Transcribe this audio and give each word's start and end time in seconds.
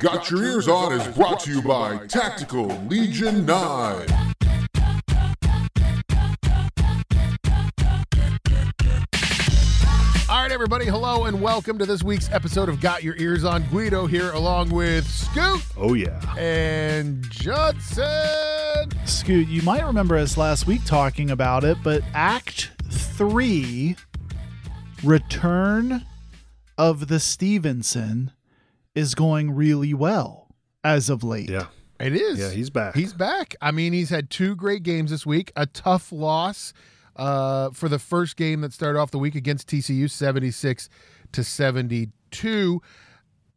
Got 0.00 0.30
Your 0.30 0.42
Ears 0.42 0.66
On 0.68 0.92
is 0.92 1.06
brought 1.14 1.40
to 1.40 1.50
you 1.52 1.62
by 1.62 2.06
Tactical 2.06 2.66
Legion 2.88 3.44
9. 3.44 4.06
All 10.28 10.40
right, 10.42 10.52
everybody, 10.52 10.86
hello 10.86 11.24
and 11.24 11.42
welcome 11.42 11.76
to 11.78 11.84
this 11.84 12.02
week's 12.04 12.30
episode 12.30 12.68
of 12.68 12.80
Got 12.80 13.02
Your 13.02 13.16
Ears 13.16 13.44
On. 13.44 13.62
Guido 13.64 14.06
here, 14.06 14.30
along 14.30 14.70
with 14.70 15.04
Scoot 15.06 15.60
Oh 15.76 15.94
yeah. 15.94 16.20
and 16.38 17.28
Judson. 17.30 18.06
Scoot, 19.06 19.48
you 19.48 19.60
might 19.62 19.84
remember 19.84 20.16
us 20.16 20.36
last 20.36 20.66
week 20.68 20.84
talking 20.84 21.30
about 21.30 21.64
it, 21.64 21.78
but 21.82 22.02
Act 22.14 22.70
3 22.90 23.96
Return 25.02 26.06
of 26.78 27.08
the 27.08 27.18
Stevenson 27.18 28.30
is 28.94 29.14
going 29.14 29.52
really 29.52 29.94
well 29.94 30.48
as 30.84 31.08
of 31.10 31.22
late. 31.22 31.50
Yeah. 31.50 31.66
It 31.98 32.14
is. 32.14 32.38
Yeah, 32.38 32.50
he's 32.50 32.70
back. 32.70 32.94
He's 32.94 33.12
back. 33.12 33.54
I 33.60 33.72
mean, 33.72 33.92
he's 33.92 34.08
had 34.08 34.30
two 34.30 34.56
great 34.56 34.82
games 34.82 35.10
this 35.10 35.26
week. 35.26 35.52
A 35.54 35.66
tough 35.66 36.10
loss 36.10 36.72
uh, 37.16 37.70
for 37.70 37.90
the 37.90 37.98
first 37.98 38.36
game 38.36 38.62
that 38.62 38.72
started 38.72 38.98
off 38.98 39.10
the 39.10 39.18
week 39.18 39.34
against 39.34 39.68
TCU, 39.68 40.10
seventy-six 40.10 40.88
to 41.32 41.44
seventy-two. 41.44 42.80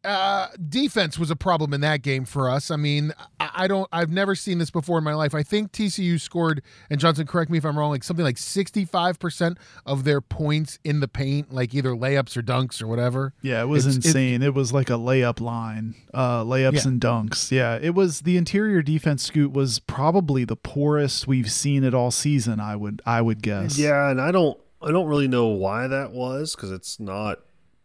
Uh, 0.04 0.48
defense 0.68 1.18
was 1.18 1.30
a 1.30 1.36
problem 1.36 1.72
in 1.72 1.80
that 1.80 2.02
game 2.02 2.24
for 2.24 2.50
us. 2.50 2.70
I 2.70 2.76
mean, 2.76 3.12
I, 3.40 3.50
I 3.54 3.66
don't. 3.68 3.88
I've 3.92 4.10
never 4.10 4.34
seen 4.34 4.58
this 4.58 4.70
before 4.70 4.98
in 4.98 5.04
my 5.04 5.14
life. 5.14 5.34
I 5.34 5.42
think 5.42 5.72
TCU 5.72 6.20
scored, 6.20 6.62
and 6.90 7.00
Judson, 7.00 7.26
correct 7.26 7.50
me 7.50 7.58
if 7.58 7.64
I'm 7.64 7.78
wrong, 7.78 7.90
like 7.90 8.04
something 8.04 8.24
like 8.24 8.36
sixty-five 8.38 9.18
percent 9.18 9.58
of 9.86 10.04
their 10.04 10.20
points 10.20 10.78
in 10.84 11.00
the 11.00 11.08
paint, 11.08 11.52
like 11.54 11.74
either 11.74 11.90
layups 11.90 12.36
or 12.36 12.42
dunks 12.42 12.82
or 12.82 12.86
whatever. 12.86 13.32
Yeah, 13.42 13.62
it 13.62 13.66
was 13.66 13.86
It's- 13.86 14.04
it- 14.04 14.08
insane. 14.08 14.42
It, 14.42 14.54
was 14.54 14.72
like 14.72 14.90
a 14.90 14.94
layup 14.94 15.40
line, 15.40 15.94
uh, 16.12 16.44
layups 16.44 16.84
Yeah. 16.84 16.88
and 16.88 17.00
dunks. 17.00 17.50
Yeah, 17.50 17.78
it 17.80 17.94
was 17.94 18.20
the 18.20 18.36
interior 18.36 18.82
defense. 18.82 19.22
Scoot 19.24 19.52
was 19.52 19.78
probably 19.78 20.44
the 20.44 20.56
poorest 20.56 21.26
we've 21.26 21.50
seen 21.50 21.82
it 21.82 21.94
all 21.94 22.10
season. 22.10 22.60
I 22.60 22.76
would, 22.76 23.00
I 23.06 23.20
would 23.22 23.42
guess. 23.42 23.78
Yeah, 23.78 24.10
and 24.10 24.20
I 24.20 24.30
don't 24.32 24.58
I 24.82 24.90
don't 24.90 25.06
really 25.06 25.28
know 25.28 25.46
why 25.46 25.86
that 25.86 26.12
was 26.12 26.54
because 26.54 26.70
it's 26.70 27.00
not 27.00 27.38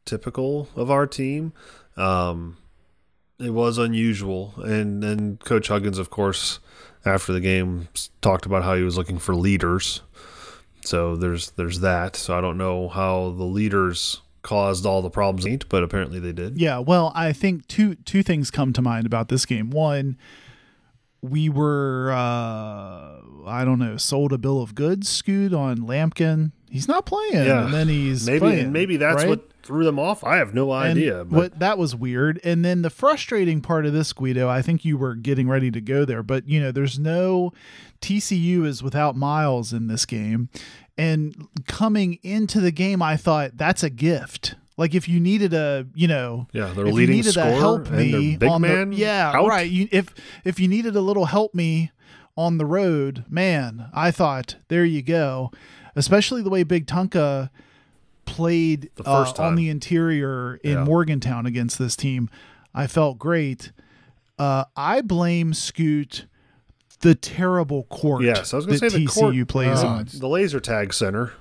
typical 0.05 0.67
of 0.75 0.89
our 0.91 1.07
team. 1.07 1.53
Um, 1.99 2.57
it 3.39 3.51
was 3.51 3.77
unusual, 3.77 4.53
and 4.57 5.01
then 5.03 5.37
Coach 5.37 5.67
Huggins, 5.67 5.97
of 5.97 6.09
course, 6.09 6.59
after 7.05 7.31
the 7.31 7.39
game 7.39 7.87
talked 8.21 8.45
about 8.45 8.63
how 8.63 8.75
he 8.75 8.83
was 8.83 8.97
looking 8.97 9.19
for 9.19 9.35
leaders. 9.35 10.01
So 10.83 11.15
there's 11.15 11.51
there's 11.51 11.81
that. 11.81 12.15
So 12.15 12.37
I 12.37 12.41
don't 12.41 12.57
know 12.57 12.89
how 12.89 13.31
the 13.31 13.43
leaders 13.43 14.21
caused 14.41 14.85
all 14.85 15.01
the 15.01 15.09
problems, 15.09 15.63
but 15.69 15.83
apparently 15.83 16.19
they 16.19 16.31
did. 16.31 16.59
Yeah, 16.59 16.79
well, 16.79 17.11
I 17.15 17.33
think 17.33 17.67
two 17.67 17.95
two 17.95 18.23
things 18.23 18.51
come 18.51 18.73
to 18.73 18.81
mind 18.81 19.05
about 19.05 19.29
this 19.29 19.45
game. 19.45 19.69
One, 19.69 20.17
we 21.21 21.49
were 21.49 22.11
uh 22.11 23.21
I 23.47 23.65
don't 23.65 23.79
know, 23.79 23.97
sold 23.97 24.31
a 24.33 24.37
bill 24.37 24.61
of 24.61 24.75
goods 24.75 25.09
scoot 25.09 25.53
on 25.53 25.79
Lampkin. 25.79 26.51
He's 26.69 26.87
not 26.87 27.05
playing. 27.05 27.45
Yeah. 27.47 27.65
And 27.65 27.73
then 27.73 27.87
he's 27.87 28.27
Maybe 28.27 28.39
playing, 28.39 28.59
and 28.65 28.73
maybe 28.73 28.97
that's 28.97 29.23
right? 29.23 29.29
what 29.29 29.49
threw 29.63 29.83
them 29.83 29.97
off. 29.99 30.23
I 30.23 30.37
have 30.37 30.53
no 30.53 30.71
And 30.73 30.97
idea. 30.97 31.25
But 31.25 31.35
what 31.37 31.59
that 31.59 31.77
was 31.77 31.95
weird. 31.95 32.39
And 32.43 32.63
then 32.63 32.81
the 32.83 32.89
frustrating 32.89 33.61
part 33.61 33.85
of 33.85 33.93
this, 33.93 34.13
Guido, 34.13 34.47
I 34.47 34.61
think 34.61 34.85
you 34.85 34.97
were 34.97 35.15
getting 35.15 35.47
ready 35.49 35.71
to 35.71 35.81
go 35.81 36.05
there, 36.05 36.21
but 36.23 36.47
you 36.47 36.59
know, 36.61 36.71
there's 36.71 36.99
no 36.99 37.53
TCU 38.01 38.65
is 38.65 38.83
without 38.83 39.15
Miles 39.15 39.73
in 39.73 39.87
this 39.87 40.05
game. 40.05 40.49
And 40.97 41.47
coming 41.67 42.19
into 42.23 42.59
the 42.59 42.71
game, 42.71 43.01
I 43.01 43.15
thought 43.17 43.51
that's 43.57 43.83
a 43.83 43.89
gift. 43.89 44.55
Like 44.79 44.95
if 44.95 45.09
you 45.09 45.19
needed 45.19 45.53
a, 45.53 45.85
you 45.93 46.07
know, 46.07 46.47
Yeah, 46.53 46.67
their 46.73 46.87
if 46.87 46.93
leading 46.93 47.17
you 47.17 47.21
needed 47.23 47.33
scorer 47.33 47.51
help 47.51 47.87
and 47.87 47.97
me 47.97 48.37
big 48.37 48.49
on 48.49 48.61
man 48.61 48.91
the 48.91 48.95
yeah 48.95 49.33
out. 49.35 49.45
right. 49.45 49.69
You, 49.69 49.89
if 49.91 50.15
if 50.45 50.59
you 50.59 50.67
needed 50.69 50.95
a 50.95 51.01
little 51.01 51.25
help 51.25 51.53
me 51.53 51.91
on 52.37 52.57
the 52.57 52.65
road, 52.65 53.25
man, 53.29 53.89
I 53.93 54.09
thought 54.11 54.55
there 54.69 54.85
you 54.85 55.01
go. 55.01 55.51
Especially 55.95 56.41
the 56.41 56.49
way 56.49 56.63
Big 56.63 56.87
Tunka 56.87 57.49
played 58.25 58.89
The 58.95 59.03
uh, 59.05 59.33
on 59.39 59.55
the 59.55 59.69
interior 59.69 60.55
in 60.63 60.71
Yeah. 60.77 60.83
Morgantown 60.85 61.45
against 61.45 61.77
this 61.77 61.95
team, 61.95 62.29
I 62.73 62.87
felt 62.87 63.17
great. 63.19 63.71
Uh, 64.37 64.63
I 64.77 65.01
blame 65.01 65.53
Scoot 65.53 66.25
the 67.01 67.15
terrible 67.15 67.83
court 67.83 68.23
Yes, 68.23 68.53
I 68.53 68.57
was 68.57 68.65
going 68.65 68.79
to 68.79 68.89
say 68.89 68.97
the 68.97 69.05
TCU 69.05 69.13
court, 69.13 69.47
plays 69.49 69.83
Oh, 69.83 69.87
on. 69.87 70.07
the 70.13 70.27
laser 70.29 70.59
tag 70.61 70.93
center, 70.93 71.33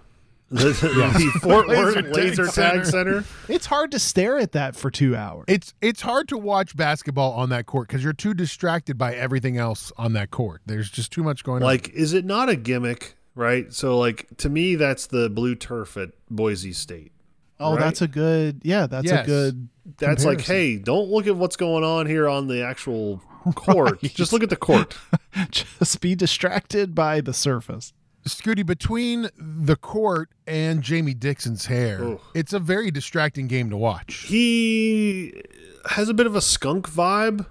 the, 0.50 0.69
the 0.70 1.38
Fort 1.42 1.69
Worth 1.69 1.94
Laser 1.97 2.03
tag 2.03 2.14
laser 2.14 2.47
tag 2.47 2.84
center. 2.86 3.22
center. 3.22 3.25
It's 3.48 3.66
hard 3.66 3.91
to 3.92 3.98
stare 3.98 4.38
at 4.38 4.53
that 4.53 4.76
for 4.76 4.91
two 4.91 5.14
hours. 5.16 5.44
It's 5.48 5.75
it's 5.82 6.00
hard 6.00 6.28
to 6.28 6.38
watch 6.38 6.76
basketball 6.76 7.32
on 7.32 7.50
that 7.50 7.66
court 7.66 7.88
because 7.88 8.03
you're 8.03 8.12
too 8.12 8.34
distracted 8.34 8.97
by 8.97 9.14
everything 9.14 9.58
else 9.58 9.92
on 9.98 10.14
that 10.14 10.31
court. 10.31 10.62
There's 10.66 10.91
just 10.91 11.12
too 11.12 11.22
much 11.22 11.44
going 11.44 11.62
on. 11.62 11.66
Like, 11.66 11.91
is 11.91 12.12
it 12.14 12.25
not 12.25 12.48
a 12.48 12.56
gimmick? 12.56 13.16
Right. 13.34 13.72
So, 13.72 13.98
like 13.98 14.26
to 14.38 14.48
me, 14.48 14.75
that's 14.75 15.06
the 15.06 15.28
blue 15.31 15.54
turf 15.54 15.97
at 15.97 16.10
Boise 16.31 16.72
State. 16.72 17.12
oh, 17.60 17.72
right? 17.72 17.81
that's 17.81 18.03
a 18.03 18.08
good. 18.08 18.62
Yeah, 18.64 18.87
that's 18.87 19.06
Yes. 19.06 19.25
a 19.25 19.26
good. 19.26 19.69
That's 19.98 20.25
like, 20.25 20.41
hey, 20.42 20.76
don't 20.76 21.08
look 21.08 21.26
at 21.26 21.37
what's 21.37 21.56
going 21.56 21.82
on 21.84 22.06
here 22.06 22.28
on 22.28 22.47
the 22.48 22.62
actual 22.62 23.22
court. 23.54 23.98
Right. 24.03 24.14
Just 24.14 24.32
look 24.32 24.42
at 24.42 24.50
the 24.50 24.56
court. 24.56 24.97
just 25.50 26.00
be 26.00 26.14
distracted 26.14 26.94
by 26.94 27.20
the 27.20 27.32
surface. 27.32 27.92
Scooty, 28.28 28.64
between 28.64 29.28
the 29.36 29.76
court 29.76 30.30
and 30.46 30.82
Jamie 30.82 31.14
Dixon's 31.14 31.66
hair, 31.66 32.02
Ooh. 32.02 32.20
it's 32.34 32.52
a 32.52 32.58
very 32.58 32.90
distracting 32.90 33.46
game 33.48 33.70
to 33.70 33.76
watch. 33.76 34.24
He 34.28 35.42
has 35.90 36.08
a 36.08 36.14
bit 36.14 36.26
of 36.26 36.34
a 36.36 36.40
skunk 36.40 36.88
vibe 36.88 37.46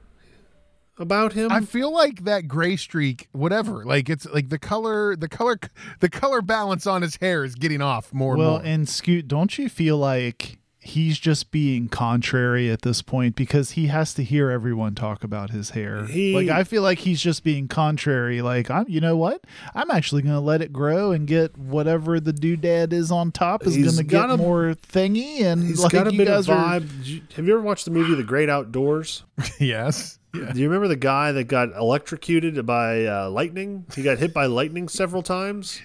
about 0.98 1.34
him. 1.34 1.52
I 1.52 1.62
feel 1.62 1.92
like 1.94 2.24
that 2.24 2.48
gray 2.48 2.76
streak, 2.76 3.28
whatever, 3.32 3.86
like 3.86 4.10
it's 4.10 4.26
like 4.28 4.50
the 4.50 4.58
color, 4.60 5.16
the 5.16 5.30
color, 5.30 5.60
the 6.00 6.10
color 6.10 6.42
balance 6.42 6.88
on 6.88 7.02
his 7.04 7.18
hair 7.18 7.44
is 7.44 7.56
getting 7.56 7.82
off 7.82 8.14
more 8.14 8.34
and 8.34 8.42
Well, 8.42 8.52
more. 8.54 8.62
and 8.64 8.90
Scoot, 8.90 9.28
don't 9.28 9.58
you 9.58 9.70
feel 9.70 9.98
like 9.98 10.58
he's 10.88 11.20
just 11.20 11.52
being 11.52 11.88
contrary 11.90 12.70
at 12.72 12.82
this 12.82 13.02
point 13.02 13.36
because 13.36 13.72
he 13.72 13.88
has 13.88 14.14
to 14.16 14.24
hear 14.24 14.50
everyone 14.50 14.96
talk 14.96 15.24
about 15.24 15.50
his 15.52 15.72
hair? 15.72 16.06
He- 16.06 16.34
like 16.34 16.50
I 16.50 16.64
feel 16.64 16.82
like 16.82 17.00
he's 17.00 17.22
just 17.22 17.44
being 17.44 17.68
contrary. 17.68 18.42
Like 18.42 18.70
I'm, 18.72 18.86
you 18.88 19.00
know 19.02 19.18
what? 19.18 19.44
I'm 19.76 19.92
actually 19.92 20.22
going 20.22 20.36
to 20.36 20.40
let 20.42 20.62
it 20.62 20.72
grow 20.74 21.12
and 21.12 21.28
get 21.28 21.58
whatever 21.58 22.20
the 22.20 22.34
doodad 22.34 22.94
is 22.94 23.12
on 23.12 23.32
top 23.32 23.66
is 23.68 23.76
going 23.78 23.96
to 23.98 24.04
get 24.04 24.30
a- 24.30 24.38
more 24.38 24.74
thingy. 24.76 25.42
And 25.42 25.64
He's 25.64 25.80
like 25.82 25.92
got 25.92 26.08
a 26.08 26.12
bit 26.12 26.28
of 26.28 26.48
guys 26.48 26.50
are- 26.50 26.80
have 27.36 27.46
you 27.48 27.54
ever 27.54 27.62
watched 27.62 27.86
the 27.86 27.92
movie 27.92 28.16
The 28.16 28.24
Great 28.24 28.50
Outdoors? 28.50 29.24
yes, 29.60 30.20
yeah. 30.34 30.52
Do 30.52 30.60
you 30.60 30.68
remember 30.68 30.88
the 30.88 30.96
guy 30.96 31.32
that 31.32 31.46
got 31.46 31.70
electrocuted 31.76 32.66
by 32.66 33.06
uh, 33.06 33.30
lightning? 33.30 33.86
He 33.96 34.04
got 34.04 34.18
hit 34.20 34.34
by 34.34 34.46
lightning 34.46 34.88
several 34.88 35.22
times. 35.24 35.82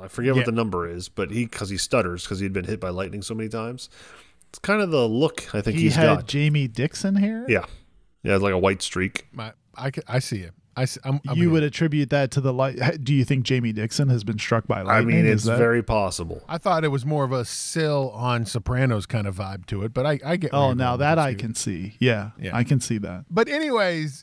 Like 0.00 0.06
I 0.06 0.08
forget 0.08 0.34
Yeah. 0.34 0.40
what 0.40 0.46
the 0.46 0.52
number 0.52 0.88
is, 0.88 1.08
but 1.08 1.30
he 1.30 1.44
because 1.46 1.70
he 1.70 1.76
stutters 1.76 2.24
because 2.24 2.40
he'd 2.40 2.52
been 2.52 2.64
hit 2.64 2.80
by 2.80 2.88
lightning 2.90 3.22
so 3.22 3.34
many 3.34 3.48
times. 3.48 3.88
It's 4.48 4.58
kind 4.58 4.82
of 4.82 4.90
the 4.90 5.06
look 5.08 5.54
I 5.54 5.60
think 5.60 5.76
he 5.76 5.84
he's 5.84 5.94
had 5.96 6.06
got. 6.06 6.26
Jamie 6.26 6.66
Dixon 6.68 7.14
hair. 7.16 7.44
Yeah, 7.48 7.66
yeah, 8.22 8.34
it's 8.34 8.42
like 8.42 8.52
a 8.52 8.58
white 8.58 8.82
streak. 8.82 9.28
My, 9.32 9.52
I, 9.76 9.90
I 10.08 10.18
see 10.18 10.40
it. 10.40 10.52
I 10.76 10.84
see, 10.86 11.00
I'm, 11.04 11.20
I'm 11.28 11.36
you 11.36 11.44
here. 11.44 11.50
would 11.52 11.62
attribute 11.64 12.10
that 12.10 12.30
to 12.32 12.40
the 12.40 12.52
light. 12.52 12.78
Do 13.04 13.12
you 13.12 13.24
think 13.24 13.44
Jamie 13.44 13.72
Dixon 13.72 14.08
has 14.08 14.22
been 14.24 14.38
struck 14.38 14.66
by 14.68 14.82
lightning? 14.82 15.16
I 15.18 15.22
mean, 15.22 15.26
it's 15.30 15.44
that- 15.44 15.58
very 15.58 15.82
possible. 15.82 16.42
I 16.48 16.58
thought 16.58 16.84
it 16.84 16.88
was 16.88 17.04
more 17.04 17.24
of 17.24 17.32
a 17.32 17.44
Sil 17.44 18.10
on 18.14 18.46
Sopranos 18.46 19.04
kind 19.06 19.26
of 19.26 19.36
vibe 19.36 19.66
to 19.66 19.82
it, 19.82 19.92
but 19.92 20.06
I, 20.06 20.18
I 20.24 20.36
get. 20.36 20.54
Oh, 20.54 20.72
now 20.72 20.96
that 20.96 21.18
I 21.18 21.34
can 21.34 21.54
see. 21.54 21.96
Yeah, 22.00 22.30
Yeah. 22.38 22.56
I 22.56 22.64
can 22.64 22.80
see 22.80 22.98
that. 22.98 23.24
But 23.28 23.48
anyways, 23.48 24.22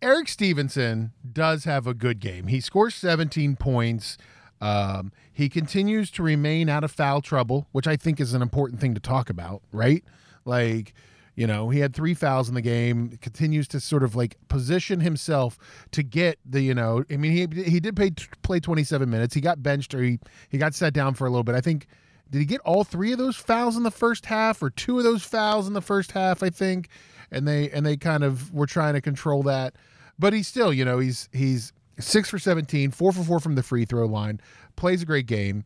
Eric 0.00 0.28
Stevenson 0.28 1.12
does 1.30 1.64
have 1.64 1.86
a 1.86 1.94
good 1.94 2.18
game. 2.20 2.46
He 2.46 2.60
scores 2.60 2.94
17 2.94 3.56
points. 3.56 4.16
Um, 4.64 5.12
he 5.30 5.50
continues 5.50 6.10
to 6.12 6.22
remain 6.22 6.70
out 6.70 6.84
of 6.84 6.90
foul 6.90 7.20
trouble, 7.20 7.66
which 7.72 7.86
I 7.86 7.96
think 7.96 8.18
is 8.18 8.32
an 8.32 8.40
important 8.40 8.80
thing 8.80 8.94
to 8.94 9.00
talk 9.00 9.28
about, 9.28 9.60
right? 9.72 10.02
Like, 10.46 10.94
you 11.34 11.46
know, 11.46 11.68
he 11.68 11.80
had 11.80 11.94
three 11.94 12.14
fouls 12.14 12.48
in 12.48 12.54
the 12.54 12.62
game. 12.62 13.18
Continues 13.20 13.68
to 13.68 13.80
sort 13.80 14.02
of 14.02 14.16
like 14.16 14.38
position 14.48 15.00
himself 15.00 15.58
to 15.90 16.02
get 16.02 16.38
the, 16.46 16.62
you 16.62 16.72
know, 16.72 17.04
I 17.10 17.18
mean, 17.18 17.32
he 17.32 17.62
he 17.62 17.78
did 17.78 17.94
play 17.94 18.12
play 18.40 18.58
27 18.58 19.10
minutes. 19.10 19.34
He 19.34 19.42
got 19.42 19.62
benched 19.62 19.94
or 19.94 20.02
he 20.02 20.18
he 20.48 20.56
got 20.56 20.74
sat 20.74 20.94
down 20.94 21.12
for 21.12 21.26
a 21.26 21.30
little 21.30 21.44
bit. 21.44 21.54
I 21.54 21.60
think 21.60 21.86
did 22.30 22.38
he 22.38 22.46
get 22.46 22.62
all 22.62 22.84
three 22.84 23.12
of 23.12 23.18
those 23.18 23.36
fouls 23.36 23.76
in 23.76 23.82
the 23.82 23.90
first 23.90 24.24
half 24.24 24.62
or 24.62 24.70
two 24.70 24.96
of 24.96 25.04
those 25.04 25.24
fouls 25.24 25.66
in 25.66 25.74
the 25.74 25.82
first 25.82 26.12
half? 26.12 26.42
I 26.42 26.48
think, 26.48 26.88
and 27.30 27.46
they 27.46 27.68
and 27.68 27.84
they 27.84 27.98
kind 27.98 28.24
of 28.24 28.50
were 28.54 28.66
trying 28.66 28.94
to 28.94 29.02
control 29.02 29.42
that. 29.42 29.74
But 30.18 30.32
he's 30.32 30.48
still, 30.48 30.72
you 30.72 30.86
know, 30.86 31.00
he's 31.00 31.28
he's 31.32 31.74
six 31.98 32.28
for 32.28 32.38
17, 32.38 32.90
four 32.90 33.12
for 33.12 33.22
four 33.22 33.40
from 33.40 33.54
the 33.54 33.62
free 33.62 33.84
throw 33.84 34.06
line, 34.06 34.40
plays 34.76 35.02
a 35.02 35.06
great 35.06 35.26
game. 35.26 35.64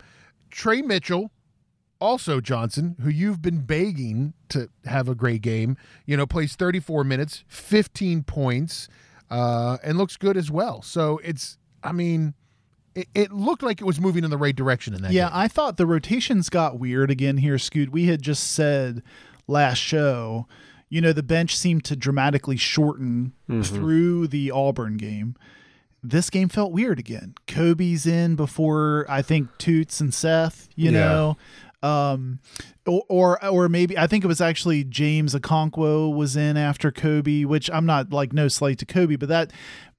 Trey 0.51 0.83
Mitchell, 0.83 1.31
also 2.01 2.41
Johnson, 2.41 2.97
who 3.03 3.09
you've 3.11 3.43
been 3.43 3.61
begging 3.61 4.35
to 4.51 4.69
have 4.85 5.09
a 5.09 5.15
great 5.15 5.43
game, 5.43 5.77
you 6.07 6.17
know, 6.17 6.27
plays 6.27 6.55
34 6.57 7.05
minutes, 7.05 7.45
15 7.49 8.23
points, 8.23 8.89
uh, 9.31 9.79
and 9.83 9.99
looks 9.99 10.17
good 10.17 10.37
as 10.37 10.51
well. 10.51 10.83
So 10.83 11.21
it's, 11.25 11.59
I 11.83 11.93
mean, 11.93 12.35
it, 12.95 13.09
it 13.15 13.33
looked 13.33 13.63
like 13.63 13.81
it 13.81 13.85
was 13.85 14.01
moving 14.01 14.25
in 14.25 14.31
the 14.31 14.39
right 14.39 14.57
direction 14.57 14.95
in 14.95 15.03
that. 15.03 15.13
Yeah, 15.13 15.29
game. 15.29 15.33
I 15.35 15.49
thought 15.49 15.77
the 15.77 15.87
rotations 15.87 16.49
got 16.49 16.79
weird 16.79 17.11
again 17.11 17.37
here, 17.39 17.59
Scoot. 17.59 17.91
We 17.91 18.07
had 18.07 18.23
just 18.23 18.53
said 18.53 19.03
last 19.47 19.79
show, 19.79 20.47
you 20.89 21.01
know, 21.01 21.13
the 21.13 21.23
bench 21.23 21.57
seemed 21.57 21.85
to 21.85 21.97
dramatically 21.97 22.57
shorten 22.57 23.33
through 23.63 24.29
the 24.29 24.51
Auburn 24.51 24.97
game. 24.97 25.37
This 26.03 26.31
game 26.31 26.49
felt 26.49 26.73
weird 26.73 26.99
again. 26.99 27.35
Kobe's 27.47 28.07
in 28.07 28.37
before 28.37 29.05
I 29.09 29.23
think 29.23 29.49
Toots 29.59 30.01
and 30.01 30.13
Seth, 30.15 30.69
you 30.77 30.91
Yeah. 30.93 31.01
know. 31.01 31.37
Um 31.81 32.41
or, 32.87 33.05
or 33.09 33.45
or 33.47 33.69
maybe 33.69 33.97
I 33.97 34.07
think 34.09 34.25
it 34.25 34.27
was 34.27 34.41
actually 34.41 34.83
James 34.83 35.35
Okonkwo 35.35 36.13
was 36.13 36.37
in 36.37 36.57
after 36.57 36.91
Kobe, 36.91 37.45
which 37.45 37.71
I'm 37.71 37.87
not 37.87 38.13
like 38.13 38.33
no 38.33 38.49
slight 38.49 38.79
to 38.79 38.87
Kobe, 38.87 39.15
but 39.17 39.29
that 39.29 39.53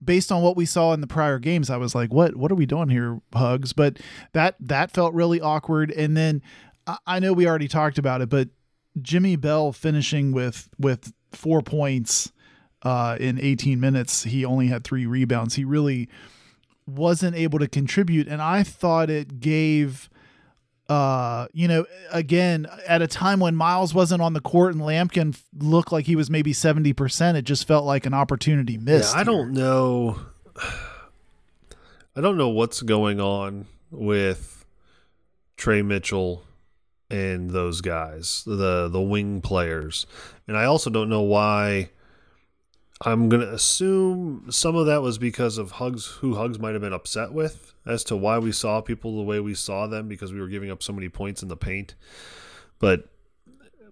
based 0.03 0.29
on 0.31 0.41
what 0.41 0.57
we 0.57 0.65
saw 0.65 0.91
in 0.93 0.99
the 1.01 1.07
prior 1.07 1.39
games, 1.39 1.69
I 1.69 1.77
was 1.77 1.95
like, 1.95 2.13
what 2.13 2.35
what 2.35 2.51
are 2.51 2.55
we 2.55 2.65
doing 2.65 2.89
here, 2.89 3.21
Hugs? 3.33 3.71
But 3.71 3.97
that 4.33 4.55
that 4.59 4.91
felt 4.91 5.13
really 5.13 5.39
awkward. 5.39 5.91
And 5.91 6.17
then 6.17 6.41
I, 6.85 6.97
I 7.07 7.19
know 7.19 7.31
we 7.31 7.47
already 7.47 7.69
talked 7.69 7.97
about 7.97 8.21
it, 8.21 8.27
but 8.29 8.49
Jimmy 9.01 9.37
Bell 9.37 9.71
finishing 9.71 10.33
with 10.33 10.67
with 10.77 11.13
four 11.31 11.61
points 11.61 12.33
uh, 12.83 13.17
in 13.19 13.39
18 13.39 13.79
minutes. 13.79 14.23
He 14.23 14.45
only 14.45 14.67
had 14.67 14.83
three 14.83 15.05
rebounds. 15.05 15.55
He 15.55 15.63
really 15.63 16.09
wasn't 16.87 17.35
able 17.35 17.59
to 17.59 17.67
contribute, 17.67 18.27
and 18.27 18.41
I 18.41 18.63
thought 18.63 19.09
it 19.09 19.39
gave. 19.39 20.09
Uh, 20.87 21.47
you 21.53 21.67
know, 21.67 21.85
again, 22.11 22.65
at 22.87 22.99
a 23.03 23.05
time 23.05 23.39
when 23.39 23.55
Miles 23.55 23.93
wasn't 23.93 24.23
on 24.23 24.33
the 24.33 24.41
court 24.41 24.73
and 24.73 24.81
Lampkin 24.81 25.39
looked 25.55 25.91
like 25.91 26.07
he 26.07 26.15
was 26.15 26.31
maybe 26.31 26.51
70%, 26.51 27.35
it 27.35 27.43
just 27.43 27.67
felt 27.67 27.85
like 27.85 28.07
an 28.07 28.15
opportunity 28.15 28.75
missed. 28.75 29.13
Yeah, 29.13 29.21
I 29.21 29.23
don't 29.23 29.51
know. 29.51 30.19
I 32.15 32.21
don't 32.21 32.39
know 32.39 32.49
what's 32.49 32.81
going 32.81 33.21
on 33.21 33.67
with 33.91 34.65
Trey 35.57 35.83
Mitchell 35.83 36.43
and 37.11 37.51
those 37.51 37.81
guys, 37.81 38.43
the 38.45 38.87
the 38.87 39.01
wing 39.01 39.41
players, 39.41 40.05
and 40.47 40.57
I 40.57 40.65
also 40.65 40.89
don't 40.89 41.09
know 41.09 41.21
why. 41.21 41.89
I'm 43.01 43.29
gonna 43.29 43.47
assume 43.47 44.47
some 44.49 44.75
of 44.75 44.85
that 44.87 45.01
was 45.01 45.17
because 45.17 45.57
of 45.57 45.71
Hugs, 45.71 46.05
who 46.05 46.35
Hugs 46.35 46.59
might 46.59 46.73
have 46.73 46.81
been 46.81 46.93
upset 46.93 47.31
with, 47.31 47.73
as 47.85 48.03
to 48.05 48.17
why 48.17 48.39
we 48.39 48.51
saw 48.51 48.81
people 48.81 49.15
the 49.15 49.23
way 49.23 49.39
we 49.39 49.53
saw 49.53 49.87
them 49.87 50.07
because 50.09 50.33
we 50.33 50.41
were 50.41 50.49
giving 50.49 50.69
up 50.69 50.83
so 50.83 50.91
many 50.91 51.07
points 51.07 51.41
in 51.41 51.47
the 51.47 51.55
paint. 51.55 51.95
But 52.77 53.09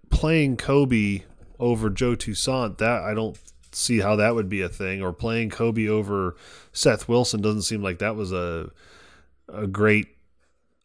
playing 0.09 0.57
Kobe 0.57 1.23
over 1.57 1.89
Joe 1.89 2.15
Toussaint, 2.15 2.79
that 2.79 3.01
I 3.01 3.13
don't 3.13 3.37
see 3.71 3.99
how 3.99 4.17
that 4.17 4.35
would 4.35 4.49
be 4.49 4.61
a 4.61 4.69
thing. 4.69 5.01
Or 5.01 5.13
playing 5.13 5.51
Kobe 5.51 5.87
over 5.87 6.35
Seth 6.73 7.07
Wilson 7.07 7.41
doesn't 7.41 7.61
seem 7.61 7.81
like 7.81 7.99
that 7.99 8.15
was 8.15 8.33
a 8.33 8.71
a 9.47 9.67
great 9.67 10.07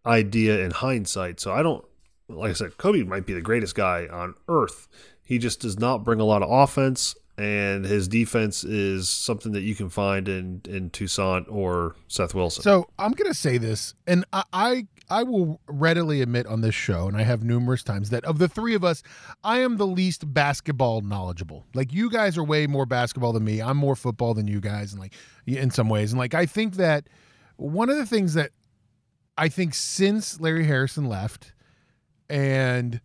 idea 0.06 0.60
in 0.60 0.70
hindsight. 0.70 1.40
So 1.40 1.52
I 1.52 1.62
don't 1.64 1.84
like 2.28 2.50
I 2.50 2.54
said, 2.54 2.78
Kobe 2.78 3.02
might 3.02 3.26
be 3.26 3.34
the 3.34 3.40
greatest 3.40 3.74
guy 3.74 4.06
on 4.06 4.34
earth. 4.48 4.88
He 5.24 5.38
just 5.38 5.60
does 5.60 5.78
not 5.78 6.04
bring 6.04 6.20
a 6.20 6.24
lot 6.24 6.42
of 6.42 6.50
offense 6.50 7.16
and 7.42 7.84
his 7.84 8.06
defense 8.06 8.62
is 8.62 9.08
something 9.08 9.50
that 9.50 9.62
you 9.62 9.74
can 9.74 9.88
find 9.88 10.28
in 10.28 10.62
in 10.68 10.90
Toussaint 10.90 11.46
or 11.48 11.96
Seth 12.06 12.34
Wilson. 12.34 12.62
So 12.62 12.88
I'm 13.00 13.10
gonna 13.12 13.34
say 13.34 13.58
this, 13.58 13.94
and 14.06 14.24
I, 14.32 14.44
I 14.52 14.86
I 15.10 15.24
will 15.24 15.60
readily 15.66 16.22
admit 16.22 16.46
on 16.46 16.60
this 16.60 16.76
show, 16.76 17.08
and 17.08 17.16
I 17.16 17.22
have 17.22 17.42
numerous 17.42 17.82
times 17.82 18.10
that 18.10 18.24
of 18.24 18.38
the 18.38 18.48
three 18.48 18.76
of 18.76 18.84
us, 18.84 19.02
I 19.42 19.58
am 19.58 19.76
the 19.76 19.86
least 19.86 20.32
basketball 20.32 21.00
knowledgeable. 21.00 21.66
Like 21.74 21.92
you 21.92 22.08
guys 22.08 22.38
are 22.38 22.44
way 22.44 22.68
more 22.68 22.86
basketball 22.86 23.32
than 23.32 23.44
me. 23.44 23.60
I'm 23.60 23.76
more 23.76 23.96
football 23.96 24.34
than 24.34 24.46
you 24.46 24.60
guys, 24.60 24.92
and 24.92 25.00
like 25.00 25.14
in 25.44 25.72
some 25.72 25.88
ways, 25.88 26.12
and 26.12 26.20
like 26.20 26.34
I 26.34 26.46
think 26.46 26.76
that 26.76 27.08
one 27.56 27.90
of 27.90 27.96
the 27.96 28.06
things 28.06 28.34
that 28.34 28.50
I 29.36 29.48
think 29.48 29.74
since 29.74 30.40
Larry 30.40 30.64
Harrison 30.64 31.06
left, 31.06 31.52
and 32.30 33.00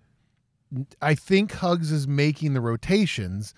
I 1.01 1.15
think 1.15 1.53
Hugs 1.53 1.91
is 1.91 2.07
making 2.07 2.53
the 2.53 2.61
rotations. 2.61 3.55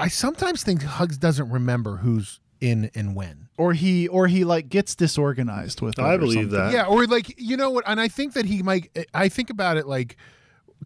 I 0.00 0.08
sometimes 0.08 0.62
think 0.62 0.82
Hugs 0.82 1.18
doesn't 1.18 1.50
remember 1.50 1.98
who's 1.98 2.40
in 2.60 2.90
and 2.94 3.14
when. 3.14 3.48
or 3.56 3.72
he 3.72 4.06
or 4.08 4.26
he 4.26 4.44
like 4.44 4.68
gets 4.68 4.94
disorganized 4.94 5.80
with 5.80 5.98
it 5.98 6.02
I 6.02 6.16
believe 6.16 6.50
that. 6.50 6.72
Yeah, 6.72 6.84
or 6.84 7.06
like 7.06 7.34
you 7.38 7.56
know 7.56 7.70
what? 7.70 7.84
And 7.86 8.00
I 8.00 8.08
think 8.08 8.34
that 8.34 8.44
he 8.46 8.62
might. 8.62 8.90
I 9.14 9.28
think 9.28 9.50
about 9.50 9.76
it 9.76 9.86
like 9.86 10.16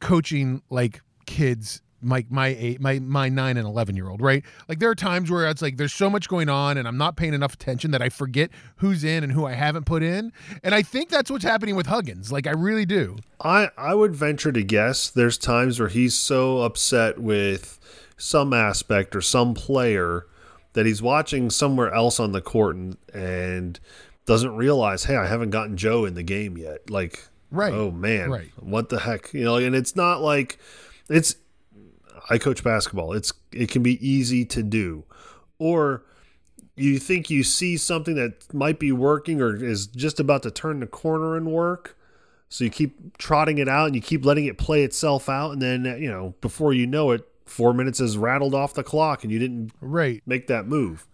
coaching 0.00 0.62
like 0.70 1.00
kids. 1.26 1.80
My 2.00 2.26
my 2.28 2.48
eight 2.48 2.82
my 2.82 2.98
my 2.98 3.30
nine 3.30 3.56
and 3.56 3.66
eleven 3.66 3.96
year 3.96 4.10
old 4.10 4.20
right 4.20 4.44
like 4.68 4.78
there 4.78 4.90
are 4.90 4.94
times 4.94 5.30
where 5.30 5.48
it's 5.48 5.62
like 5.62 5.78
there's 5.78 5.94
so 5.94 6.10
much 6.10 6.28
going 6.28 6.50
on 6.50 6.76
and 6.76 6.86
I'm 6.86 6.98
not 6.98 7.16
paying 7.16 7.32
enough 7.32 7.54
attention 7.54 7.92
that 7.92 8.02
I 8.02 8.10
forget 8.10 8.50
who's 8.76 9.04
in 9.04 9.24
and 9.24 9.32
who 9.32 9.46
I 9.46 9.52
haven't 9.54 9.86
put 9.86 10.02
in 10.02 10.30
and 10.62 10.74
I 10.74 10.82
think 10.82 11.08
that's 11.08 11.30
what's 11.30 11.44
happening 11.44 11.76
with 11.76 11.86
Huggins 11.86 12.30
like 12.30 12.46
I 12.46 12.50
really 12.50 12.84
do 12.84 13.16
I 13.40 13.70
I 13.78 13.94
would 13.94 14.14
venture 14.14 14.52
to 14.52 14.62
guess 14.62 15.08
there's 15.08 15.38
times 15.38 15.80
where 15.80 15.88
he's 15.88 16.14
so 16.14 16.58
upset 16.60 17.18
with 17.20 17.78
some 18.16 18.52
aspect 18.52 19.14
or 19.14 19.20
some 19.20 19.54
player 19.54 20.26
that 20.72 20.86
he's 20.86 21.02
watching 21.02 21.50
somewhere 21.50 21.92
else 21.92 22.18
on 22.18 22.32
the 22.32 22.40
court 22.40 22.76
and, 22.76 22.96
and 23.12 23.78
doesn't 24.26 24.56
realize, 24.56 25.04
hey, 25.04 25.16
I 25.16 25.26
haven't 25.26 25.50
gotten 25.50 25.76
Joe 25.76 26.04
in 26.04 26.14
the 26.14 26.22
game 26.22 26.56
yet. 26.56 26.90
Like, 26.90 27.28
Right. 27.54 27.72
Oh 27.72 27.92
man, 27.92 28.30
Right. 28.30 28.50
What 28.58 28.88
the 28.88 28.98
heck? 28.98 29.32
You 29.32 29.44
know, 29.44 29.56
and 29.56 29.76
it's 29.76 29.94
not 29.94 30.20
like 30.20 30.58
it's. 31.08 31.36
I 32.28 32.38
coach 32.38 32.64
basketball. 32.64 33.12
It's 33.12 33.32
it 33.52 33.70
can 33.70 33.82
be 33.82 34.04
easy 34.06 34.44
to 34.46 34.62
do, 34.62 35.04
or 35.58 36.02
you 36.74 36.98
think 36.98 37.30
you 37.30 37.44
see 37.44 37.76
something 37.76 38.16
that 38.16 38.52
might 38.52 38.80
be 38.80 38.90
working 38.90 39.40
or 39.40 39.54
is 39.54 39.86
just 39.86 40.18
about 40.18 40.42
to 40.42 40.50
turn 40.50 40.80
the 40.80 40.86
corner 40.86 41.36
and 41.36 41.46
work. 41.52 41.96
So 42.48 42.64
you 42.64 42.70
keep 42.70 43.18
trotting 43.18 43.58
it 43.58 43.68
out 43.68 43.86
and 43.86 43.94
you 43.94 44.00
keep 44.00 44.24
letting 44.24 44.46
it 44.46 44.58
play 44.58 44.82
itself 44.82 45.28
out, 45.28 45.52
and 45.52 45.62
then 45.62 45.84
you 45.84 46.10
know 46.10 46.34
before 46.40 46.72
you 46.72 46.88
know 46.88 47.12
it, 47.12 47.28
four 47.44 47.72
minutes 47.74 48.00
is 48.00 48.16
rattled 48.18 48.54
off 48.54 48.74
the 48.74 48.82
clock, 48.82 49.22
and 49.24 49.32
you 49.32 49.38
didn't 49.38 49.72
right 49.80 50.22
make 50.26 50.46
that 50.48 50.66
move. 50.66 51.06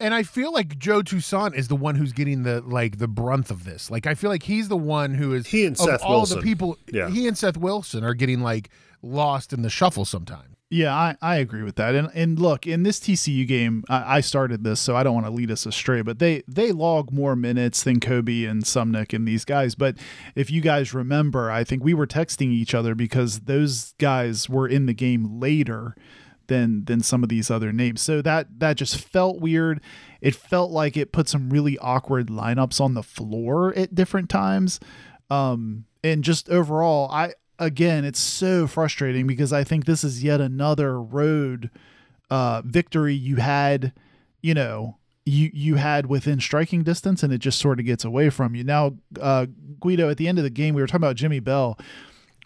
and 0.00 0.14
I 0.14 0.22
feel 0.22 0.52
like 0.52 0.78
Joe 0.78 1.02
Toussaint 1.02 1.54
is 1.56 1.68
the 1.68 1.76
one 1.76 1.94
who's 1.96 2.12
getting 2.12 2.42
the 2.44 2.60
like 2.60 2.98
the 2.98 3.08
brunt 3.08 3.50
of 3.50 3.64
this. 3.64 3.90
Like 3.90 4.06
I 4.06 4.14
feel 4.14 4.30
like 4.30 4.42
he's 4.44 4.68
the 4.68 4.76
one 4.76 5.14
who 5.14 5.34
is 5.34 5.46
He 5.46 5.64
and 5.64 5.74
of 5.78 5.84
Seth 5.84 6.02
all 6.02 6.18
Wilson. 6.18 6.38
the 6.38 6.42
people. 6.44 6.76
Yeah. 6.92 7.08
he 7.10 7.26
and 7.26 7.36
Seth 7.36 7.56
Wilson 7.56 8.04
are 8.04 8.14
getting 8.14 8.40
like 8.40 8.70
lost 9.02 9.52
in 9.52 9.62
the 9.62 9.70
shuffle 9.70 10.04
sometimes. 10.04 10.54
Yeah, 10.70 10.94
I, 10.94 11.16
I 11.22 11.36
agree 11.36 11.62
with 11.62 11.76
that. 11.76 11.94
And 11.94 12.10
and 12.12 12.38
look, 12.38 12.66
in 12.66 12.82
this 12.82 13.00
TCU 13.00 13.48
game, 13.48 13.84
I, 13.88 14.18
I 14.18 14.20
started 14.20 14.64
this, 14.64 14.80
so 14.80 14.94
I 14.94 15.02
don't 15.02 15.14
want 15.14 15.24
to 15.24 15.32
lead 15.32 15.50
us 15.50 15.64
astray, 15.64 16.02
but 16.02 16.18
they 16.18 16.42
they 16.46 16.72
log 16.72 17.10
more 17.10 17.34
minutes 17.34 17.82
than 17.82 18.00
Kobe 18.00 18.44
and 18.44 18.64
Suemnick 18.64 19.14
and 19.14 19.26
these 19.26 19.46
guys. 19.46 19.74
But 19.74 19.96
if 20.34 20.50
you 20.50 20.60
guys 20.60 20.92
remember, 20.92 21.50
I 21.50 21.64
think 21.64 21.82
we 21.82 21.94
were 21.94 22.06
texting 22.06 22.52
each 22.52 22.74
other 22.74 22.94
because 22.94 23.40
those 23.40 23.94
guys 23.98 24.50
were 24.50 24.68
in 24.68 24.84
the 24.84 24.92
game 24.92 25.40
later 25.40 25.96
than 26.48 26.84
than 26.84 27.00
some 27.00 27.22
of 27.22 27.30
these 27.30 27.50
other 27.50 27.72
names. 27.72 28.02
So 28.02 28.20
that 28.20 28.58
that 28.58 28.76
just 28.76 28.96
felt 28.98 29.40
weird. 29.40 29.80
It 30.20 30.34
felt 30.34 30.70
like 30.70 30.98
it 30.98 31.12
put 31.12 31.30
some 31.30 31.48
really 31.48 31.78
awkward 31.78 32.28
lineups 32.28 32.78
on 32.78 32.92
the 32.92 33.02
floor 33.02 33.72
at 33.74 33.94
different 33.94 34.28
times. 34.28 34.80
Um 35.30 35.86
and 36.04 36.22
just 36.22 36.50
overall, 36.50 37.10
I 37.10 37.32
again, 37.58 38.04
it's 38.04 38.20
so 38.20 38.66
frustrating 38.66 39.26
because 39.26 39.52
I 39.52 39.64
think 39.64 39.84
this 39.84 40.04
is 40.04 40.22
yet 40.22 40.40
another 40.40 41.00
road 41.00 41.70
uh 42.30 42.62
victory 42.64 43.14
you 43.14 43.36
had, 43.36 43.92
you 44.42 44.54
know, 44.54 44.98
you 45.24 45.50
you 45.52 45.76
had 45.76 46.06
within 46.06 46.40
striking 46.40 46.82
distance 46.82 47.22
and 47.22 47.32
it 47.32 47.38
just 47.38 47.58
sort 47.58 47.80
of 47.80 47.86
gets 47.86 48.04
away 48.04 48.30
from 48.30 48.54
you. 48.54 48.64
Now, 48.64 48.96
uh 49.20 49.46
Guido 49.80 50.10
at 50.10 50.16
the 50.16 50.28
end 50.28 50.38
of 50.38 50.44
the 50.44 50.50
game 50.50 50.74
we 50.74 50.82
were 50.82 50.86
talking 50.86 51.02
about 51.02 51.16
Jimmy 51.16 51.40
Bell 51.40 51.78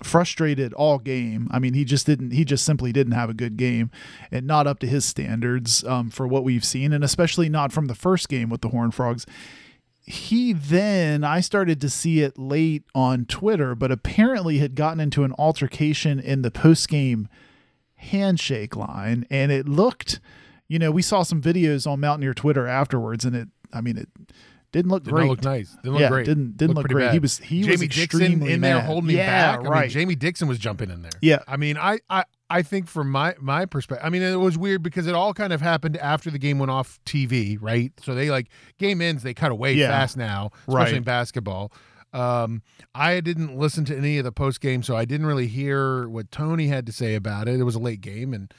frustrated 0.04 0.73
all 0.75 0.99
game. 0.99 1.49
I 1.50 1.59
mean, 1.59 1.75
he 1.75 1.85
just 1.85 2.07
didn't. 2.07 2.33
He 2.33 2.45
just 2.45 2.64
simply 2.64 2.92
didn't 2.92 3.12
have 3.12 3.31
a 3.31 3.35
good 3.35 3.57
game, 3.57 3.90
and 4.31 4.47
not 4.47 4.66
up 4.66 4.78
to 4.81 4.87
his 4.87 5.04
standards 5.04 5.85
um, 5.85 6.11
for 6.11 6.26
what 6.26 6.45
we've 6.45 6.64
seen, 6.64 6.92
and 6.92 7.04
especially 7.04 7.49
not 7.49 7.73
from 7.73 7.87
the 7.87 7.95
first 7.95 8.28
game 8.28 8.49
with 8.49 8.61
the 8.61 8.69
Horned 8.69 8.95
Frogs. 8.95 9.26
He 10.04 10.52
then 10.52 11.23
I 11.25 11.40
started 11.40 11.80
to 11.80 11.88
see 11.88 12.21
it 12.23 12.37
late 12.38 12.82
on 12.94 13.25
Twitter, 13.25 13.75
but 13.75 13.92
apparently 13.92 14.59
had 14.59 14.75
gotten 14.75 14.99
into 15.00 15.23
an 15.25 15.32
altercation 15.38 16.18
in 16.18 16.42
the 16.42 16.50
post 16.50 16.88
game 16.88 17.28
handshake 17.97 18.76
line, 18.76 19.26
and 19.30 19.52
it 19.52 19.68
looked. 19.68 20.21
You 20.68 20.78
know, 20.78 20.90
we 20.90 21.02
saw 21.02 21.23
some 21.23 21.42
videos 21.42 21.90
on 21.90 22.00
Mountaineer 22.00 22.35
Twitter 22.35 22.66
afterwards, 22.66 23.25
and 23.25 23.37
it. 23.37 23.49
I 23.73 23.80
mean, 23.80 23.97
it 23.99 24.09
didn't 24.73 24.90
look 24.90 25.04
Did 25.04 25.12
great. 25.12 25.28
look 25.28 25.44
nice. 25.44 25.71
Didn't 25.82 25.92
look 25.92 26.00
yeah, 26.00 26.09
great. 26.09 26.26
didn't 26.26 26.56
didn't 26.56 26.75
Looked 26.76 26.88
look 26.90 26.94
great. 26.97 27.04
bad. 27.06 27.12
He 27.12 27.18
was 27.18 27.38
he 27.38 27.62
Jamie 27.62 27.87
was 27.87 27.97
Dixon 27.97 28.42
in 28.47 28.61
there 28.61 28.76
mad. 28.76 28.87
holding 28.87 29.09
me 29.09 29.16
yeah, 29.16 29.56
back. 29.56 29.66
I 29.66 29.68
Right. 29.68 29.80
mean, 29.82 29.90
Jamie 29.90 30.14
Dixon 30.14 30.49
was 30.49 30.59
jumping 30.59 30.90
in 30.90 31.02
there. 31.02 31.12
Yeah. 31.21 31.40
I 31.47 31.56
mean, 31.56 31.76
I, 31.76 32.00
I, 32.09 32.25
I 32.52 32.62
think 32.62 32.87
from 32.87 33.11
my 33.11 33.35
my 33.40 33.64
perspective, 33.66 34.04
I 34.06 34.11
mean, 34.11 34.23
it 34.23 34.37
was 34.37 34.59
weird 34.59 34.82
because 34.82 35.06
it 35.06 35.14
all 35.14 35.32
kind 35.35 35.52
of 35.52 35.61
happened 35.61 35.97
after 35.97 36.30
the 36.30 36.38
game 36.38 36.59
went 36.59 36.71
off 36.71 37.00
TV, 37.06 37.56
right? 37.61 37.92
So 38.02 38.14
they 38.14 38.30
like 38.30 38.49
game 38.78 39.00
ends, 39.00 39.23
they 39.23 39.35
cut 39.35 39.50
away 39.52 39.75
Yeah. 39.75 39.88
fast 39.88 40.16
now, 40.16 40.50
especially 40.68 40.75
Right. 40.85 40.94
in 40.94 41.02
basketball. 41.02 41.73
Um, 42.12 42.62
I 42.94 43.21
didn't 43.21 43.56
listen 43.56 43.87
to 43.87 43.97
any 43.97 44.18
of 44.18 44.25
the 44.25 44.32
post 44.32 44.61
game, 44.61 44.82
so 44.82 44.94
I 44.97 45.06
didn't 45.06 45.26
really 45.26 45.47
hear 45.47 46.06
what 46.09 46.30
Tony 46.30 46.66
had 46.68 46.85
to 46.87 46.92
say 46.92 47.14
about 47.14 47.49
it. 47.49 47.59
It 47.59 47.62
was 47.64 47.75
a 47.75 47.78
late 47.80 48.02
game, 48.02 48.35
and 48.35 48.52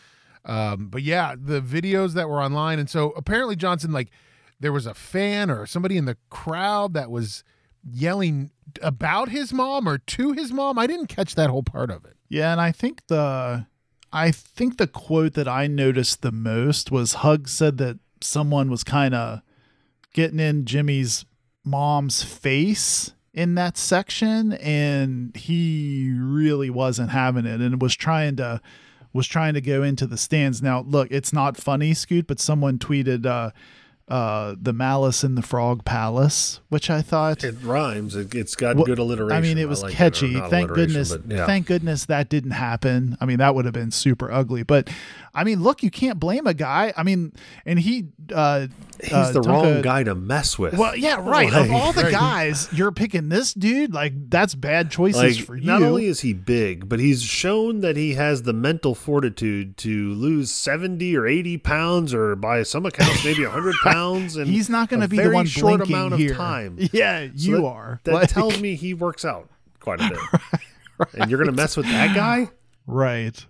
um, 0.46 0.88
but 0.88 1.04
yeah, 1.04 1.36
the 1.40 1.62
videos 1.62 2.14
that 2.16 2.28
were 2.28 2.42
online, 2.42 2.80
and 2.80 2.90
so 2.90 3.12
apparently 3.12 3.56
Johnson 3.56 3.92
like 3.92 4.10
there 4.60 4.72
was 4.74 4.86
a 4.88 4.94
fan 4.94 5.52
or 5.52 5.66
somebody 5.68 5.98
in 5.98 6.06
the 6.06 6.18
crowd 6.30 6.94
that 6.96 7.12
was 7.12 7.44
yelling 7.84 8.50
about 8.82 9.30
his 9.30 9.54
mom 9.54 9.88
or 9.88 9.98
to 10.00 10.32
his 10.32 10.52
mom. 10.52 10.80
I 10.80 10.88
didn't 10.88 11.08
catch 11.08 11.36
that 11.36 11.50
whole 11.50 11.64
part 11.64 11.92
of 11.92 12.06
it. 12.06 12.16
Yeah, 12.30 12.52
and 12.52 12.60
I 12.62 12.72
think 12.72 13.02
the 13.08 13.68
I 14.14 14.30
think 14.30 14.78
the 14.78 14.88
quote 14.88 15.34
that 15.34 15.48
I 15.48 15.66
noticed 15.66 16.22
the 16.22 16.32
most 16.32 16.92
was 16.92 17.16
Hug 17.16 17.48
said 17.48 17.80
that 17.80 17.98
someone 18.22 18.70
was 18.70 18.84
kind 18.84 19.16
of 19.16 19.42
getting 20.14 20.40
in 20.40 20.66
Jimmy's 20.66 21.26
mom's 21.66 22.22
face 22.22 23.14
in 23.34 23.56
that 23.56 23.76
section 23.76 24.54
and 24.54 25.36
he 25.36 26.14
really 26.16 26.70
wasn't 26.70 27.10
having 27.10 27.48
it 27.48 27.60
and 27.60 27.82
was 27.82 27.96
trying 27.96 28.36
to 28.36 28.62
was 29.12 29.28
trying 29.28 29.54
to 29.56 29.62
go 29.62 29.84
into 29.84 30.08
the 30.08 30.18
stands. 30.18 30.62
Now, 30.62 30.82
look, 30.82 31.10
it's 31.12 31.34
not 31.34 31.58
funny, 31.58 31.94
Scoot, 31.94 32.28
but 32.28 32.40
someone 32.40 32.78
tweeted 32.78 33.26
uh 33.26 33.50
uh 34.10 34.54
the 34.62 34.74
malice 34.74 35.24
in 35.24 35.36
the 35.36 35.42
frog 35.42 35.86
palace 35.86 36.60
which 36.68 36.90
i 36.90 37.02
thought 37.02 37.42
It 37.44 37.56
rhymes. 37.64 38.16
It, 38.16 38.36
it's 38.36 38.54
got 38.56 38.76
Well, 38.76 38.86
good 38.86 39.00
alliteration. 39.00 39.38
I 39.38 39.42
mean, 39.42 39.58
it 39.58 39.70
was 39.70 39.82
like 39.82 39.94
catchy. 39.94 40.32
not 40.34 40.50
thank 40.50 40.72
goodness. 40.72 41.16
yeah. 41.28 41.46
Thank 41.46 41.68
goodness 41.68 42.06
that 42.08 42.30
didn't 42.30 42.52
happen. 42.52 43.16
I 43.22 43.26
mean, 43.26 43.38
that 43.38 43.54
would 43.56 43.66
have 43.66 43.74
been 43.74 43.92
super 43.92 44.32
ugly. 44.32 44.64
But 44.64 44.90
I 45.36 45.44
mean, 45.44 45.62
look, 45.64 45.84
you 45.84 45.90
can't 45.92 46.20
blame 46.20 46.48
a 46.48 46.54
guy. 46.54 46.94
I 46.98 47.04
mean, 47.04 47.32
and 47.66 47.80
he. 47.80 48.08
uh 48.34 48.68
He's 49.04 49.12
uh, 49.12 49.32
the 49.34 49.42
wrong 49.42 49.82
guy 49.82 50.04
to 50.04 50.16
mess 50.16 50.58
with. 50.58 50.76
Well, 50.76 50.96
yeah, 50.96 51.18
right. 51.20 51.52
of 51.54 51.70
all 51.72 51.92
the 52.02 52.10
guys, 52.10 52.70
you're 52.72 52.92
picking 52.92 53.28
this 53.30 53.54
dude. 53.54 53.94
Like 53.94 54.14
that's 54.30 54.56
bad 54.56 54.90
choices 54.92 55.22
like 55.40 55.46
for 55.46 55.56
you. 55.58 55.66
not 55.66 55.82
only 55.84 56.06
is 56.06 56.22
he 56.22 56.32
big, 56.34 56.88
but 56.88 57.00
he's 57.00 57.22
shown 57.22 57.82
that 57.82 57.98
he 57.98 58.14
has 58.14 58.44
the 58.44 58.54
mental 58.54 58.96
fortitude 58.96 59.76
to 59.78 60.14
lose 60.14 60.50
seventy 60.52 61.18
or 61.18 61.28
eighty 61.28 61.58
pounds, 61.58 62.14
or 62.14 62.36
by 62.36 62.64
some 62.64 62.86
accounts 62.86 63.24
maybe 63.26 63.44
hundred 63.44 63.76
pounds. 63.84 63.93
And 63.94 64.48
He's 64.48 64.70
not 64.70 64.90
going 64.90 65.02
to 65.02 65.08
be 65.08 65.18
the 65.18 65.30
one 65.32 65.46
short 65.46 65.78
blinking 65.78 65.96
amount 65.96 66.16
here. 66.20 66.32
of 66.32 66.38
time. 66.38 66.78
Yeah, 66.92 67.28
So 67.28 67.32
you 67.36 67.58
that- 67.58 67.66
are. 67.66 68.00
That 68.04 68.14
Like- 68.14 68.30
tells 68.30 68.60
me 68.62 68.76
he 68.76 68.94
works 68.94 69.24
out 69.26 69.50
quite 69.80 70.02
a 70.02 70.10
bit. 70.10 70.20
And 71.18 71.30
you're 71.30 71.40
going 71.40 71.50
to 71.54 71.56
mess 71.56 71.76
with 71.76 71.88
that 71.88 72.16
guy? 72.16 72.50
Right. 72.88 73.46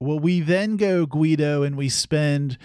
Well, 0.00 0.18
we 0.18 0.40
then 0.40 0.76
go 0.76 1.04
Guido 1.04 1.62
and 1.62 1.76
we 1.76 1.88
spend 1.88 2.56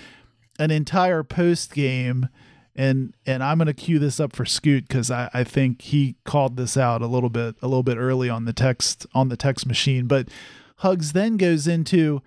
an 0.60 0.72
entire 0.72 1.24
post 1.24 1.74
game 1.74 2.30
and 2.76 3.14
and 3.26 3.44
I'm 3.44 3.58
gonna 3.58 3.74
cue 3.74 4.00
this 4.00 4.20
up 4.20 4.34
for 4.34 4.46
Scoot 4.46 4.88
because 4.88 5.12
I, 5.12 5.30
I 5.34 5.44
think 5.44 5.82
he 5.82 6.16
called 6.24 6.56
this 6.56 6.78
out 6.78 7.02
a 7.02 7.08
little 7.08 7.30
bit 7.30 7.56
a 7.62 7.68
little 7.68 7.84
bit 7.84 7.98
early 7.98 8.30
on 8.30 8.46
the 8.46 8.54
text 8.54 9.06
on 9.14 9.28
the 9.28 9.36
text 9.36 9.66
machine. 9.66 10.08
But 10.08 10.30
Hugs 10.78 11.12
then 11.14 11.36
goes 11.36 11.68
into, 11.68 12.22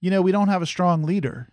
you 0.00 0.10
know, 0.10 0.22
we 0.22 0.30
don't 0.30 0.48
have 0.48 0.62
a 0.62 0.66
strong 0.66 1.02
leader. 1.02 1.48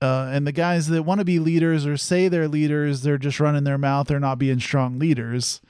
Uh, 0.00 0.30
and 0.32 0.46
the 0.46 0.52
guys 0.52 0.88
that 0.88 1.02
want 1.02 1.18
to 1.18 1.24
be 1.24 1.38
leaders 1.38 1.86
or 1.86 1.96
say 1.96 2.28
they're 2.28 2.48
leaders, 2.48 3.02
they're 3.02 3.18
just 3.18 3.40
running 3.40 3.64
their 3.64 3.78
mouth. 3.78 4.06
They're 4.06 4.20
not 4.20 4.38
being 4.38 4.60
strong 4.60 4.98
leaders. 4.98 5.60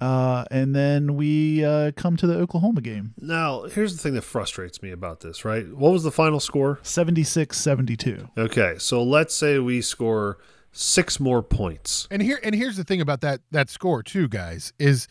Uh, 0.00 0.44
and 0.50 0.74
then 0.76 1.16
we 1.16 1.64
uh, 1.64 1.90
come 1.96 2.16
to 2.16 2.26
the 2.26 2.34
Oklahoma 2.38 2.80
game. 2.80 3.14
Now, 3.20 3.64
here's 3.64 3.96
the 3.96 4.02
thing 4.02 4.14
that 4.14 4.22
frustrates 4.22 4.80
me 4.80 4.92
about 4.92 5.20
this, 5.20 5.44
right? 5.44 5.68
What 5.74 5.92
was 5.92 6.04
the 6.04 6.12
final 6.12 6.38
score? 6.40 6.78
76 6.82 7.56
72. 7.56 8.28
Okay, 8.38 8.76
so 8.78 9.02
let's 9.02 9.34
say 9.34 9.58
we 9.58 9.82
score 9.82 10.38
six 10.70 11.18
more 11.18 11.42
points. 11.42 12.06
And 12.10 12.22
here 12.22 12.38
and 12.44 12.54
here's 12.54 12.76
the 12.76 12.84
thing 12.84 13.00
about 13.00 13.20
that 13.22 13.40
that 13.50 13.70
score 13.70 14.02
too, 14.02 14.28
guys, 14.28 14.72
is 14.78 15.08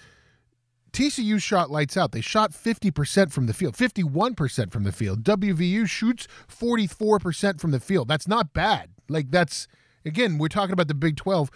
TCU 0.93 1.41
shot 1.41 1.69
lights 1.69 1.97
out. 1.97 2.11
They 2.11 2.21
shot 2.21 2.51
50% 2.51 3.31
from 3.31 3.45
the 3.45 3.53
field, 3.53 3.75
51% 3.75 4.71
from 4.71 4.83
the 4.83 4.91
field. 4.91 5.23
WVU 5.23 5.87
shoots 5.87 6.27
44% 6.49 7.59
from 7.59 7.71
the 7.71 7.79
field. 7.79 8.07
That's 8.07 8.27
not 8.27 8.53
bad. 8.53 8.89
Like 9.09 9.31
that's 9.31 9.67
again, 10.05 10.37
we're 10.37 10.47
talking 10.47 10.73
about 10.73 10.87
the 10.87 10.93
Big 10.95 11.15
12. 11.17 11.49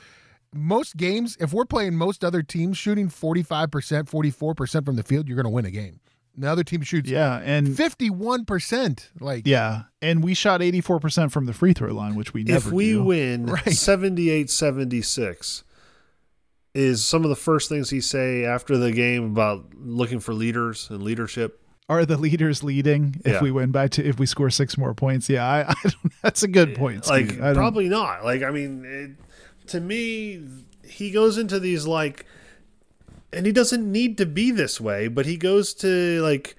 Most 0.54 0.98
games, 0.98 1.38
if 1.40 1.54
we're 1.54 1.66
playing 1.66 1.96
most 1.96 2.26
other 2.26 2.44
teams 2.44 2.78
shooting 2.78 3.08
45%, 3.08 3.68
44% 4.10 4.86
from 4.86 4.96
the 4.98 5.04
field, 5.04 5.28
you're 5.28 5.38
going 5.38 5.46
to 5.46 5.50
win 5.50 5.66
a 5.66 5.72
game. 5.72 6.02
The 6.38 6.50
other 6.50 6.64
team 6.64 6.82
shoots 6.82 7.10
Yeah, 7.10 7.42
and 7.44 7.68
51%. 7.68 9.10
Like 9.20 9.46
yeah, 9.46 9.84
and 10.02 10.24
we 10.24 10.34
shot 10.34 10.62
84% 10.62 11.32
from 11.32 11.46
the 11.46 11.54
free 11.54 11.74
throw 11.74 11.94
line, 11.94 12.16
which 12.16 12.34
we 12.34 12.44
never 12.44 12.70
if 12.70 12.74
we 12.74 12.92
do. 12.94 13.04
win 13.04 13.46
Right. 13.48 13.72
78 13.74 14.50
76 14.50 15.64
is 16.74 17.04
some 17.04 17.24
of 17.24 17.30
the 17.30 17.36
first 17.36 17.68
things 17.70 17.90
he 17.90 18.00
say 18.02 18.46
after 18.46 18.78
the 18.78 18.92
game 18.92 19.26
about 19.26 19.66
looking 19.76 20.20
for 20.20 20.34
leaders 20.34 20.90
and 20.90 21.04
leadership 21.04 21.60
Are 21.90 22.06
the 22.06 22.18
leaders 22.18 22.64
leading 22.64 23.16
if 23.26 23.34
Yeah. 23.34 23.42
we 23.42 23.52
win 23.52 23.72
by 23.72 23.88
two, 23.90 24.04
if 24.04 24.18
we 24.20 24.26
score 24.26 24.50
six 24.50 24.78
more 24.78 24.94
points? 24.94 25.30
Yeah, 25.30 25.46
I, 25.46 25.62
I 25.70 25.74
don't, 25.84 26.14
that's 26.22 26.44
a 26.44 26.48
good 26.48 26.70
eh, 26.72 26.76
point. 26.78 27.08
like 27.10 27.26
Steve. 27.32 27.40
Probably 27.40 27.90
not 27.90 28.24
like 28.24 28.42
i 28.44 28.52
mean 28.52 28.86
it, 28.86 29.68
to 29.68 29.80
me 29.82 30.42
he 30.86 31.12
goes 31.12 31.38
into 31.38 31.60
these 31.60 31.86
like 31.88 32.26
and 33.34 33.46
he 33.46 33.52
doesn't 33.52 33.90
need 33.92 34.18
to 34.18 34.26
be 34.26 34.52
this 34.52 34.80
way 34.80 35.08
but 35.08 35.26
he 35.26 35.38
goes 35.38 35.74
to 35.74 36.22
like 36.22 36.56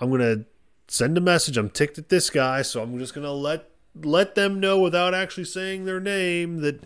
i'm 0.00 0.10
gonna 0.10 0.44
send 0.88 1.16
a 1.16 1.20
message 1.20 1.56
i'm 1.56 1.70
ticked 1.70 1.96
at 1.98 2.08
this 2.10 2.28
guy 2.30 2.60
so 2.62 2.82
i'm 2.82 2.98
just 2.98 3.14
gonna 3.14 3.32
let 3.32 3.68
let 4.02 4.34
them 4.34 4.58
know 4.60 4.78
without 4.80 5.14
actually 5.14 5.44
saying 5.44 5.84
their 5.84 6.00
name 6.00 6.60
that 6.62 6.82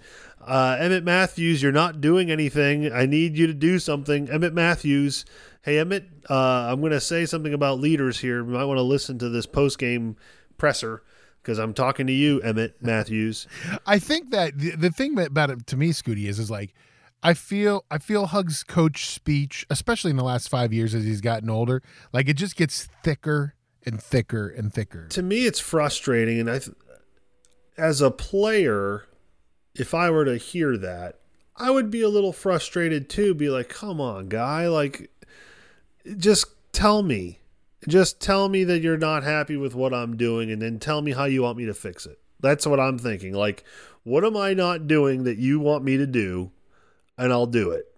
uh, 0.47 0.77
emmett 0.79 1.05
matthews 1.05 1.63
you're 1.63 1.73
not 1.73 2.01
doing 2.01 2.31
anything. 2.31 2.93
I 2.93 3.07
need 3.07 3.37
you 3.37 3.47
to 3.47 3.55
do 3.55 3.79
something. 3.79 4.29
Emmett 4.31 4.55
matthews. 4.55 5.25
Hey 5.63 5.79
emmett 5.79 6.05
uh, 6.31 6.69
i'm 6.71 6.81
gonna 6.81 7.01
say 7.01 7.27
something 7.27 7.53
about 7.55 7.81
leaders 7.81 8.19
here. 8.21 8.39
You 8.39 8.45
might 8.51 8.65
want 8.65 8.79
to 8.79 8.83
listen 8.83 9.19
to 9.19 9.29
this 9.29 9.47
post-game 9.47 10.17
presser 10.59 11.03
because 11.43 11.59
i'm 11.59 11.75
talking 11.75 12.07
to 12.07 12.13
you 12.13 12.41
emmett 12.43 12.81
matthews. 12.81 13.47
I 13.87 13.99
think 13.99 14.31
that 14.31 14.59
the, 14.59 14.71
the 14.77 14.91
thing 14.91 15.15
that- 15.17 15.29
about 15.29 15.51
it 15.51 15.67
to 15.69 15.77
me, 15.77 15.91
Scooty, 15.91 16.27
is 16.27 16.39
is 16.39 16.51
like 16.51 16.73
I 17.23 17.35
feel 17.35 17.85
I 17.91 17.99
feel 17.99 18.27
Hug's 18.27 18.63
coach 18.63 19.07
speech, 19.07 19.67
especially 19.71 20.11
in 20.13 20.17
the 20.17 20.25
last 20.25 20.49
five 20.49 20.73
years 20.73 20.95
as 20.95 21.03
he's 21.05 21.21
gotten 21.21 21.51
older, 21.51 21.83
like 22.13 22.29
it 22.29 22.35
just 22.35 22.55
gets 22.57 22.89
thicker 23.03 23.55
and 23.85 24.01
thicker 24.03 24.49
and 24.49 24.73
thicker. 24.73 25.07
to 25.09 25.23
me 25.23 25.47
it's 25.47 25.61
frustrating 25.61 26.41
and 26.41 26.51
i 26.51 26.59
th- 26.59 26.77
as 27.79 28.01
a 28.01 28.11
player 28.11 29.05
if 29.79 29.95
i 29.95 30.11
were 30.11 30.25
to 30.25 30.37
hear 30.37 30.77
that 30.77 31.19
i 31.57 31.71
would 31.71 31.91
be 31.91 32.03
a 32.03 32.09
little 32.09 32.33
frustrated 32.33 33.09
too 33.09 33.35
be 33.35 33.49
like 33.49 33.69
come 33.69 34.01
on 34.01 34.29
guy 34.29 34.69
like 34.69 35.11
just 36.17 36.47
tell 36.73 37.03
me. 37.03 37.41
Just 37.89 38.21
tell 38.21 38.49
me 38.49 38.65
that 38.65 38.81
you're 38.81 38.99
not 38.99 39.23
happy 39.23 39.57
with 39.57 39.75
what 39.75 39.95
i'm 39.95 40.17
doing 40.17 40.51
and 40.51 40.61
then 40.61 40.79
tell 40.79 41.03
me 41.03 41.13
how 41.13 41.25
you 41.25 41.43
want 41.43 41.59
me 41.59 41.67
to 41.67 41.75
fix 41.75 42.05
it. 42.05 42.19
That's 42.41 42.67
what 42.67 42.81
i'm 42.81 42.99
thinking. 42.99 43.33
Like 43.33 43.65
what 44.03 44.25
am 44.25 44.37
i 44.37 44.55
not 44.55 44.87
doing 44.87 45.25
that 45.25 45.39
you 45.39 45.59
want 45.59 45.85
me 45.85 45.97
to 45.97 46.07
do 46.07 46.51
and 47.19 47.33
i'll 47.33 47.47
do 47.47 47.71
it 47.71 47.93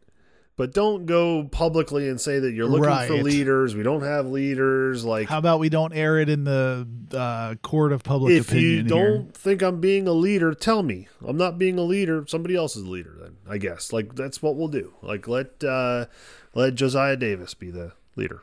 but 0.58 0.74
don't 0.74 1.06
go 1.06 1.44
publicly 1.44 2.08
and 2.10 2.20
say 2.20 2.38
that 2.40 2.52
you're 2.52 2.66
looking 2.66 3.06
for 3.06 3.22
leaders 3.22 3.74
we 3.74 3.82
don't 3.82 4.02
have 4.02 4.26
leaders 4.26 5.04
like 5.04 5.28
How 5.28 5.38
about 5.38 5.60
we 5.60 5.70
don't 5.70 5.94
air 5.94 6.18
it 6.18 6.28
in 6.28 6.44
the 6.44 6.86
uh, 7.12 7.54
court 7.62 7.92
of 7.92 8.02
public 8.02 8.32
if 8.34 8.52
you 8.52 8.58
opinion 8.58 8.86
don't 8.86 9.22
here? 9.22 9.32
think 9.32 9.62
I'm 9.62 9.80
being 9.80 10.06
a 10.06 10.12
leader, 10.12 10.52
tell 10.52 10.82
me. 10.82 11.08
I'm 11.26 11.36
not 11.36 11.58
being 11.58 11.78
a 11.78 11.82
leader. 11.82 12.24
Somebody 12.26 12.56
else 12.56 12.76
is 12.76 12.84
a 12.84 12.90
leader. 12.90 13.16
Then 13.18 13.36
I 13.48 13.58
guess 13.58 13.92
like 13.92 14.14
that's 14.14 14.42
what 14.42 14.56
we'll 14.56 14.68
do. 14.68 14.92
Like 15.00 15.26
let 15.28 15.62
uh, 15.64 16.06
let 16.54 16.74
Josiah 16.74 17.16
Davis 17.16 17.54
be 17.54 17.70
the 17.70 17.92
leader. 18.16 18.42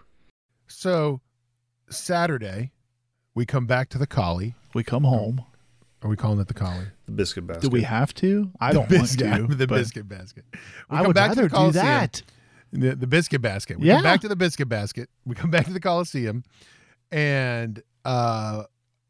So 0.67 1.21
Saturday, 1.89 2.71
we 3.33 3.45
come 3.45 3.65
back 3.67 3.89
to 3.89 3.97
the 3.97 4.07
collie. 4.07 4.55
We 4.73 4.83
come 4.83 5.03
home. 5.03 5.45
Are 6.05 6.07
we 6.07 6.15
calling 6.15 6.39
it 6.39 6.47
the 6.47 6.53
collie? 6.53 6.85
The 7.07 7.11
biscuit 7.13 7.47
basket. 7.47 7.63
Do 7.63 7.69
we 7.69 7.81
have 7.81 8.13
to? 8.15 8.51
I 8.59 8.71
The 8.73 8.79
don't 8.79 8.89
biscuit, 8.89 9.27
want 9.27 9.49
to. 9.49 9.55
the 9.55 9.65
biscuit 9.65 10.07
basket. 10.07 10.45
We 10.53 10.59
I 10.91 10.97
come 10.99 11.07
would 11.07 11.15
back 11.15 11.31
to 11.33 11.41
rather 11.41 11.49
the 11.49 11.65
do 11.65 11.71
that. 11.71 12.21
The, 12.71 12.95
the 12.95 13.07
biscuit 13.07 13.41
basket. 13.41 13.79
We 13.79 13.87
Yeah. 13.87 13.95
come 13.95 14.03
back 14.03 14.21
to 14.21 14.27
the 14.27 14.35
biscuit 14.35 14.69
basket. 14.69 15.09
We 15.25 15.33
come 15.33 15.49
back 15.49 15.65
to 15.65 15.73
the 15.73 15.79
Coliseum, 15.79 16.43
and 17.11 17.81
uh, 18.05 18.65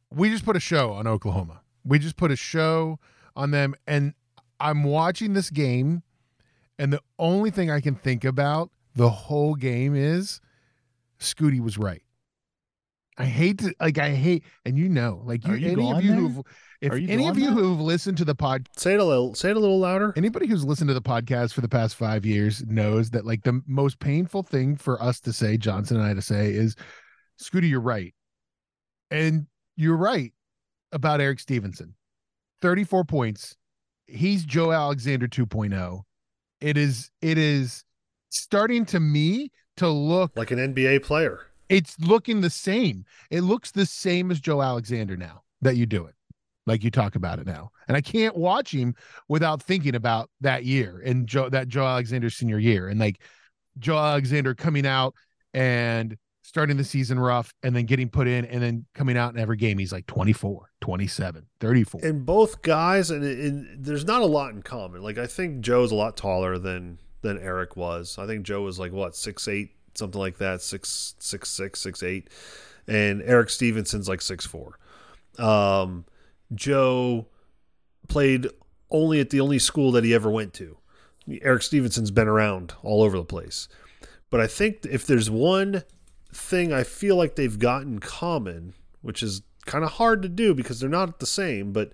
we 0.09 0.29
just 0.29 0.45
put 0.45 0.55
a 0.55 0.59
show 0.61 0.93
on 0.93 1.05
Oklahoma. 1.05 1.59
We 1.83 1.99
just 1.99 2.15
put 2.15 2.31
a 2.31 2.37
show 2.37 2.97
on 3.35 3.51
them, 3.51 3.75
and 3.85 4.13
I'm 4.61 4.85
watching 4.85 5.33
this 5.33 5.49
game, 5.49 6.01
and 6.79 6.93
the 6.93 7.01
only 7.19 7.51
thing 7.51 7.69
I 7.69 7.81
can 7.81 7.95
think 7.95 8.23
about 8.23 8.71
the 8.95 9.09
whole 9.09 9.55
game 9.55 9.95
is 9.95 10.39
Scooty 11.19 11.59
was 11.59 11.77
right. 11.77 12.03
I 13.17 13.25
hate 13.25 13.59
to 13.59 13.73
like 13.79 13.97
I 13.97 14.09
hate, 14.09 14.43
and 14.65 14.77
you 14.77 14.89
know, 14.89 15.21
like 15.23 15.45
you, 15.47 15.53
you 15.55 15.71
any 15.71 15.91
of 15.91 16.03
you 16.03 16.11
there? 16.11 16.19
who've 16.19 16.41
if 16.81 16.99
you 16.99 17.07
any 17.09 17.27
of 17.27 17.37
you 17.37 17.49
who've 17.49 17.79
listened 17.79 18.17
to 18.17 18.25
the 18.25 18.35
pod 18.35 18.67
say 18.75 18.93
it 18.93 18.99
a 18.99 19.03
little. 19.03 19.33
Say 19.35 19.51
it 19.51 19.55
a 19.55 19.59
little 19.59 19.79
louder. 19.79 20.13
anybody 20.17 20.47
who's 20.47 20.65
listened 20.65 20.89
to 20.89 20.93
the 20.93 21.01
podcast 21.01 21.53
for 21.53 21.61
the 21.61 21.69
past 21.69 21.95
five 21.95 22.25
years 22.25 22.63
knows 22.65 23.11
that 23.11 23.25
like 23.25 23.43
the 23.43 23.61
most 23.67 23.99
painful 23.99 24.43
thing 24.43 24.75
for 24.75 25.01
us 25.01 25.19
to 25.21 25.33
say, 25.33 25.57
Judson 25.57 25.97
and 25.97 26.05
I 26.05 26.13
to 26.13 26.21
say, 26.21 26.51
is 26.51 26.75
Scooty, 27.41 27.69
you're 27.69 27.79
right. 27.79 28.13
And 29.11 29.47
you're 29.77 29.97
right 29.97 30.33
about 30.91 31.21
Eric 31.21 31.39
Stevenson. 31.39 31.95
34 32.61 33.05
points. 33.05 33.55
He's 34.07 34.43
Joe 34.45 34.71
Alexander 34.71 35.27
2.0. 35.27 36.01
It 36.61 36.77
is 36.77 37.11
it 37.21 37.37
is 37.37 37.83
starting 38.29 38.85
to 38.85 38.99
me 38.99 39.51
to 39.77 39.87
look 39.87 40.31
Like 40.35 40.51
an 40.51 40.59
NBA 40.59 41.03
player. 41.03 41.47
It's 41.69 41.99
looking 41.99 42.41
the 42.41 42.49
same. 42.49 43.05
It 43.31 43.41
looks 43.41 43.71
the 43.71 43.85
same 43.85 44.31
as 44.31 44.39
Joe 44.39 44.61
Alexander 44.61 45.17
now 45.17 45.43
that 45.61 45.75
you 45.75 45.85
do 45.85 46.05
it, 46.05 46.15
like 46.65 46.83
you 46.83 46.91
talk 46.91 47.15
about 47.15 47.39
it 47.39 47.47
now. 47.47 47.71
And 47.87 47.97
I 47.97 48.01
can't 48.01 48.35
watch 48.35 48.73
him 48.73 48.95
without 49.27 49.61
thinking 49.61 49.95
about 49.95 50.29
that 50.41 50.63
year 50.63 51.01
and 51.03 51.27
Joe 51.27 51.49
that 51.49 51.67
Joe 51.67 51.85
Alexander 51.85 52.29
senior 52.29 52.59
year 52.59 52.87
and 52.87 52.99
like 52.99 53.21
Joe 53.79 53.97
Alexander 53.97 54.53
coming 54.53 54.85
out 54.85 55.15
and 55.53 56.17
starting 56.45 56.77
the 56.77 56.83
season 56.83 57.19
rough 57.19 57.51
and 57.63 57.75
then 57.75 57.85
getting 57.85 58.07
put 58.07 58.27
in 58.27 58.45
and 58.45 58.61
then 58.61 58.85
coming 58.93 59.17
out 59.17 59.33
in 59.33 59.39
every 59.39 59.57
game 59.57 59.79
he's 59.79 59.91
like 59.91 60.05
24 60.05 60.69
27 60.79 61.43
34 61.59 62.01
and 62.03 62.23
both 62.23 62.61
guys 62.61 63.09
and, 63.09 63.23
and 63.23 63.83
there's 63.83 64.05
not 64.05 64.21
a 64.21 64.25
lot 64.25 64.53
in 64.53 64.61
common 64.61 65.01
like 65.01 65.17
i 65.17 65.25
think 65.25 65.61
joe's 65.61 65.91
a 65.91 65.95
lot 65.95 66.15
taller 66.15 66.59
than 66.59 66.99
than 67.21 67.39
eric 67.39 67.75
was 67.75 68.19
i 68.19 68.27
think 68.27 68.45
joe 68.45 68.61
was 68.61 68.77
like 68.77 68.91
what 68.91 69.15
six 69.15 69.47
eight 69.47 69.71
something 69.97 70.19
like 70.19 70.37
that 70.37 70.61
six 70.61 71.15
six 71.19 71.49
six 71.49 71.81
six 71.81 72.03
eight. 72.03 72.29
And 72.87 73.21
eric 73.23 73.49
stevenson's 73.49 74.07
like 74.07 74.21
six 74.21 74.45
four. 74.45 74.77
Um 75.39 76.05
joe 76.53 77.27
played 78.07 78.47
only 78.91 79.19
at 79.19 79.31
the 79.31 79.41
only 79.41 79.59
school 79.59 79.91
that 79.91 80.03
he 80.03 80.13
ever 80.13 80.29
went 80.29 80.53
to. 80.55 80.77
Eric 81.41 81.63
stevenson's 81.63 82.11
been 82.11 82.27
around 82.27 82.73
all 82.83 83.01
over 83.01 83.17
the 83.17 83.23
place. 83.23 83.67
But 84.29 84.41
i 84.41 84.47
think 84.47 84.85
if 84.85 85.05
there's 85.05 85.29
one 85.29 85.83
thing 86.35 86.73
I 86.73 86.83
feel 86.83 87.15
like 87.15 87.35
they've 87.35 87.57
got 87.57 87.83
in 87.83 87.99
common, 87.99 88.73
which 89.01 89.23
is 89.23 89.41
kind 89.65 89.83
of 89.83 89.93
hard 89.93 90.21
to 90.21 90.29
do 90.29 90.53
because 90.53 90.79
they're 90.79 90.89
not 90.89 91.19
the 91.19 91.25
same, 91.25 91.71
but 91.71 91.91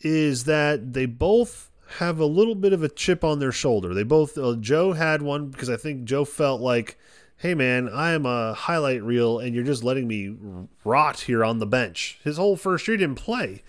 is 0.00 0.44
that 0.44 0.92
they 0.92 1.06
both 1.06 1.70
have 1.96 2.18
a 2.18 2.26
little 2.26 2.54
bit 2.54 2.72
of 2.72 2.82
a 2.82 2.88
chip 2.88 3.24
on 3.24 3.38
their 3.38 3.52
shoulder. 3.52 3.94
They 3.94 4.02
both, 4.02 4.36
uh, 4.36 4.56
Joe 4.60 4.92
had 4.92 5.22
one 5.22 5.48
because 5.48 5.70
I 5.70 5.76
think 5.76 6.04
Joe 6.04 6.24
felt 6.24 6.60
like, 6.60 6.98
hey 7.38 7.54
man, 7.54 7.88
I 7.88 8.12
am 8.12 8.26
a 8.26 8.52
highlight 8.52 9.02
reel 9.02 9.38
and 9.38 9.54
you're 9.54 9.64
just 9.64 9.84
letting 9.84 10.06
me 10.06 10.36
rot 10.84 11.20
here 11.20 11.44
on 11.44 11.58
the 11.58 11.66
bench. 11.66 12.18
His 12.22 12.36
whole 12.36 12.56
first 12.56 12.86
year 12.86 12.96
didn't 12.96 13.16
play. 13.16 13.62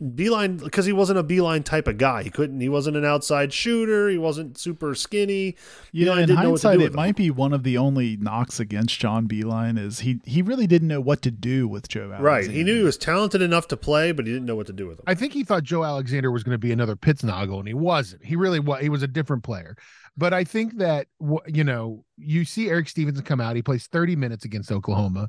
Beilein 0.00 0.62
because 0.62 0.86
he 0.86 0.92
wasn't 0.92 1.18
a 1.18 1.24
Beilein 1.24 1.64
type 1.64 1.86
of 1.86 1.98
guy. 1.98 2.22
He 2.22 2.30
couldn't. 2.30 2.60
He 2.60 2.68
wasn't 2.68 2.96
an 2.96 3.04
outside 3.04 3.52
shooter. 3.52 4.08
He 4.08 4.18
wasn't 4.18 4.58
super 4.58 4.94
skinny. 4.94 5.56
You 5.92 6.06
know, 6.06 6.16
in 6.16 6.28
hindsight, 6.28 6.80
it 6.80 6.94
might 6.94 7.16
be 7.16 7.30
one 7.30 7.52
of 7.52 7.62
the 7.62 7.78
only 7.78 8.16
knocks 8.16 8.58
against 8.58 8.98
John 8.98 9.28
Beilein 9.28 9.78
is 9.78 10.00
he 10.00 10.20
he 10.24 10.42
really 10.42 10.66
didn't 10.66 10.88
know 10.88 11.00
what 11.00 11.22
to 11.22 11.30
do 11.30 11.68
with 11.68 11.88
Joe. 11.88 12.12
Alexander. 12.12 12.24
Right. 12.24 12.50
He 12.50 12.64
knew 12.64 12.76
he 12.76 12.82
was 12.82 12.96
talented 12.96 13.42
enough 13.42 13.68
to 13.68 13.76
play, 13.76 14.12
but 14.12 14.26
he 14.26 14.32
didn't 14.32 14.46
know 14.46 14.56
what 14.56 14.66
to 14.66 14.72
do 14.72 14.86
with 14.86 14.98
him. 14.98 15.04
I 15.06 15.14
think 15.14 15.32
he 15.32 15.44
thought 15.44 15.62
Joe 15.62 15.84
Alexander 15.84 16.30
was 16.30 16.42
going 16.42 16.54
to 16.54 16.58
be 16.58 16.72
another 16.72 16.96
Pittsnogle, 16.96 17.58
and 17.58 17.68
he 17.68 17.74
wasn't. 17.74 18.24
He 18.24 18.36
really 18.36 18.60
was. 18.60 18.80
He 18.80 18.88
was 18.88 19.02
a 19.02 19.08
different 19.08 19.44
player. 19.44 19.76
But 20.16 20.34
I 20.34 20.44
think 20.44 20.78
that 20.78 21.06
you 21.46 21.64
know 21.64 22.04
you 22.16 22.44
see 22.44 22.68
Eric 22.68 22.88
Stevenson 22.88 23.24
come 23.24 23.40
out. 23.40 23.56
He 23.56 23.62
plays 23.62 23.86
30 23.86 24.16
minutes 24.16 24.44
against 24.44 24.70
Oklahoma. 24.70 25.28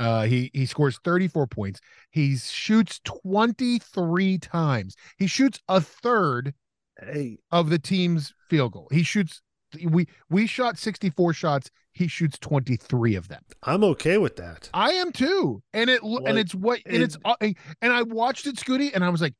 Uh, 0.00 0.22
he 0.22 0.50
he 0.54 0.64
scores 0.64 0.98
34 1.04 1.46
points. 1.46 1.78
He 2.10 2.34
shoots 2.36 3.00
23 3.04 4.38
times. 4.38 4.96
He 5.18 5.26
shoots 5.26 5.60
a 5.68 5.78
third 5.78 6.54
hey. 6.98 7.36
of 7.52 7.68
the 7.68 7.78
team's 7.78 8.32
field 8.48 8.72
goal. 8.72 8.88
He 8.90 9.02
shoots 9.02 9.42
we 9.84 10.08
we 10.30 10.46
shot 10.46 10.78
64 10.78 11.34
shots. 11.34 11.70
He 11.92 12.08
shoots 12.08 12.38
23 12.38 13.14
of 13.16 13.28
them. 13.28 13.42
I'm 13.62 13.84
okay 13.84 14.16
with 14.16 14.36
that. 14.36 14.70
I 14.72 14.92
am 14.92 15.12
too. 15.12 15.62
And 15.74 15.90
it 15.90 16.02
like, 16.02 16.24
and 16.26 16.38
it's 16.38 16.54
what 16.54 16.80
and 16.86 16.96
it, 16.96 17.02
it's 17.02 17.18
uh, 17.22 17.34
and 17.40 17.92
I 17.92 18.00
watched 18.02 18.46
it, 18.46 18.56
Scooty, 18.56 18.92
and 18.94 19.04
I 19.04 19.10
was 19.10 19.20
like, 19.20 19.34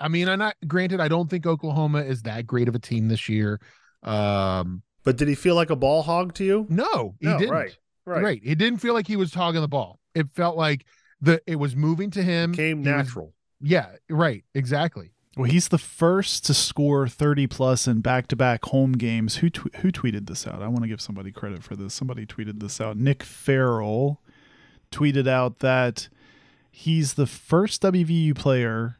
I 0.00 0.08
mean, 0.08 0.30
I'm 0.30 0.38
not 0.38 0.56
granted. 0.66 0.98
I 0.98 1.08
don't 1.08 1.28
think 1.28 1.46
Oklahoma 1.46 2.02
is 2.02 2.22
that 2.22 2.46
great 2.46 2.68
of 2.68 2.74
a 2.74 2.78
team 2.78 3.08
this 3.08 3.28
year. 3.28 3.60
Um, 4.02 4.82
but 5.04 5.18
did 5.18 5.28
he 5.28 5.34
feel 5.34 5.56
like 5.56 5.68
a 5.68 5.76
ball 5.76 6.02
hog 6.02 6.32
to 6.34 6.44
you? 6.44 6.66
No, 6.70 7.16
he 7.20 7.26
no, 7.26 7.38
didn't. 7.38 7.54
Right, 7.54 7.76
right. 8.06 8.22
Right. 8.22 8.40
It 8.42 8.54
didn't 8.56 8.78
feel 8.78 8.94
like 8.94 9.06
he 9.06 9.16
was 9.16 9.34
hogging 9.34 9.60
the 9.60 9.68
ball 9.68 10.00
it 10.16 10.30
felt 10.32 10.56
like 10.56 10.86
the 11.20 11.40
it 11.46 11.56
was 11.56 11.76
moving 11.76 12.10
to 12.12 12.22
him. 12.22 12.52
It 12.52 12.56
came 12.56 12.82
natural. 12.82 13.26
Was, 13.26 13.70
yeah, 13.70 13.92
right, 14.08 14.44
exactly. 14.54 15.12
Well, 15.36 15.50
he's 15.50 15.68
the 15.68 15.78
first 15.78 16.46
to 16.46 16.54
score 16.54 17.06
30 17.06 17.46
plus 17.46 17.86
in 17.86 18.00
back-to-back 18.00 18.64
home 18.64 18.92
games. 18.92 19.36
Who 19.36 19.50
tw- 19.50 19.74
who 19.76 19.92
tweeted 19.92 20.26
this 20.26 20.46
out? 20.46 20.62
I 20.62 20.68
want 20.68 20.82
to 20.82 20.88
give 20.88 21.02
somebody 21.02 21.30
credit 21.30 21.62
for 21.62 21.76
this. 21.76 21.92
Somebody 21.92 22.24
tweeted 22.24 22.60
this 22.60 22.80
out. 22.80 22.96
Nick 22.96 23.22
Farrell 23.22 24.22
tweeted 24.90 25.28
out 25.28 25.58
that 25.58 26.08
he's 26.70 27.14
the 27.14 27.26
first 27.26 27.82
WVU 27.82 28.34
player. 28.34 28.96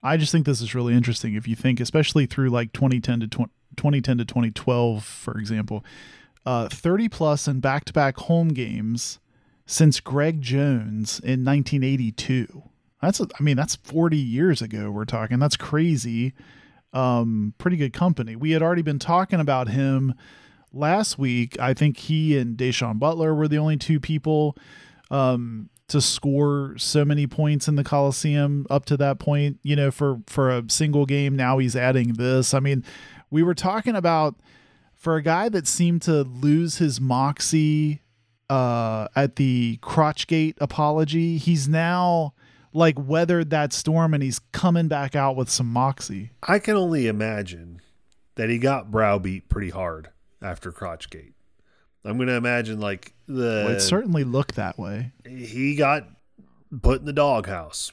I 0.00 0.16
just 0.16 0.30
think 0.30 0.46
this 0.46 0.60
is 0.60 0.76
really 0.76 0.94
interesting 0.94 1.34
if 1.34 1.48
you 1.48 1.56
think 1.56 1.80
especially 1.80 2.26
through 2.26 2.50
like 2.50 2.72
2010 2.72 3.20
to 3.20 3.26
20, 3.26 3.50
2010 3.76 4.18
to 4.18 4.24
2012 4.24 5.04
for 5.04 5.36
example. 5.38 5.84
Uh, 6.46 6.68
30 6.68 7.08
plus 7.08 7.48
in 7.48 7.60
back-to-back 7.60 8.16
home 8.18 8.48
games 8.48 9.18
since 9.66 10.00
Greg 10.00 10.42
Jones 10.42 11.20
in 11.20 11.44
1982. 11.44 12.62
That's 13.00 13.20
I 13.20 13.42
mean 13.42 13.56
that's 13.56 13.76
40 13.76 14.16
years 14.16 14.62
ago 14.62 14.90
we're 14.90 15.04
talking. 15.04 15.38
That's 15.38 15.56
crazy. 15.56 16.32
Um, 16.92 17.54
pretty 17.58 17.76
good 17.76 17.92
company. 17.92 18.36
We 18.36 18.52
had 18.52 18.62
already 18.62 18.82
been 18.82 18.98
talking 18.98 19.40
about 19.40 19.68
him 19.68 20.14
last 20.72 21.18
week. 21.18 21.58
I 21.58 21.74
think 21.74 21.96
he 21.96 22.38
and 22.38 22.56
Da'Sean 22.56 22.98
Butler 22.98 23.34
were 23.34 23.48
the 23.48 23.58
only 23.58 23.76
two 23.76 23.98
people 23.98 24.56
um, 25.10 25.68
to 25.88 26.00
score 26.00 26.74
so 26.78 27.04
many 27.04 27.26
points 27.26 27.68
in 27.68 27.76
the 27.76 27.84
Coliseum 27.84 28.66
up 28.70 28.84
to 28.86 28.96
that 28.98 29.18
point. 29.18 29.58
You 29.62 29.76
know, 29.76 29.90
for 29.90 30.20
for 30.26 30.50
a 30.50 30.64
single 30.68 31.04
game. 31.04 31.36
Now 31.36 31.58
he's 31.58 31.76
adding 31.76 32.14
this. 32.14 32.54
I 32.54 32.60
mean, 32.60 32.84
we 33.30 33.42
were 33.42 33.54
talking 33.54 33.96
about 33.96 34.36
for 35.04 35.16
a 35.16 35.22
guy 35.22 35.50
that 35.50 35.66
seemed 35.66 36.00
to 36.00 36.22
lose 36.22 36.78
his 36.78 36.98
moxie 36.98 38.00
uh, 38.48 39.06
at 39.14 39.36
the 39.36 39.78
Crotchgate 39.82 40.54
apology. 40.62 41.36
He's 41.36 41.68
now 41.68 42.32
like 42.72 42.94
weathered 42.98 43.50
that 43.50 43.74
storm 43.74 44.14
and 44.14 44.22
he's 44.22 44.38
coming 44.52 44.88
back 44.88 45.14
out 45.14 45.36
with 45.36 45.50
some 45.50 45.70
moxie. 45.70 46.30
I 46.42 46.58
can 46.58 46.74
only 46.74 47.06
imagine 47.06 47.82
that 48.36 48.48
he 48.48 48.56
got 48.56 48.90
browbeat 48.90 49.50
pretty 49.50 49.68
hard 49.68 50.08
after 50.40 50.72
Crotchgate. 50.72 51.34
I'm 52.02 52.16
going 52.16 52.28
to 52.28 52.34
imagine 52.34 52.80
like 52.80 53.12
the. 53.26 53.64
Well, 53.66 53.68
it 53.68 53.80
certainly 53.80 54.24
looked 54.24 54.56
that 54.56 54.78
way. 54.78 55.12
He 55.26 55.76
got 55.76 56.08
put 56.82 57.00
in 57.00 57.06
the 57.06 57.12
doghouse 57.12 57.92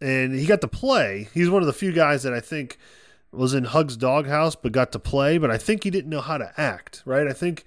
and 0.00 0.38
he 0.38 0.46
got 0.46 0.60
to 0.60 0.68
play. 0.68 1.28
He's 1.34 1.50
one 1.50 1.62
of 1.62 1.66
the 1.66 1.72
few 1.72 1.90
guys 1.90 2.22
that 2.22 2.32
I 2.32 2.40
think 2.40 2.78
was 3.32 3.54
in 3.54 3.64
Hug's 3.64 3.96
doghouse 3.96 4.54
but 4.54 4.72
got 4.72 4.92
to 4.92 4.98
play, 4.98 5.38
but 5.38 5.50
I 5.50 5.58
think 5.58 5.84
he 5.84 5.90
didn't 5.90 6.10
know 6.10 6.20
how 6.20 6.38
to 6.38 6.52
act, 6.56 7.02
right? 7.04 7.26
I 7.26 7.32
think 7.32 7.64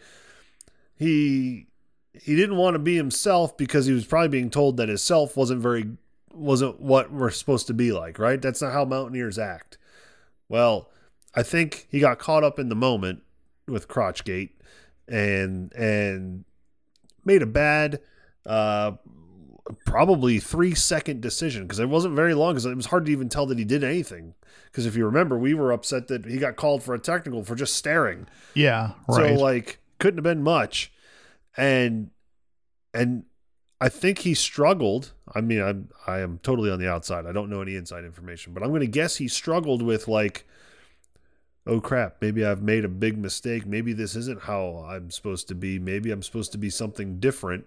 he 0.96 1.68
he 2.14 2.36
didn't 2.36 2.58
want 2.58 2.76
to 2.76 2.80
be 2.80 2.96
himself 2.96 3.56
because 3.58 3.86
he 3.86 3.94
was 3.94 4.06
probably 4.06 4.28
being 4.28 4.50
told 4.50 4.78
that 4.78 4.90
his 4.90 5.04
self 5.04 5.38
wasn't 5.38 5.62
very 5.62 5.86
wasn't 6.34 6.80
what 6.80 7.12
we're 7.12 7.30
supposed 7.30 7.68
to 7.68 7.74
be 7.74 7.92
like, 7.92 8.20
right? 8.20 8.42
That's 8.42 8.62
not 8.62 8.74
how 8.74 8.86
mountaineers 8.86 9.38
act. 9.38 9.78
Well, 10.50 10.90
I 11.36 11.44
think 11.44 11.88
he 11.90 12.00
got 12.00 12.20
caught 12.20 12.44
up 12.44 12.60
in 12.60 12.70
the 12.70 12.76
moment 12.76 13.24
with 13.68 13.88
Crotchgate 13.88 14.52
and 15.08 15.72
and 15.74 16.46
made 17.26 17.42
a 17.42 17.48
bad 17.48 18.00
uh 18.46 18.94
probably 19.86 20.40
3 20.40 20.74
second 20.74 21.22
decision 21.22 21.64
because 21.64 21.80
it 21.80 21.88
wasn't 21.88 22.16
very 22.16 22.34
long 22.34 22.54
because 22.54 22.66
it 22.66 22.76
was 22.76 22.88
hard 22.88 23.06
to 23.06 23.12
even 23.12 23.30
tell 23.30 23.46
that 23.46 23.60
he 23.60 23.64
did 23.64 23.84
anything 23.84 24.34
because 24.72 24.86
if 24.86 24.96
you 24.96 25.06
remember 25.06 25.38
we 25.38 25.54
were 25.54 25.72
upset 25.72 26.08
that 26.08 26.26
he 26.26 26.38
got 26.38 26.56
called 26.56 26.82
for 26.84 26.94
a 26.94 27.00
technical 27.00 27.44
for 27.44 27.56
just 27.56 27.76
staring. 27.76 28.28
Yeah, 28.54 28.92
right. 29.08 29.38
So 29.38 29.44
like 29.44 29.80
couldn't 30.00 30.18
have 30.18 30.24
been 30.24 30.44
much 30.44 30.92
and 31.58 32.10
and 32.94 33.24
I 33.80 33.90
think 33.90 34.20
he 34.20 34.34
struggled. 34.34 35.14
I 35.34 35.42
mean, 35.42 35.62
I'm 35.62 35.90
I 36.06 36.20
am 36.20 36.40
totally 36.44 36.70
on 36.70 36.80
the 36.80 36.90
outside. 36.90 37.26
I 37.26 37.32
don't 37.32 37.50
know 37.50 37.62
any 37.62 37.76
inside 37.76 38.04
information, 38.04 38.54
but 38.54 38.64
I'm 38.64 38.70
going 38.70 38.82
to 38.82 38.88
guess 38.88 39.16
he 39.16 39.28
struggled 39.28 39.82
with 39.82 40.08
like, 40.08 40.46
oh 41.66 41.82
crap, 41.82 42.18
maybe 42.22 42.46
I've 42.46 42.62
made 42.62 42.86
a 42.86 42.90
big 42.90 43.18
mistake. 43.18 43.66
Maybe 43.66 43.94
this 43.94 44.16
isn't 44.16 44.44
how 44.44 44.86
I'm 44.88 45.10
supposed 45.10 45.48
to 45.48 45.56
be. 45.56 45.80
Maybe 45.80 46.12
I'm 46.12 46.22
supposed 46.22 46.52
to 46.52 46.58
be 46.58 46.70
something 46.70 47.20
different. 47.20 47.66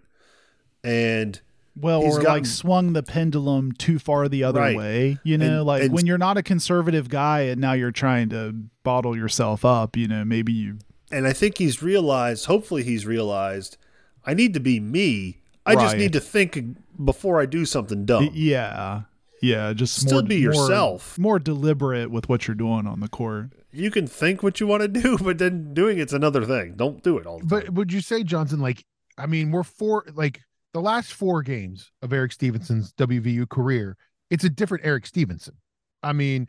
And 0.84 1.40
well, 1.76 2.02
or 2.02 2.12
gotten, 2.12 2.24
like 2.24 2.46
swung 2.46 2.92
the 2.92 3.02
pendulum 3.02 3.72
too 3.72 3.98
far 3.98 4.28
the 4.28 4.44
other 4.44 4.60
right. 4.60 4.76
way. 4.76 5.18
You 5.24 5.38
know, 5.38 5.58
and, 5.58 5.66
like 5.66 5.82
and, 5.84 5.92
when 5.92 6.06
you're 6.06 6.18
not 6.18 6.36
a 6.36 6.42
conservative 6.42 7.08
guy 7.08 7.40
and 7.40 7.60
now 7.60 7.72
you're 7.72 7.90
trying 7.90 8.28
to 8.30 8.54
bottle 8.82 9.16
yourself 9.16 9.64
up. 9.64 9.96
You 9.96 10.08
know, 10.08 10.24
maybe 10.24 10.52
you 10.52 10.78
and 11.14 11.26
I 11.26 11.32
think 11.32 11.58
he's 11.58 11.82
realized, 11.82 12.46
hopefully, 12.46 12.82
he's 12.82 13.06
realized, 13.06 13.76
I 14.24 14.34
need 14.34 14.52
to 14.54 14.60
be 14.60 14.80
me. 14.80 15.38
I 15.64 15.74
right. 15.74 15.82
just 15.82 15.96
need 15.96 16.12
to 16.12 16.20
think 16.20 16.76
before 17.02 17.40
I 17.40 17.46
do 17.46 17.64
something 17.64 18.04
dumb. 18.04 18.30
Yeah. 18.32 19.02
Yeah. 19.40 19.72
Just 19.72 20.00
still 20.00 20.20
more, 20.20 20.28
be 20.28 20.36
yourself. 20.36 21.16
More, 21.16 21.34
more 21.34 21.38
deliberate 21.38 22.10
with 22.10 22.28
what 22.28 22.48
you're 22.48 22.54
doing 22.54 22.86
on 22.86 23.00
the 23.00 23.08
court. 23.08 23.50
You 23.70 23.90
can 23.90 24.06
think 24.06 24.42
what 24.42 24.60
you 24.60 24.66
want 24.66 24.82
to 24.82 24.88
do, 24.88 25.18
but 25.18 25.38
then 25.38 25.72
doing 25.72 25.98
it's 25.98 26.12
another 26.12 26.44
thing. 26.44 26.74
Don't 26.74 27.02
do 27.02 27.18
it 27.18 27.26
all 27.26 27.40
But 27.44 27.70
would 27.70 27.92
you 27.92 28.00
say, 28.00 28.22
Judson, 28.24 28.60
like, 28.60 28.84
I 29.16 29.26
mean, 29.26 29.52
we're 29.52 29.62
four, 29.62 30.04
like, 30.14 30.40
the 30.74 30.80
last 30.80 31.14
four 31.14 31.40
games 31.40 31.92
of 32.02 32.12
Eric 32.12 32.32
Stevenson's 32.32 32.92
WVU 32.94 33.48
career, 33.48 33.96
it's 34.28 34.44
a 34.44 34.50
different 34.50 34.84
Eric 34.84 35.06
Stevenson. 35.06 35.54
I 36.02 36.12
mean, 36.12 36.48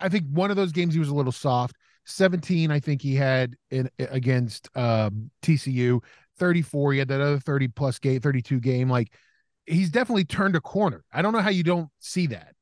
I 0.00 0.08
think 0.08 0.24
one 0.30 0.50
of 0.50 0.56
those 0.56 0.72
games 0.72 0.94
he 0.94 0.98
was 0.98 1.10
a 1.10 1.14
little 1.14 1.30
soft. 1.30 1.76
17, 2.06 2.70
I 2.70 2.80
think 2.80 3.02
he 3.02 3.14
had 3.14 3.54
in 3.70 3.88
against 3.98 4.74
um, 4.74 5.30
TCU. 5.42 6.02
34, 6.38 6.94
he 6.94 6.98
had 6.98 7.08
that 7.08 7.20
other 7.20 7.38
30 7.38 7.68
plus 7.68 7.98
game, 7.98 8.18
32 8.20 8.60
game. 8.60 8.88
Like 8.88 9.12
he's 9.66 9.90
definitely 9.90 10.24
turned 10.24 10.56
a 10.56 10.60
corner. 10.60 11.04
I 11.12 11.20
don't 11.20 11.34
know 11.34 11.40
how 11.40 11.50
you 11.50 11.62
don't 11.62 11.90
see 11.98 12.26
that. 12.28 12.54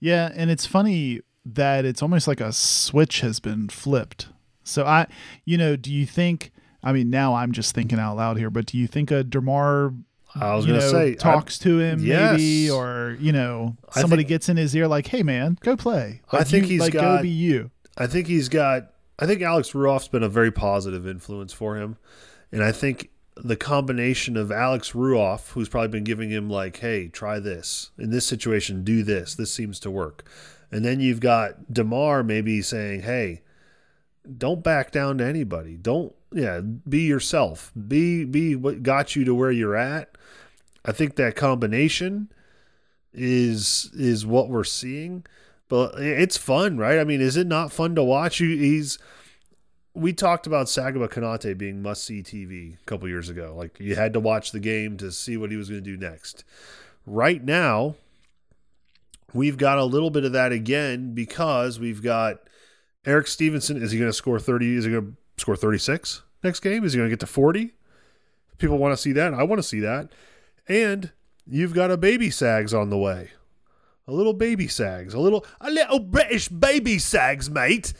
Yeah, 0.00 0.32
and 0.34 0.50
it's 0.50 0.66
funny 0.66 1.20
that 1.46 1.84
it's 1.84 2.02
almost 2.02 2.26
like 2.26 2.40
a 2.40 2.52
switch 2.52 3.20
has 3.20 3.38
been 3.38 3.68
flipped. 3.68 4.28
So 4.64 4.84
I, 4.84 5.06
you 5.44 5.56
know, 5.56 5.76
do 5.76 5.92
you 5.92 6.06
think? 6.06 6.50
I 6.82 6.92
mean, 6.92 7.08
now 7.08 7.34
I'm 7.34 7.52
just 7.52 7.74
thinking 7.74 7.98
out 8.00 8.16
loud 8.16 8.36
here, 8.36 8.50
but 8.50 8.66
do 8.66 8.76
you 8.76 8.86
think 8.86 9.10
a 9.10 9.24
Dermar 9.24 9.96
I 10.40 10.54
was 10.54 10.66
going 10.66 10.80
to 10.80 10.88
say 10.90 11.14
talks 11.14 11.58
to 11.60 11.78
him 11.78 12.02
maybe, 12.32 12.70
or 12.70 13.16
you 13.20 13.32
know, 13.32 13.76
somebody 13.92 14.22
think- 14.22 14.28
gets 14.28 14.48
in 14.48 14.56
his 14.56 14.74
ear 14.74 14.88
like, 14.88 15.06
"Hey, 15.06 15.22
man, 15.22 15.58
go 15.62 15.76
play." 15.76 16.22
I 16.32 16.42
think 16.44 16.64
you- 16.64 16.72
he's 16.72 16.80
like 16.80 16.92
go 16.92 17.22
be 17.22 17.28
you. 17.28 17.70
I 17.96 18.06
think 18.06 18.26
he's 18.26 18.48
got. 18.48 18.90
I 19.18 19.26
think 19.26 19.42
Alex 19.42 19.70
Ruoff's 19.70 20.08
been 20.08 20.24
a 20.24 20.28
very 20.28 20.50
positive 20.50 21.06
influence 21.06 21.52
for 21.52 21.76
him, 21.76 21.96
and 22.50 22.64
I 22.64 22.72
think 22.72 23.10
the 23.36 23.56
combination 23.56 24.36
of 24.36 24.50
Alex 24.50 24.92
Ruoff, 24.92 25.50
who's 25.52 25.68
probably 25.68 25.88
been 25.88 26.04
giving 26.04 26.30
him 26.30 26.50
like, 26.50 26.78
"Hey, 26.78 27.08
try 27.08 27.38
this 27.38 27.90
in 27.98 28.10
this 28.10 28.26
situation, 28.26 28.82
do 28.82 29.02
this. 29.04 29.36
This 29.36 29.52
seems 29.52 29.78
to 29.80 29.90
work," 29.90 30.24
and 30.72 30.84
then 30.84 30.98
you've 30.98 31.20
got 31.20 31.72
Demar 31.72 32.24
maybe 32.24 32.60
saying, 32.60 33.02
"Hey, 33.02 33.42
don't 34.38 34.64
back 34.64 34.90
down 34.90 35.18
to 35.18 35.24
anybody. 35.24 35.76
Don't 35.76 36.12
yeah, 36.32 36.60
be 36.60 37.02
yourself. 37.02 37.70
Be 37.86 38.24
be 38.24 38.56
what 38.56 38.82
got 38.82 39.14
you 39.14 39.24
to 39.24 39.34
where 39.34 39.52
you're 39.52 39.76
at." 39.76 40.16
I 40.84 40.92
think 40.92 41.16
that 41.16 41.36
combination 41.36 42.30
is 43.12 43.90
is 43.94 44.26
what 44.26 44.48
we're 44.48 44.64
seeing 44.64 45.24
but 45.68 45.98
it's 45.98 46.36
fun, 46.36 46.76
right? 46.76 46.98
I 46.98 47.04
mean, 47.04 47.20
is 47.20 47.36
it 47.36 47.46
not 47.46 47.72
fun 47.72 47.94
to 47.94 48.02
watch? 48.02 48.38
He's. 48.38 48.98
We 49.92 50.12
talked 50.12 50.46
about 50.46 50.66
Sagaba 50.66 51.08
Konate 51.08 51.56
being 51.56 51.80
must 51.80 52.04
see 52.04 52.20
TV 52.20 52.74
a 52.80 52.84
couple 52.84 53.08
years 53.08 53.28
ago. 53.28 53.54
Like 53.56 53.78
you 53.78 53.94
had 53.94 54.12
to 54.14 54.20
watch 54.20 54.50
the 54.50 54.58
game 54.58 54.96
to 54.98 55.12
see 55.12 55.36
what 55.36 55.52
he 55.52 55.56
was 55.56 55.68
going 55.68 55.82
to 55.82 55.90
do 55.90 55.96
next. 55.96 56.42
Right 57.06 57.42
now, 57.42 57.94
we've 59.32 59.56
got 59.56 59.78
a 59.78 59.84
little 59.84 60.10
bit 60.10 60.24
of 60.24 60.32
that 60.32 60.50
again 60.50 61.14
because 61.14 61.78
we've 61.78 62.02
got 62.02 62.40
Eric 63.06 63.28
Stevenson. 63.28 63.80
Is 63.80 63.92
he 63.92 63.98
going 63.98 64.10
to 64.10 64.16
score 64.16 64.40
thirty? 64.40 64.76
Is 64.76 64.84
he 64.84 64.90
going 64.90 65.16
to 65.36 65.40
score 65.40 65.56
thirty 65.56 65.78
six 65.78 66.22
next 66.42 66.60
game? 66.60 66.84
Is 66.84 66.92
he 66.92 66.98
going 66.98 67.08
to 67.08 67.12
get 67.12 67.20
to 67.20 67.26
forty? 67.26 67.74
People 68.58 68.78
want 68.78 68.92
to 68.92 69.00
see 69.00 69.12
that. 69.12 69.32
I 69.32 69.44
want 69.44 69.60
to 69.60 69.66
see 69.66 69.80
that. 69.80 70.10
And 70.68 71.12
you've 71.46 71.74
got 71.74 71.90
a 71.90 71.96
baby 71.96 72.30
Sags 72.30 72.72
on 72.72 72.90
the 72.90 72.98
way 72.98 73.30
a 74.06 74.12
little 74.12 74.32
baby 74.32 74.68
sags, 74.68 75.14
a 75.14 75.20
little 75.20 75.44
a 75.60 75.70
little 75.70 75.98
British 75.98 76.48
baby 76.48 76.98
sags, 76.98 77.50
mate. 77.50 77.92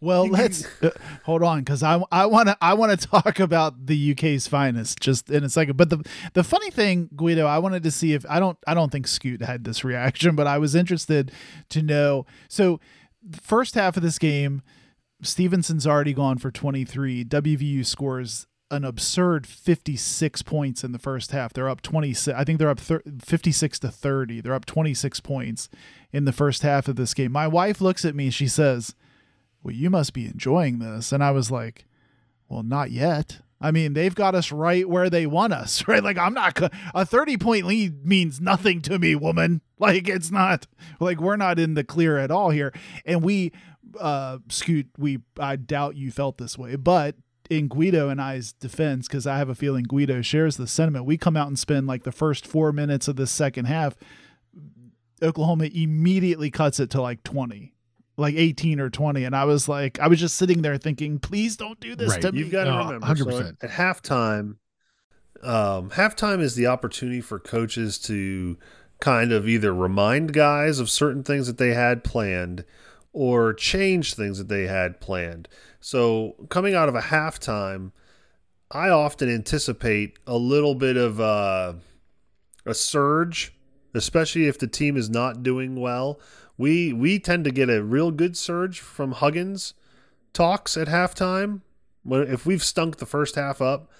Well, 0.00 0.26
let's 0.26 0.66
uh, 0.82 0.90
hold 1.24 1.42
on 1.42 1.60
because 1.60 1.82
I 1.82 2.02
I 2.10 2.26
want 2.26 2.48
to 2.48 2.56
I 2.60 2.74
want 2.74 2.98
to 2.98 3.08
talk 3.08 3.38
about 3.38 3.86
the 3.86 4.12
UK's 4.12 4.46
finest 4.46 5.00
just 5.00 5.30
in 5.30 5.44
a 5.44 5.48
second. 5.48 5.76
But 5.76 5.90
the 5.90 6.04
the 6.34 6.44
funny 6.44 6.70
thing, 6.70 7.08
Guido, 7.14 7.46
I 7.46 7.58
wanted 7.58 7.82
to 7.84 7.90
see 7.90 8.12
if 8.12 8.26
I 8.28 8.40
don't 8.40 8.58
I 8.66 8.74
don't 8.74 8.90
think 8.90 9.06
Scoot 9.06 9.42
had 9.42 9.64
this 9.64 9.84
reaction, 9.84 10.34
but 10.36 10.46
I 10.46 10.58
was 10.58 10.74
interested 10.74 11.32
to 11.70 11.82
know. 11.82 12.26
So, 12.48 12.80
the 13.22 13.40
first 13.40 13.74
half 13.76 13.96
of 13.96 14.02
this 14.02 14.18
game, 14.18 14.62
Stevenson's 15.22 15.86
already 15.86 16.12
gone 16.12 16.38
for 16.38 16.50
23. 16.50 17.24
WVU 17.24 17.86
scores 17.86 18.48
an 18.72 18.84
absurd 18.84 19.46
56 19.46 20.42
points 20.42 20.82
in 20.82 20.92
the 20.92 20.98
first 20.98 21.30
half. 21.30 21.52
They're 21.52 21.68
up 21.68 21.82
26. 21.82 22.36
I 22.36 22.42
think 22.42 22.58
they're 22.58 22.70
up 22.70 22.80
thir- 22.80 23.02
56 23.22 23.78
to 23.80 23.88
30. 23.90 24.40
They're 24.40 24.54
up 24.54 24.64
26 24.64 25.20
points 25.20 25.68
in 26.10 26.24
the 26.24 26.32
first 26.32 26.62
half 26.62 26.88
of 26.88 26.96
this 26.96 27.14
game. 27.14 27.30
My 27.30 27.46
wife 27.46 27.80
looks 27.80 28.04
at 28.04 28.14
me. 28.16 28.30
She 28.30 28.48
says, 28.48 28.94
Well, 29.62 29.74
you 29.74 29.90
must 29.90 30.14
be 30.14 30.24
enjoying 30.24 30.78
this. 30.78 31.12
And 31.12 31.22
I 31.22 31.30
was 31.30 31.50
like, 31.50 31.84
Well, 32.48 32.62
not 32.62 32.90
yet. 32.90 33.40
I 33.60 33.70
mean, 33.70 33.92
they've 33.92 34.14
got 34.14 34.34
us 34.34 34.50
right 34.50 34.88
where 34.88 35.08
they 35.08 35.26
want 35.26 35.52
us, 35.52 35.86
right? 35.88 36.02
Like, 36.02 36.18
I'm 36.18 36.34
not, 36.34 36.58
a 36.94 37.06
30 37.06 37.36
point 37.36 37.66
lead 37.66 38.04
means 38.04 38.40
nothing 38.40 38.80
to 38.82 38.98
me, 38.98 39.14
woman. 39.14 39.60
Like, 39.82 40.08
it's 40.08 40.30
not, 40.30 40.68
like, 41.00 41.20
we're 41.20 41.34
not 41.34 41.58
in 41.58 41.74
the 41.74 41.82
clear 41.82 42.16
at 42.16 42.30
all 42.30 42.50
here. 42.50 42.72
And 43.04 43.20
we, 43.20 43.50
uh, 43.98 44.38
Scoot, 44.48 44.86
we, 44.96 45.18
I 45.40 45.56
doubt 45.56 45.96
you 45.96 46.12
felt 46.12 46.38
this 46.38 46.56
way, 46.56 46.76
but 46.76 47.16
in 47.50 47.68
Guido 47.68 48.08
and 48.08 48.20
I's 48.20 48.52
defense, 48.52 49.08
because 49.08 49.26
I 49.26 49.36
have 49.38 49.48
a 49.48 49.54
feeling 49.54 49.84
Guido 49.84 50.22
shares 50.22 50.56
the 50.56 50.66
sentiment, 50.66 51.04
we 51.04 51.16
come 51.18 51.36
out 51.36 51.48
and 51.48 51.58
spend 51.58 51.86
like 51.86 52.04
the 52.04 52.12
first 52.12 52.46
four 52.46 52.72
minutes 52.72 53.08
of 53.08 53.16
the 53.16 53.26
second 53.26 53.66
half. 53.66 53.96
Oklahoma 55.22 55.66
immediately 55.72 56.50
cuts 56.50 56.80
it 56.80 56.90
to 56.90 57.00
like 57.02 57.22
20, 57.22 57.72
like 58.16 58.34
18 58.34 58.80
or 58.80 58.90
20. 58.90 59.24
And 59.24 59.36
I 59.36 59.44
was 59.44 59.68
like, 59.68 60.00
I 60.00 60.08
was 60.08 60.18
just 60.18 60.36
sitting 60.36 60.62
there 60.62 60.76
thinking, 60.78 61.18
please 61.18 61.56
don't 61.56 61.78
do 61.78 61.94
this 61.94 62.10
Right. 62.10 62.22
to 62.22 62.32
me. 62.32 62.40
You've 62.40 62.50
got 62.50 62.64
to 62.64 62.70
No, 62.70 62.84
remember, 62.92 63.06
100%. 63.06 63.56
at, 63.62 63.64
at 63.64 63.70
halftime, 63.70 64.56
um, 65.42 65.90
halftime 65.90 66.40
is 66.40 66.54
the 66.54 66.66
opportunity 66.66 67.20
for 67.20 67.38
coaches 67.38 67.98
to 68.00 68.56
kind 69.00 69.32
of 69.32 69.48
either 69.48 69.74
remind 69.74 70.32
guys 70.32 70.78
of 70.78 70.88
certain 70.90 71.22
things 71.24 71.46
that 71.48 71.58
they 71.58 71.74
had 71.74 72.04
planned 72.04 72.64
or 73.12 73.52
change 73.52 74.14
things 74.14 74.38
that 74.38 74.48
they 74.48 74.66
had 74.66 75.00
planned. 75.00 75.48
So 75.82 76.36
coming 76.48 76.76
out 76.76 76.88
of 76.88 76.94
a 76.94 77.00
halftime, 77.00 77.90
I 78.70 78.88
often 78.88 79.28
anticipate 79.28 80.16
a 80.28 80.38
little 80.38 80.76
bit 80.76 80.96
of 80.96 81.20
uh, 81.20 81.74
a 82.64 82.72
surge, 82.72 83.52
especially 83.92 84.46
if 84.46 84.58
the 84.60 84.68
team 84.68 84.96
is 84.96 85.10
not 85.10 85.42
doing 85.42 85.74
well. 85.74 86.20
We 86.56 86.92
we 86.92 87.18
tend 87.18 87.44
to 87.44 87.50
get 87.50 87.68
a 87.68 87.82
real 87.82 88.12
good 88.12 88.36
surge 88.36 88.78
from 88.78 89.12
Huggins 89.12 89.74
talks 90.32 90.76
at 90.76 90.86
halftime. 90.86 91.62
If 92.08 92.46
we've 92.46 92.62
stunk 92.62 92.98
the 92.98 93.06
first 93.06 93.34
half 93.34 93.60
up, 93.60 93.90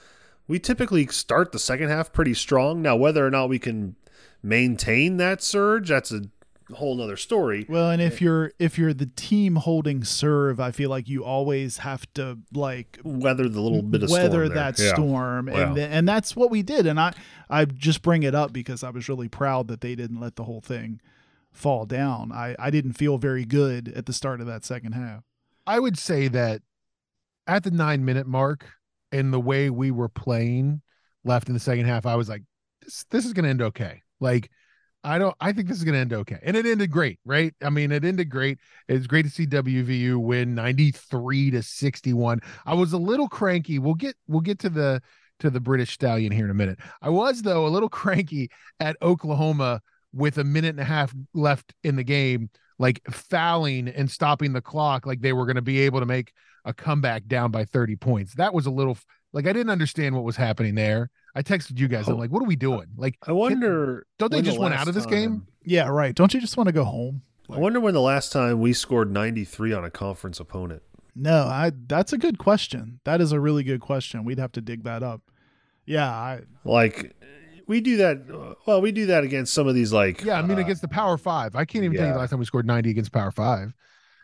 we 0.46 0.60
typically 0.60 1.08
start 1.08 1.50
the 1.50 1.58
second 1.58 1.88
half 1.88 2.12
pretty 2.12 2.34
strong. 2.34 2.80
Now 2.80 2.94
whether 2.94 3.26
or 3.26 3.30
not 3.30 3.48
we 3.48 3.58
can 3.58 3.96
maintain 4.40 5.16
that 5.16 5.42
surge, 5.42 5.88
that's 5.88 6.12
a 6.12 6.22
whole 6.72 6.96
nother 6.96 7.16
story. 7.16 7.66
Well, 7.68 7.90
and 7.90 8.00
if 8.02 8.14
eh. 8.14 8.24
you're 8.24 8.52
if 8.58 8.78
you're 8.78 8.94
the 8.94 9.10
team 9.16 9.56
holding 9.56 10.04
serve, 10.04 10.60
I 10.60 10.70
feel 10.70 10.90
like 10.90 11.08
you 11.08 11.24
always 11.24 11.78
have 11.78 12.06
to 12.14 12.38
like 12.52 12.98
Weather 13.04 13.48
the 13.48 13.60
little 13.60 13.82
bit 13.82 14.02
of 14.02 14.10
weather 14.10 14.28
storm 14.46 14.48
there. 14.48 14.54
that 14.54 14.78
Yeah. 14.78 14.94
storm, 14.94 15.48
Yeah. 15.48 15.60
and 15.66 15.76
th- 15.76 15.88
and 15.90 16.08
that's 16.08 16.34
what 16.36 16.50
we 16.50 16.62
did. 16.62 16.86
And 16.86 16.98
I 17.00 17.12
I 17.50 17.64
just 17.64 18.02
bring 18.02 18.22
it 18.22 18.34
up 18.34 18.52
because 18.52 18.82
I 18.82 18.90
was 18.90 19.08
really 19.08 19.28
proud 19.28 19.68
that 19.68 19.80
they 19.80 19.94
didn't 19.94 20.20
let 20.20 20.36
the 20.36 20.44
whole 20.44 20.60
thing 20.60 21.00
fall 21.50 21.84
down. 21.86 22.32
I 22.32 22.56
I 22.58 22.70
didn't 22.70 22.94
feel 22.94 23.18
very 23.18 23.44
good 23.44 23.88
at 23.88 24.06
the 24.06 24.12
start 24.12 24.40
of 24.40 24.46
that 24.46 24.64
second 24.64 24.92
half. 24.92 25.22
I 25.66 25.78
would 25.78 25.98
say 25.98 26.28
that 26.28 26.62
at 27.46 27.64
the 27.64 27.70
nine 27.70 28.04
minute 28.04 28.26
mark 28.26 28.66
and 29.10 29.32
the 29.32 29.40
way 29.40 29.68
we 29.70 29.90
were 29.90 30.08
playing 30.08 30.80
left 31.24 31.48
in 31.48 31.54
the 31.54 31.60
second 31.60 31.84
half, 31.86 32.06
I 32.06 32.16
was 32.16 32.28
like, 32.28 32.42
this, 32.82 33.04
this 33.10 33.26
is 33.26 33.32
going 33.32 33.44
to 33.44 33.50
end 33.50 33.62
okay. 33.62 34.02
Like, 34.20 34.50
I 35.04 35.18
don't, 35.18 35.34
I 35.40 35.52
think 35.52 35.68
this 35.68 35.78
is 35.78 35.84
going 35.84 35.94
to 35.94 36.00
end 36.00 36.12
okay. 36.12 36.38
And 36.42 36.56
it 36.56 36.64
ended 36.64 36.90
great, 36.90 37.18
right? 37.24 37.54
I 37.62 37.70
mean, 37.70 37.90
it 37.90 38.04
ended 38.04 38.28
great. 38.28 38.58
It's 38.88 39.06
great 39.06 39.24
to 39.24 39.30
see 39.30 39.46
WVU 39.46 40.16
win 40.16 40.54
93 40.54 41.50
to 41.50 41.62
61. 41.62 42.40
I 42.64 42.74
was 42.74 42.92
a 42.92 42.98
little 42.98 43.28
cranky. 43.28 43.78
We'll 43.78 43.94
get, 43.94 44.14
we'll 44.28 44.40
get 44.40 44.60
to 44.60 44.70
the, 44.70 45.02
to 45.40 45.50
the 45.50 45.60
British 45.60 45.94
Stallion 45.94 46.30
here 46.30 46.44
in 46.44 46.50
a 46.50 46.54
minute. 46.54 46.78
I 47.00 47.08
was, 47.08 47.42
though, 47.42 47.66
a 47.66 47.68
little 47.68 47.88
cranky 47.90 48.50
at 48.78 48.96
Oklahoma 49.02 49.80
with 50.12 50.38
a 50.38 50.44
minute 50.44 50.70
and 50.70 50.80
a 50.80 50.84
half 50.84 51.12
left 51.34 51.74
in 51.82 51.96
the 51.96 52.04
game, 52.04 52.50
like 52.78 53.00
fouling 53.10 53.88
and 53.88 54.10
stopping 54.10 54.52
the 54.52 54.60
clock, 54.60 55.06
like 55.06 55.20
they 55.20 55.32
were 55.32 55.46
going 55.46 55.56
to 55.56 55.62
be 55.62 55.80
able 55.80 56.00
to 56.00 56.06
make 56.06 56.32
a 56.64 56.72
comeback 56.72 57.26
down 57.26 57.50
by 57.50 57.64
30 57.64 57.96
points. 57.96 58.34
That 58.34 58.54
was 58.54 58.66
a 58.66 58.70
little 58.70 58.96
like 59.32 59.46
I 59.46 59.52
didn't 59.52 59.70
understand 59.70 60.14
what 60.14 60.24
was 60.24 60.36
happening 60.36 60.74
there. 60.74 61.10
I 61.34 61.42
texted 61.42 61.78
you 61.78 61.88
guys. 61.88 62.08
I'm 62.08 62.14
Oh. 62.14 62.18
like, 62.18 62.30
what 62.30 62.42
are 62.42 62.46
we 62.46 62.56
doing? 62.56 62.86
Like, 62.96 63.16
I 63.26 63.32
wonder 63.32 64.06
don't 64.18 64.30
they 64.30 64.36
when 64.38 64.44
the 64.44 64.50
just 64.50 64.60
want 64.60 64.74
out 64.74 64.88
of 64.88 64.94
this 64.94 65.04
time- 65.04 65.12
game? 65.12 65.46
Yeah, 65.64 65.88
right. 65.88 66.14
Don't 66.14 66.34
you 66.34 66.40
just 66.40 66.56
want 66.56 66.66
to 66.68 66.72
go 66.72 66.84
home? 66.84 67.22
I 67.50 67.58
wonder 67.58 67.80
when 67.80 67.92
the 67.94 68.00
last 68.00 68.32
time 68.32 68.60
we 68.60 68.72
scored 68.72 69.10
93 69.12 69.72
on 69.74 69.84
a 69.84 69.90
conference 69.90 70.40
opponent. 70.40 70.82
No, 71.14 71.44
I 71.44 71.70
that's 71.86 72.12
a 72.14 72.18
good 72.18 72.38
question. 72.38 73.00
That 73.04 73.20
is 73.20 73.32
a 73.32 73.40
really 73.40 73.62
good 73.62 73.80
question. 73.80 74.24
We'd 74.24 74.38
have 74.38 74.52
to 74.52 74.60
dig 74.62 74.84
that 74.84 75.02
up. 75.02 75.20
Yeah, 75.84 76.08
I 76.10 76.40
Like 76.64 77.14
we 77.66 77.80
do 77.82 77.98
that. 77.98 78.56
Well, 78.66 78.80
we 78.80 78.92
do 78.92 79.06
that 79.06 79.22
against 79.24 79.52
some 79.52 79.66
of 79.66 79.74
these 79.74 79.92
like 79.92 80.22
Yeah, 80.24 80.38
I 80.38 80.42
mean 80.42 80.56
uh, 80.58 80.62
against 80.62 80.80
the 80.80 80.88
Power 80.88 81.18
Five. 81.18 81.54
I 81.54 81.64
can't 81.66 81.84
even 81.84 81.96
tell 81.96 82.04
you 82.06 82.10
yeah. 82.10 82.14
the 82.14 82.20
last 82.20 82.30
time 82.30 82.38
we 82.38 82.46
scored 82.46 82.66
90 82.66 82.88
against 82.90 83.12
Power 83.12 83.30
Five. 83.30 83.74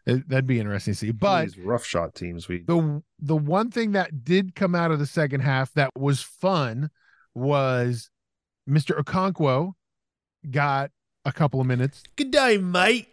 It- 0.08 0.28
that'd 0.28 0.46
be 0.46 0.58
interesting 0.58 0.94
to 0.94 0.98
see. 0.98 1.10
But 1.12 1.44
these 1.44 1.58
rough 1.58 1.84
shot 1.84 2.14
teams. 2.14 2.48
We 2.48 2.62
the 2.62 3.02
the 3.18 3.36
one 3.36 3.70
thing 3.70 3.92
that 3.92 4.24
did 4.24 4.54
come 4.54 4.74
out 4.74 4.90
of 4.90 4.98
the 4.98 5.06
second 5.06 5.40
half 5.40 5.72
that 5.74 5.90
was 5.96 6.22
fun 6.22 6.90
was 7.34 8.10
Mr. 8.68 8.98
Okonkwo 8.98 9.72
got 10.50 10.90
a 11.24 11.32
couple 11.32 11.60
of 11.60 11.66
minutes 11.66 12.02
good 12.16 12.30
day, 12.30 12.58
mate. 12.58 13.08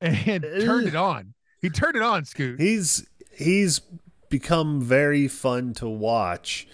and 0.00 0.42
turned 0.42 0.88
it 0.88 0.96
on. 0.96 1.34
He 1.60 1.70
turned 1.70 1.94
it 1.96 2.02
on, 2.02 2.24
Scoot. 2.24 2.60
He's 2.60 3.06
he's 3.30 3.80
become 4.28 4.80
very 4.80 5.28
fun 5.28 5.74
to 5.74 5.88
watch. 5.88 6.66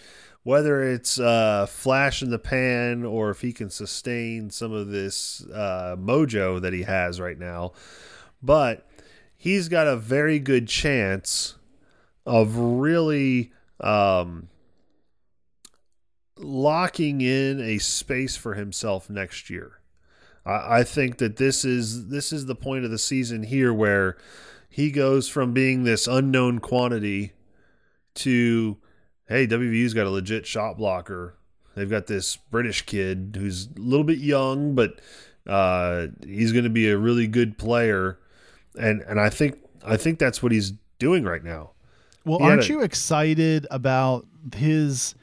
Whether 0.44 0.82
it's 0.82 1.20
uh, 1.20 1.66
flash 1.66 2.22
in 2.22 2.30
the 2.30 2.38
pan 2.38 3.04
or 3.04 3.28
if 3.28 3.42
he 3.42 3.52
can 3.52 3.68
sustain 3.68 4.48
some 4.48 4.72
of 4.72 4.88
this 4.88 5.44
uh, 5.52 5.94
mojo 5.98 6.58
that 6.62 6.72
he 6.72 6.84
has 6.84 7.20
right 7.20 7.38
now, 7.38 7.72
but 8.42 8.87
he's 9.38 9.68
got 9.68 9.86
a 9.86 9.96
very 9.96 10.38
good 10.38 10.68
chance 10.68 11.54
of 12.26 12.58
really 12.58 13.52
um, 13.80 14.48
locking 16.36 17.22
in 17.22 17.60
a 17.60 17.78
space 17.78 18.36
for 18.36 18.54
himself 18.54 19.08
next 19.08 19.48
year. 19.48 19.80
I, 20.44 20.80
I 20.80 20.84
think 20.84 21.18
that 21.18 21.36
this 21.36 21.64
is 21.64 22.08
this 22.08 22.32
is 22.32 22.44
the 22.44 22.54
point 22.54 22.84
of 22.84 22.90
the 22.90 22.98
season 22.98 23.44
here 23.44 23.72
where 23.72 24.18
he 24.68 24.90
goes 24.90 25.28
from 25.28 25.54
being 25.54 25.84
this 25.84 26.06
unknown 26.06 26.58
quantity 26.58 27.32
to 28.16 28.76
hey, 29.28 29.46
WVU's 29.46 29.94
got 29.94 30.06
a 30.06 30.10
legit 30.10 30.46
shot 30.46 30.76
blocker. 30.76 31.36
They've 31.74 31.88
got 31.88 32.06
this 32.08 32.36
British 32.36 32.82
kid 32.82 33.36
who's 33.38 33.66
a 33.66 33.80
little 33.80 34.04
bit 34.04 34.18
young, 34.18 34.74
but 34.74 35.00
uh, 35.46 36.08
he's 36.26 36.52
going 36.52 36.64
to 36.64 36.70
be 36.70 36.88
a 36.88 36.98
really 36.98 37.26
good 37.26 37.56
player, 37.56 38.18
and 38.78 39.02
and 39.02 39.20
I 39.20 39.28
think 39.30 39.58
I 39.84 39.96
think 39.96 40.18
that's 40.18 40.42
what 40.42 40.52
he's 40.52 40.72
doing 40.98 41.24
right 41.24 41.44
now. 41.44 41.70
Well, 42.24 42.38
He 42.38 42.44
aren't 42.44 42.64
a- 42.64 42.68
you 42.72 42.80
excited 42.82 43.66
about 43.70 44.26
his 44.54 45.14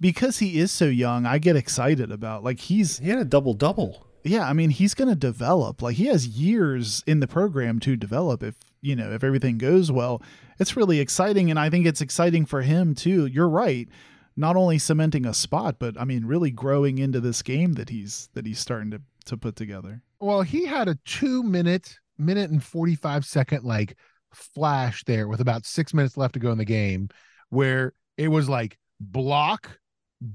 because 0.00 0.38
he 0.38 0.58
is 0.58 0.70
so 0.72 0.86
young? 0.86 1.26
I 1.26 1.38
get 1.38 1.56
excited 1.56 2.10
about 2.10 2.44
like 2.44 2.60
he's 2.60 2.98
He 2.98 3.08
had 3.10 3.18
a 3.18 3.24
double 3.24 3.54
double. 3.54 4.06
yeah, 4.24 4.48
I 4.48 4.52
mean 4.52 4.70
he's 4.70 4.94
going 4.94 5.08
to 5.08 5.14
develop. 5.16 5.82
Like 5.82 5.96
he 5.96 6.06
has 6.06 6.26
years 6.28 7.02
in 7.06 7.20
the 7.20 7.26
program 7.28 7.80
to 7.80 7.96
develop 7.96 8.42
if, 8.42 8.54
you 8.80 8.96
know, 8.96 9.10
if 9.12 9.22
everything 9.24 9.58
goes 9.58 9.90
well. 9.92 10.22
It's 10.58 10.76
really 10.76 11.00
exciting 11.00 11.50
and 11.50 11.58
I 11.58 11.68
think 11.70 11.84
it's 11.86 12.00
exciting 12.00 12.46
for 12.46 12.62
him 12.62 12.94
too. 12.94 13.26
You're 13.26 13.48
right. 13.48 13.88
Not 14.36 14.56
only 14.56 14.78
cementing 14.78 15.26
a 15.26 15.34
spot, 15.34 15.76
but 15.78 16.00
I 16.00 16.04
mean 16.04 16.24
really 16.24 16.50
growing 16.50 16.98
into 16.98 17.20
this 17.20 17.42
game 17.42 17.74
that 17.74 17.88
he's 17.90 18.28
that 18.34 18.46
he's 18.46 18.58
starting 18.58 18.90
to 18.92 19.00
to 19.26 19.36
put 19.36 19.56
together. 19.56 20.02
Well, 20.20 20.42
he 20.42 20.66
had 20.66 20.88
a 20.88 20.94
two 21.04 21.42
minute, 21.42 21.98
minute 22.18 22.50
and 22.50 22.62
45 22.62 23.24
second 23.24 23.64
like 23.64 23.96
flash 24.32 25.04
there 25.04 25.28
with 25.28 25.40
about 25.40 25.66
six 25.66 25.94
minutes 25.94 26.16
left 26.16 26.34
to 26.34 26.40
go 26.40 26.50
in 26.50 26.58
the 26.58 26.64
game 26.64 27.08
where 27.50 27.94
it 28.16 28.28
was 28.28 28.48
like 28.48 28.78
block, 29.00 29.78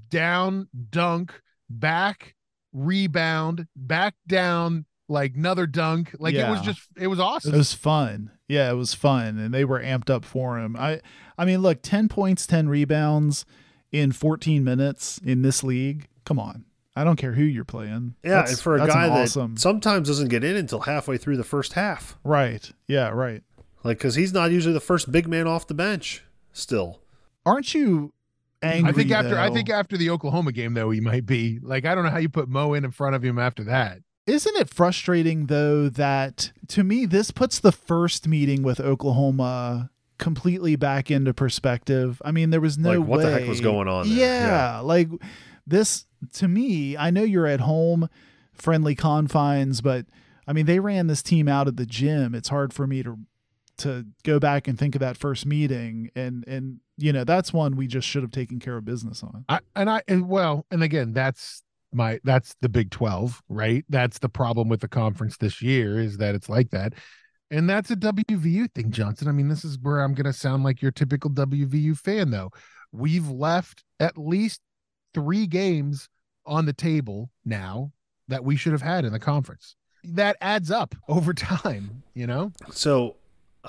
down, 0.09 0.67
dunk, 0.89 1.41
back, 1.69 2.35
rebound, 2.73 3.67
back 3.75 4.15
down, 4.27 4.85
like 5.07 5.35
another 5.35 5.67
dunk. 5.67 6.15
Like 6.19 6.35
it 6.35 6.49
was 6.49 6.61
just, 6.61 6.81
it 6.97 7.07
was 7.07 7.19
awesome. 7.19 7.53
It 7.53 7.57
was 7.57 7.73
fun. 7.73 8.31
Yeah, 8.47 8.69
it 8.69 8.75
was 8.75 8.93
fun 8.93 9.37
and 9.37 9.53
they 9.53 9.65
were 9.65 9.79
amped 9.79 10.09
up 10.09 10.25
for 10.25 10.59
him. 10.59 10.75
I 10.77 11.01
I 11.37 11.45
mean, 11.45 11.61
look, 11.61 11.81
10 11.81 12.09
points, 12.09 12.45
10 12.45 12.67
rebounds 12.69 13.45
in 13.91 14.11
14 14.11 14.63
minutes 14.63 15.19
in 15.23 15.41
this 15.41 15.63
league. 15.63 16.07
Come 16.25 16.39
on. 16.39 16.65
I 16.99 17.03
don't 17.03 17.15
care 17.15 17.33
who 17.33 17.43
you're 17.43 17.63
playing. 17.65 18.15
Yeah, 18.23 18.31
That's- 18.31 18.51
and 18.51 18.59
for 18.59 18.75
a 18.75 18.85
guy 18.87 19.05
an 19.07 19.13
that 19.13 19.21
awesome. 19.23 19.57
sometimes 19.57 20.07
doesn't 20.07 20.27
get 20.29 20.43
in 20.43 20.55
until 20.55 20.81
halfway 20.81 21.17
through 21.17 21.37
the 21.37 21.43
first 21.43 21.73
half, 21.73 22.17
Right. 22.23 22.71
Yeah, 22.87 23.09
right. 23.09 23.43
like 23.83 23.97
because 23.97 24.15
he's 24.15 24.33
not 24.33 24.51
usually 24.51 24.73
the 24.73 24.79
first 24.79 25.11
big 25.11 25.27
man 25.27 25.47
off 25.47 25.67
the 25.67 25.73
bench. 25.73 26.23
Still, 26.51 26.99
Aren't 27.45 27.73
you 27.73 28.13
angry? 28.61 28.89
I 28.89 28.93
think 28.93 29.11
after 29.11 29.39
I 29.39 29.49
think 29.49 29.69
after 29.69 29.95
the 29.97 30.09
Oklahoma 30.09 30.51
game 30.51 30.73
though 30.73 30.89
he 30.89 30.99
might 30.99 31.25
be 31.25 31.59
like 31.61 31.85
I 31.85 31.95
don't 31.95 32.03
know 32.03 32.09
how 32.09 32.17
you 32.17 32.27
put 32.29 32.49
Mo 32.49 32.73
in 32.73 32.83
in 32.83 32.91
front 32.91 33.15
of 33.15 33.23
him 33.23 33.39
after 33.39 33.63
that. 33.63 33.99
Isn't 34.27 34.55
it 34.57 34.69
frustrating 34.69 35.45
though 35.45 35.87
that 35.89 36.51
to 36.67 36.83
me 36.83 37.05
this 37.05 37.31
puts 37.31 37.59
the 37.59 37.71
first 37.71 38.27
meeting 38.27 38.61
with 38.61 38.79
Oklahoma 38.79 39.89
completely 40.17 40.75
back 40.75 41.09
into 41.09 41.33
perspective? 41.33 42.21
I 42.25 42.31
mean, 42.31 42.49
there 42.49 42.61
was 42.61 42.77
no 42.77 42.99
Like, 42.99 43.07
what 43.07 43.21
the 43.21 43.31
heck 43.31 43.47
was 43.47 43.61
going 43.61 43.87
on 43.87 44.09
there? 44.09 44.17
Yeah, 44.17 44.79
like 44.79 45.07
this 45.65 46.05
to 46.33 46.47
me. 46.47 46.97
I 46.97 47.09
know 47.09 47.23
you're 47.23 47.47
at 47.47 47.61
home, 47.61 48.09
friendly 48.53 48.95
confines, 48.95 49.81
but 49.81 50.05
I 50.47 50.53
mean 50.53 50.65
they 50.65 50.79
ran 50.79 51.07
this 51.07 51.23
team 51.23 51.47
out 51.47 51.67
of 51.67 51.75
the 51.75 51.85
gym. 51.85 52.35
It's 52.35 52.49
hard 52.49 52.73
for 52.73 52.87
me 52.87 53.03
to 53.03 53.17
to 53.77 54.05
go 54.23 54.39
back 54.39 54.67
and 54.67 54.77
think 54.77 54.95
of 54.95 54.99
that 54.99 55.17
first 55.17 55.45
meeting 55.45 56.11
and 56.13 56.45
and 56.47 56.81
you 56.97 57.13
know 57.13 57.23
that's 57.23 57.53
one 57.53 57.77
we 57.77 57.87
just 57.87 58.05
should 58.07 58.23
have 58.23 58.31
taken 58.31 58.59
care 58.59 58.77
of 58.77 58.85
business 58.85 59.23
on. 59.23 59.45
I 59.47 59.59
and 59.75 59.89
I 59.89 60.01
and 60.07 60.27
well, 60.27 60.65
and 60.69 60.83
again, 60.83 61.13
that's 61.13 61.63
my 61.91 62.19
that's 62.23 62.55
the 62.61 62.69
Big 62.69 62.91
12, 62.91 63.41
right? 63.49 63.85
That's 63.89 64.19
the 64.19 64.29
problem 64.29 64.69
with 64.69 64.81
the 64.81 64.87
conference 64.87 65.37
this 65.37 65.61
year 65.61 65.99
is 65.99 66.17
that 66.17 66.35
it's 66.35 66.49
like 66.49 66.71
that. 66.71 66.93
And 67.51 67.69
that's 67.69 67.89
a 67.89 67.95
WVU 67.95 68.71
thing, 68.73 68.91
Judson. 68.91 69.27
I 69.27 69.31
mean, 69.31 69.47
this 69.47 69.65
is 69.65 69.79
where 69.81 70.01
I'm 70.01 70.13
going 70.13 70.25
to 70.25 70.33
sound 70.33 70.63
like 70.63 70.81
your 70.81 70.91
typical 70.91 71.31
WVU 71.31 71.97
fan 71.97 72.29
though. 72.29 72.51
We've 72.91 73.29
left 73.29 73.83
at 73.99 74.17
least 74.17 74.61
3 75.13 75.47
games 75.47 76.09
on 76.45 76.65
the 76.65 76.73
table 76.73 77.29
now 77.45 77.91
that 78.27 78.43
we 78.43 78.55
should 78.55 78.71
have 78.73 78.81
had 78.81 79.05
in 79.05 79.11
the 79.13 79.19
conference. 79.19 79.75
That 80.03 80.37
adds 80.41 80.71
up 80.71 80.95
over 81.07 81.33
time, 81.33 82.03
you 82.13 82.27
know? 82.27 82.51
so 82.71 83.15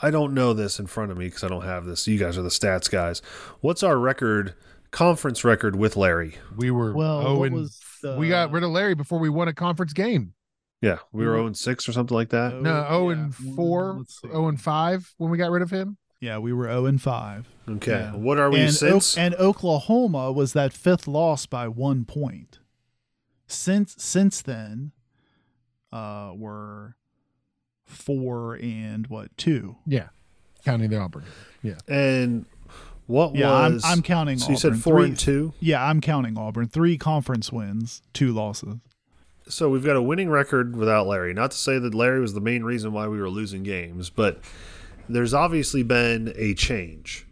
I 0.00 0.10
don't 0.10 0.34
know 0.34 0.52
this 0.54 0.78
in 0.78 0.86
front 0.86 1.10
of 1.10 1.18
me 1.18 1.26
because 1.26 1.42
I 1.44 1.48
don't 1.48 1.64
have 1.64 1.84
this. 1.84 2.06
You 2.06 2.18
guys 2.18 2.38
are 2.38 2.42
the 2.42 2.48
stats 2.48 2.88
guys. 2.90 3.20
What's 3.60 3.82
our 3.82 3.98
record, 3.98 4.54
conference 4.92 5.44
record 5.44 5.74
with 5.76 5.96
Larry? 5.96 6.36
We 6.56 6.70
were 6.70 6.92
Well, 6.94 7.26
oh 7.26 7.38
what 7.38 7.46
and 7.46 7.56
was 7.56 7.80
we 8.16 8.28
got 8.28 8.50
rid 8.52 8.62
of 8.62 8.70
Larry 8.70 8.94
before 8.94 9.18
we 9.18 9.28
won 9.28 9.48
a 9.48 9.52
conference 9.52 9.92
game. 9.92 10.32
Yeah, 10.80 10.98
we 11.12 11.26
were 11.26 11.32
Mhm. 11.32 11.36
0 11.36 11.46
and 11.48 11.56
6 11.58 11.88
or 11.88 11.92
something 11.92 12.14
like 12.14 12.30
that. 12.30 12.54
No, 12.54 12.70
Oh, 12.70 12.86
oh 12.88 13.10
yeah. 13.10 13.16
and 13.16 13.32
Mm, 13.34 13.56
4, 13.56 14.04
0 14.30 14.48
and 14.48 14.60
5 14.60 15.12
when 15.18 15.30
we 15.30 15.36
got 15.36 15.50
rid 15.50 15.62
of 15.62 15.70
him. 15.70 15.98
Yeah, 16.20 16.38
we 16.38 16.52
were 16.52 16.66
0 16.66 16.84
and 16.86 17.00
5. 17.00 17.48
Okay, 17.68 17.92
Yeah. 17.92 18.14
what 18.14 18.38
are 18.38 18.50
we 18.50 18.60
and, 18.62 18.74
since? 18.74 19.16
O- 19.16 19.20
and 19.20 19.34
Oklahoma 19.36 20.30
was 20.32 20.52
that 20.52 20.72
fifth 20.72 21.06
loss 21.08 21.46
by 21.46 21.66
one 21.68 22.04
point. 22.04 22.58
Since 23.46 23.96
since 23.98 24.42
then, 24.42 24.92
uh, 25.92 26.32
we're 26.36 26.94
four 27.84 28.56
and 28.62 29.06
what 29.08 29.36
two? 29.36 29.76
Yeah, 29.86 30.08
counting 30.64 30.90
the 30.90 30.98
Auburn. 30.98 31.24
Yeah, 31.62 31.78
And 31.88 32.44
what 33.06 33.34
Yeah, 33.34 33.52
I'm, 33.52 33.74
was? 33.74 33.84
I'm 33.84 34.02
counting. 34.02 34.38
So 34.38 34.50
you 34.50 34.56
said 34.56 34.76
four 34.76 34.98
Three- 35.00 35.06
and 35.06 35.18
two. 35.18 35.52
Yeah, 35.58 35.84
I'm 35.84 36.00
counting 36.00 36.38
Auburn. 36.38 36.68
Three 36.68 36.96
conference 36.98 37.50
wins, 37.50 38.02
two 38.12 38.32
losses. 38.32 38.76
So 39.48 39.68
we've 39.68 39.84
got 39.84 39.96
a 39.96 40.02
winning 40.02 40.28
record 40.30 40.76
without 40.76 41.08
Larry. 41.08 41.34
Not 41.34 41.50
to 41.52 41.56
say 41.56 41.78
that 41.80 41.92
Larry 41.94 42.20
was 42.20 42.34
the 42.34 42.40
main 42.40 42.62
reason 42.62 42.92
why 42.92 43.08
we 43.08 43.18
were 43.20 43.30
losing 43.30 43.64
games, 43.64 44.10
but 44.10 44.40
there's 45.14 45.34
obviously 45.34 45.82
been 45.82 46.32
a 46.36 46.54
change. 46.54 47.26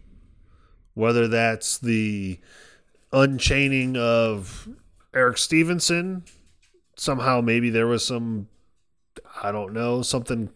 Whether 0.93 1.27
that's 1.27 1.77
the 1.77 2.39
unchaining 3.11 3.95
of 3.97 4.67
Eric 5.13 5.37
Stevenson, 5.37 6.23
somehow 6.95 7.41
maybe 7.41 7.69
there 7.69 7.87
was 7.87 8.05
some, 8.05 8.47
I 9.41 9.51
don't 9.51 9.73
know, 9.73 10.01
something 10.01 10.49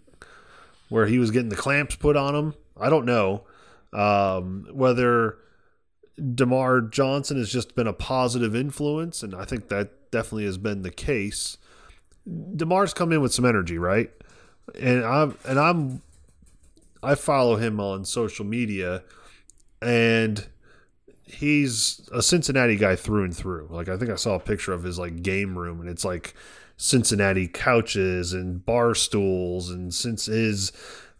where 0.90 1.08
he 1.08 1.18
was 1.18 1.32
getting 1.32 1.50
the 1.50 1.56
clamps 1.56 1.96
put 1.96 2.16
on 2.16 2.36
him. 2.36 2.54
I 2.80 2.90
don't 2.90 3.06
know. 3.06 3.44
Um, 3.94 4.68
whether 4.72 5.38
DeMar 6.36 6.82
Johnson 6.82 7.38
has 7.38 7.52
just 7.52 7.76
been 7.76 7.88
a 7.88 7.94
positive 7.94 8.56
influence, 8.56 9.24
and 9.24 9.34
I 9.34 9.46
think 9.46 9.70
that 9.70 10.12
definitely 10.12 10.46
has 10.46 10.58
been 10.58 10.82
the 10.82 10.92
case. 10.92 11.58
DeMar's 12.28 12.94
come 12.94 13.12
in 13.12 13.22
with 13.22 13.34
some 13.34 13.46
energy, 13.46 13.78
right? 13.78 14.12
And 14.80 15.04
I'm 15.04 15.38
and 15.46 15.60
I'm 15.60 16.02
I 17.04 17.16
follow 17.16 17.58
him 17.58 17.80
on 17.80 18.06
social 18.06 18.46
media 18.46 19.04
and 19.82 20.48
he's 21.26 22.08
a 22.14 22.22
Cincinnati 22.22 22.76
guy 22.76 22.96
through 22.96 23.26
and 23.26 23.36
through. 23.36 23.68
Like 23.70 23.90
I 23.90 23.98
think 23.98 24.12
I 24.12 24.16
saw 24.16 24.36
a 24.36 24.40
picture 24.40 24.74
of 24.74 24.84
his 24.84 24.98
like 24.98 25.22
game 25.22 25.58
room 25.58 25.82
and 25.82 25.90
it's 25.90 26.06
like 26.06 26.34
Cincinnati 26.78 27.48
couches 27.48 28.34
and 28.34 28.66
bar 28.66 28.96
stools 28.96 29.70
and 29.70 29.94
since 29.94 30.26
his 30.26 30.72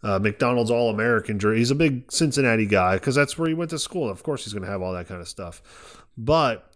uh, 0.02 0.18
McDonald's 0.18 0.70
All 0.70 0.90
American 0.90 1.38
jersey. 1.38 1.58
He's 1.58 1.70
a 1.70 1.74
big 1.74 2.12
Cincinnati 2.12 2.66
guy 2.66 2.96
because 2.96 3.14
that's 3.14 3.38
where 3.38 3.48
he 3.48 3.54
went 3.54 3.70
to 3.70 3.78
school. 3.78 4.10
Of 4.10 4.22
course, 4.22 4.44
he's 4.44 4.52
going 4.52 4.64
to 4.64 4.70
have 4.70 4.82
all 4.82 4.92
that 4.92 5.08
kind 5.08 5.20
of 5.20 5.28
stuff. 5.28 6.04
But 6.16 6.70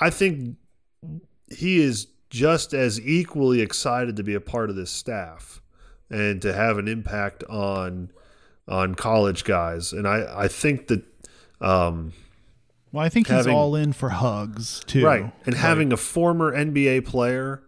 I 0.00 0.10
think 0.10 0.56
he 1.50 1.80
is 1.80 2.08
just 2.28 2.74
as 2.74 3.00
equally 3.00 3.62
excited 3.62 4.16
to 4.16 4.22
be 4.22 4.34
a 4.34 4.40
part 4.40 4.68
of 4.68 4.76
this 4.76 4.90
staff 4.90 5.62
and 6.10 6.40
to 6.42 6.52
have 6.52 6.78
an 6.78 6.88
impact 6.88 7.44
on 7.44 8.10
on 8.68 8.94
college 8.94 9.44
guys. 9.44 9.92
And 9.92 10.06
I 10.06 10.44
I 10.44 10.48
think 10.48 10.88
that 10.88 11.02
um, 11.60 12.12
Well, 12.92 13.04
I 13.04 13.08
think 13.08 13.28
he's 13.28 13.46
all 13.46 13.74
in 13.76 13.92
for 13.92 14.10
hugs 14.10 14.82
too. 14.86 15.04
right 15.04 15.32
and 15.46 15.54
having 15.54 15.92
a 15.92 15.96
former 15.96 16.52
NBA 16.52 17.06
player, 17.06 17.62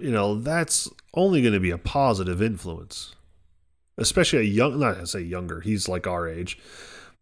you 0.00 0.10
know, 0.10 0.34
that's 0.40 0.90
only 1.14 1.42
going 1.42 1.54
to 1.54 1.60
be 1.60 1.70
a 1.70 1.78
positive 1.78 2.42
influence, 2.42 3.14
especially 3.98 4.40
a 4.40 4.42
young. 4.42 4.78
Not 4.80 4.96
to 4.96 5.06
say 5.06 5.20
younger, 5.20 5.60
he's 5.60 5.88
like 5.88 6.06
our 6.06 6.28
age, 6.28 6.58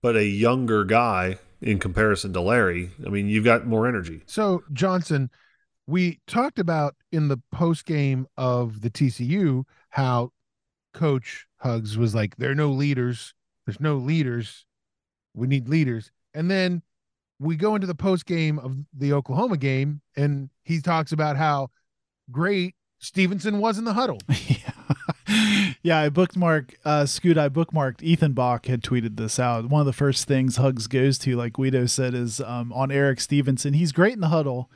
but 0.02 0.16
a 0.16 0.24
younger 0.26 0.84
guy 0.84 1.38
in 1.60 1.78
comparison 1.78 2.32
to 2.32 2.40
Larry. 2.40 2.90
I 3.06 3.08
mean, 3.10 3.28
you've 3.28 3.44
got 3.44 3.66
more 3.66 3.86
energy. 3.86 4.22
So 4.26 4.64
Judson, 4.72 5.30
we 5.86 6.18
talked 6.26 6.58
about 6.58 6.96
in 7.12 7.28
the 7.28 7.38
post 7.52 7.86
game 7.86 8.26
of 8.36 8.80
the 8.80 8.90
TCU 8.90 9.64
how 9.92 10.32
Coach 10.92 11.46
Hugs 11.58 11.96
was 11.96 12.14
like, 12.14 12.36
"There 12.36 12.50
are 12.50 12.54
no 12.54 12.70
leaders. 12.70 13.34
There's 13.66 13.80
no 13.80 13.96
leaders. 13.96 14.66
We 15.34 15.46
need 15.46 15.68
leaders." 15.68 16.10
And 16.34 16.50
then 16.50 16.82
we 17.38 17.56
go 17.56 17.74
into 17.74 17.86
the 17.86 17.94
post 17.94 18.26
game 18.26 18.58
of 18.58 18.76
the 18.92 19.12
Oklahoma 19.12 19.56
game, 19.56 20.00
and 20.16 20.50
he 20.62 20.80
talks 20.80 21.12
about 21.12 21.36
how 21.36 21.70
great 22.30 22.74
Stevenson 22.98 23.58
was 23.58 23.78
in 23.78 23.84
the 23.84 23.94
huddle. 23.94 24.18
yeah. 25.82 26.00
I 26.00 26.08
bookmarked, 26.08 26.74
uh 26.84 27.06
Scoot, 27.06 27.36
I 27.38 27.48
bookmarked 27.48 28.02
Ethan 28.02 28.32
Bach 28.32 28.66
had 28.66 28.82
tweeted 28.82 29.16
this 29.16 29.38
out. 29.38 29.68
One 29.68 29.80
of 29.80 29.86
the 29.86 29.92
first 29.92 30.26
things 30.26 30.56
Hugs 30.56 30.86
goes 30.86 31.18
to, 31.18 31.36
like 31.36 31.54
Guido 31.54 31.86
said, 31.86 32.14
is 32.14 32.40
um 32.40 32.72
on 32.72 32.90
Eric 32.90 33.20
Stevenson. 33.20 33.74
He's 33.74 33.92
great 33.92 34.14
in 34.14 34.20
the 34.20 34.28
huddle. 34.28 34.70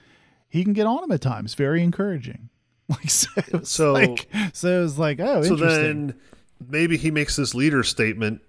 He 0.48 0.64
can 0.64 0.72
get 0.72 0.87
on 0.87 1.05
him 1.05 1.12
at 1.12 1.20
times. 1.20 1.55
Very 1.55 1.83
encouraging. 1.83 2.50
Like 2.88 3.11
so, 3.11 3.29
it 3.37 3.53
was 3.53 3.68
So- 3.68 3.92
like 3.92 4.29
so 4.53 4.79
it 4.79 4.83
was 4.83 4.99
like, 4.99 5.18
oh, 5.20 5.42
So 5.42 5.55
interesting. 5.55 6.07
then 6.07 6.14
maybe 6.68 6.96
he 6.96 7.11
makes 7.11 7.35
this 7.37 7.55
leader 7.55 7.83
statement 7.83 8.40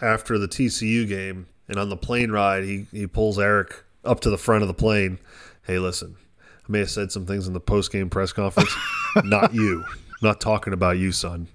after 0.00 0.38
the 0.38 0.46
TCU 0.48 1.06
game 1.08 1.46
And 1.68 1.78
on 1.78 1.88
the 1.88 1.96
plane 1.96 2.30
ride, 2.30 2.64
he 2.64 2.86
he 2.92 3.06
pulls 3.06 3.38
Eric 3.38 3.84
up 4.04 4.20
to 4.20 4.30
the 4.30 4.38
front 4.38 4.62
of 4.62 4.68
the 4.68 4.74
plane. 4.74 5.18
Hey, 5.62 5.78
listen, 5.78 6.16
I 6.40 6.72
may 6.72 6.78
have 6.80 6.90
said 6.90 7.12
some 7.12 7.26
things 7.26 7.46
in 7.46 7.52
the 7.52 7.60
post 7.60 7.92
game 7.92 8.08
press 8.10 8.32
conference. 8.32 8.74
Not 9.24 9.54
you. 9.54 9.84
Not 10.22 10.40
talking 10.40 10.72
about 10.72 10.98
you, 10.98 11.12
son. 11.12 11.48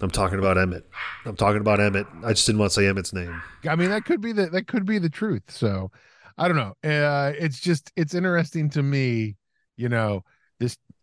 I'm 0.00 0.10
talking 0.10 0.38
about 0.40 0.58
Emmett. 0.58 0.84
I'm 1.24 1.36
talking 1.36 1.60
about 1.60 1.80
Emmett. 1.80 2.06
I 2.24 2.32
just 2.32 2.44
didn't 2.46 2.58
want 2.58 2.72
to 2.72 2.74
say 2.74 2.86
Emmett's 2.88 3.12
name. 3.12 3.40
I 3.68 3.76
mean, 3.76 3.90
that 3.90 4.04
could 4.04 4.20
be 4.20 4.32
the 4.32 4.46
that 4.50 4.66
could 4.66 4.84
be 4.84 4.98
the 4.98 5.08
truth. 5.10 5.42
So, 5.48 5.90
I 6.38 6.48
don't 6.48 6.56
know. 6.56 6.74
Uh, 6.88 7.32
it's 7.38 7.60
just 7.60 7.92
it's 7.96 8.14
interesting 8.14 8.68
to 8.70 8.82
me. 8.82 9.36
You 9.76 9.88
know, 9.88 10.10
this 10.16 10.24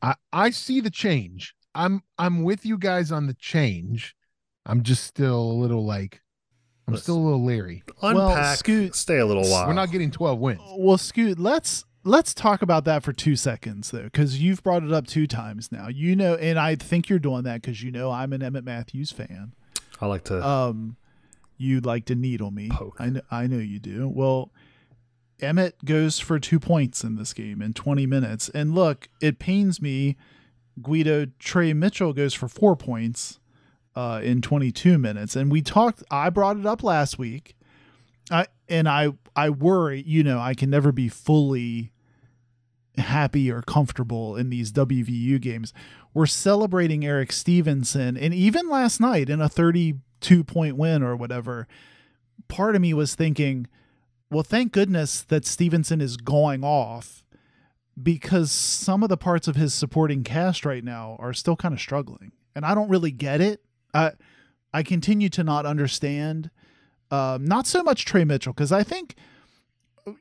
I 0.01 0.15
I 0.31 0.49
see 0.49 0.81
the 0.81 0.89
change. 0.89 1.55
I'm 1.75 2.03
I'm 2.17 2.43
with 2.43 2.65
you 2.65 2.77
guys 2.77 3.11
on 3.11 3.27
the 3.27 3.33
change. 3.33 4.15
I'm 4.65 4.83
just 4.83 5.03
still 5.03 5.41
a 5.41 5.53
little 5.53 5.85
like 5.85 6.21
I'm 6.87 6.97
still 6.97 7.17
a 7.17 7.19
little 7.19 7.43
leery. 7.43 7.83
Unpack. 8.01 8.57
Scoot- 8.57 8.95
stay 8.95 9.19
a 9.19 9.25
little 9.25 9.47
while. 9.47 9.67
We're 9.67 9.73
not 9.73 9.91
getting 9.91 10.09
12 10.09 10.39
wins. 10.39 10.61
Well, 10.75 10.97
Scoot, 10.97 11.37
let's 11.37 11.85
let's 12.03 12.33
talk 12.33 12.61
about 12.61 12.85
that 12.85 13.03
for 13.03 13.13
two 13.13 13.35
seconds 13.35 13.91
though, 13.91 14.03
because 14.03 14.41
you've 14.41 14.63
brought 14.63 14.83
it 14.83 14.91
up 14.91 15.05
two 15.05 15.27
times 15.27 15.71
now. 15.71 15.87
You 15.87 16.15
know, 16.15 16.35
and 16.35 16.57
I 16.57 16.75
think 16.75 17.09
you're 17.09 17.19
doing 17.19 17.43
that 17.43 17.61
because 17.61 17.83
you 17.83 17.91
know 17.91 18.11
I'm 18.11 18.33
an 18.33 18.41
Emmitt 18.41 18.63
Matthews 18.63 19.11
fan. 19.11 19.53
I 20.01 20.07
like 20.07 20.23
to. 20.25 20.45
Um, 20.45 20.97
you 21.57 21.81
like 21.81 22.05
to 22.05 22.15
needle 22.15 22.51
me. 22.51 22.69
Poke. 22.69 22.95
I 22.99 23.09
know, 23.09 23.21
I 23.29 23.47
know 23.47 23.57
you 23.57 23.79
do. 23.79 24.07
Well, 24.07 24.51
Emmitt 25.39 25.73
goes 25.85 26.19
for 26.19 26.39
two 26.39 26.59
points 26.59 27.03
in 27.03 27.15
this 27.15 27.33
game 27.33 27.61
in 27.61 27.73
20 27.73 28.05
minutes, 28.05 28.49
and 28.49 28.73
look, 28.73 29.07
it 29.21 29.39
pains 29.39 29.81
me. 29.81 30.17
Guido 30.81 31.27
Trey 31.39 31.73
Mitchell 31.73 32.13
goes 32.13 32.33
for 32.33 32.47
four 32.47 32.75
points 32.75 33.39
uh, 33.95 34.21
in 34.23 34.41
22 34.41 34.97
minutes, 34.97 35.35
and 35.35 35.51
we 35.51 35.61
talked. 35.61 36.03
I 36.09 36.29
brought 36.29 36.57
it 36.57 36.65
up 36.65 36.83
last 36.83 37.17
week. 37.17 37.55
I 38.31 38.47
and 38.67 38.87
I 38.87 39.13
I 39.35 39.49
worry, 39.49 40.03
you 40.05 40.23
know, 40.23 40.39
I 40.39 40.53
can 40.53 40.69
never 40.69 40.91
be 40.91 41.09
fully 41.09 41.91
happy 42.97 43.51
or 43.51 43.61
comfortable 43.61 44.35
in 44.35 44.49
these 44.49 44.71
WVU 44.71 45.39
games. 45.41 45.73
We're 46.13 46.25
celebrating 46.25 47.05
Erik 47.05 47.31
Stevenson, 47.31 48.17
and 48.17 48.33
even 48.33 48.69
last 48.69 48.99
night 48.99 49.29
in 49.29 49.41
a 49.41 49.49
32 49.49 50.43
point 50.43 50.77
win 50.77 51.03
or 51.03 51.15
whatever, 51.15 51.67
part 52.47 52.75
of 52.75 52.81
me 52.81 52.93
was 52.93 53.15
thinking, 53.15 53.67
well, 54.31 54.43
thank 54.43 54.71
goodness 54.71 55.21
that 55.23 55.45
Stevenson 55.45 56.01
is 56.01 56.17
going 56.17 56.63
off 56.63 57.23
because 58.01 58.51
some 58.51 59.03
of 59.03 59.09
the 59.09 59.17
parts 59.17 59.47
of 59.47 59.55
his 59.55 59.73
supporting 59.73 60.23
cast 60.23 60.65
right 60.65 60.83
now 60.83 61.17
are 61.19 61.33
still 61.33 61.55
kind 61.55 61.73
of 61.73 61.79
struggling, 61.79 62.31
and 62.55 62.65
I 62.65 62.75
don't 62.75 62.89
really 62.89 63.11
get 63.11 63.41
it. 63.41 63.61
I 63.93 64.11
I 64.73 64.83
continue 64.83 65.29
to 65.29 65.43
not 65.43 65.65
understand. 65.65 66.51
Um, 67.11 67.43
not 67.43 67.65
so 67.65 67.81
much 67.81 68.05
Trey 68.05 68.23
Mitchell 68.23 68.53
because 68.53 68.71
I 68.71 68.83
think 68.83 69.15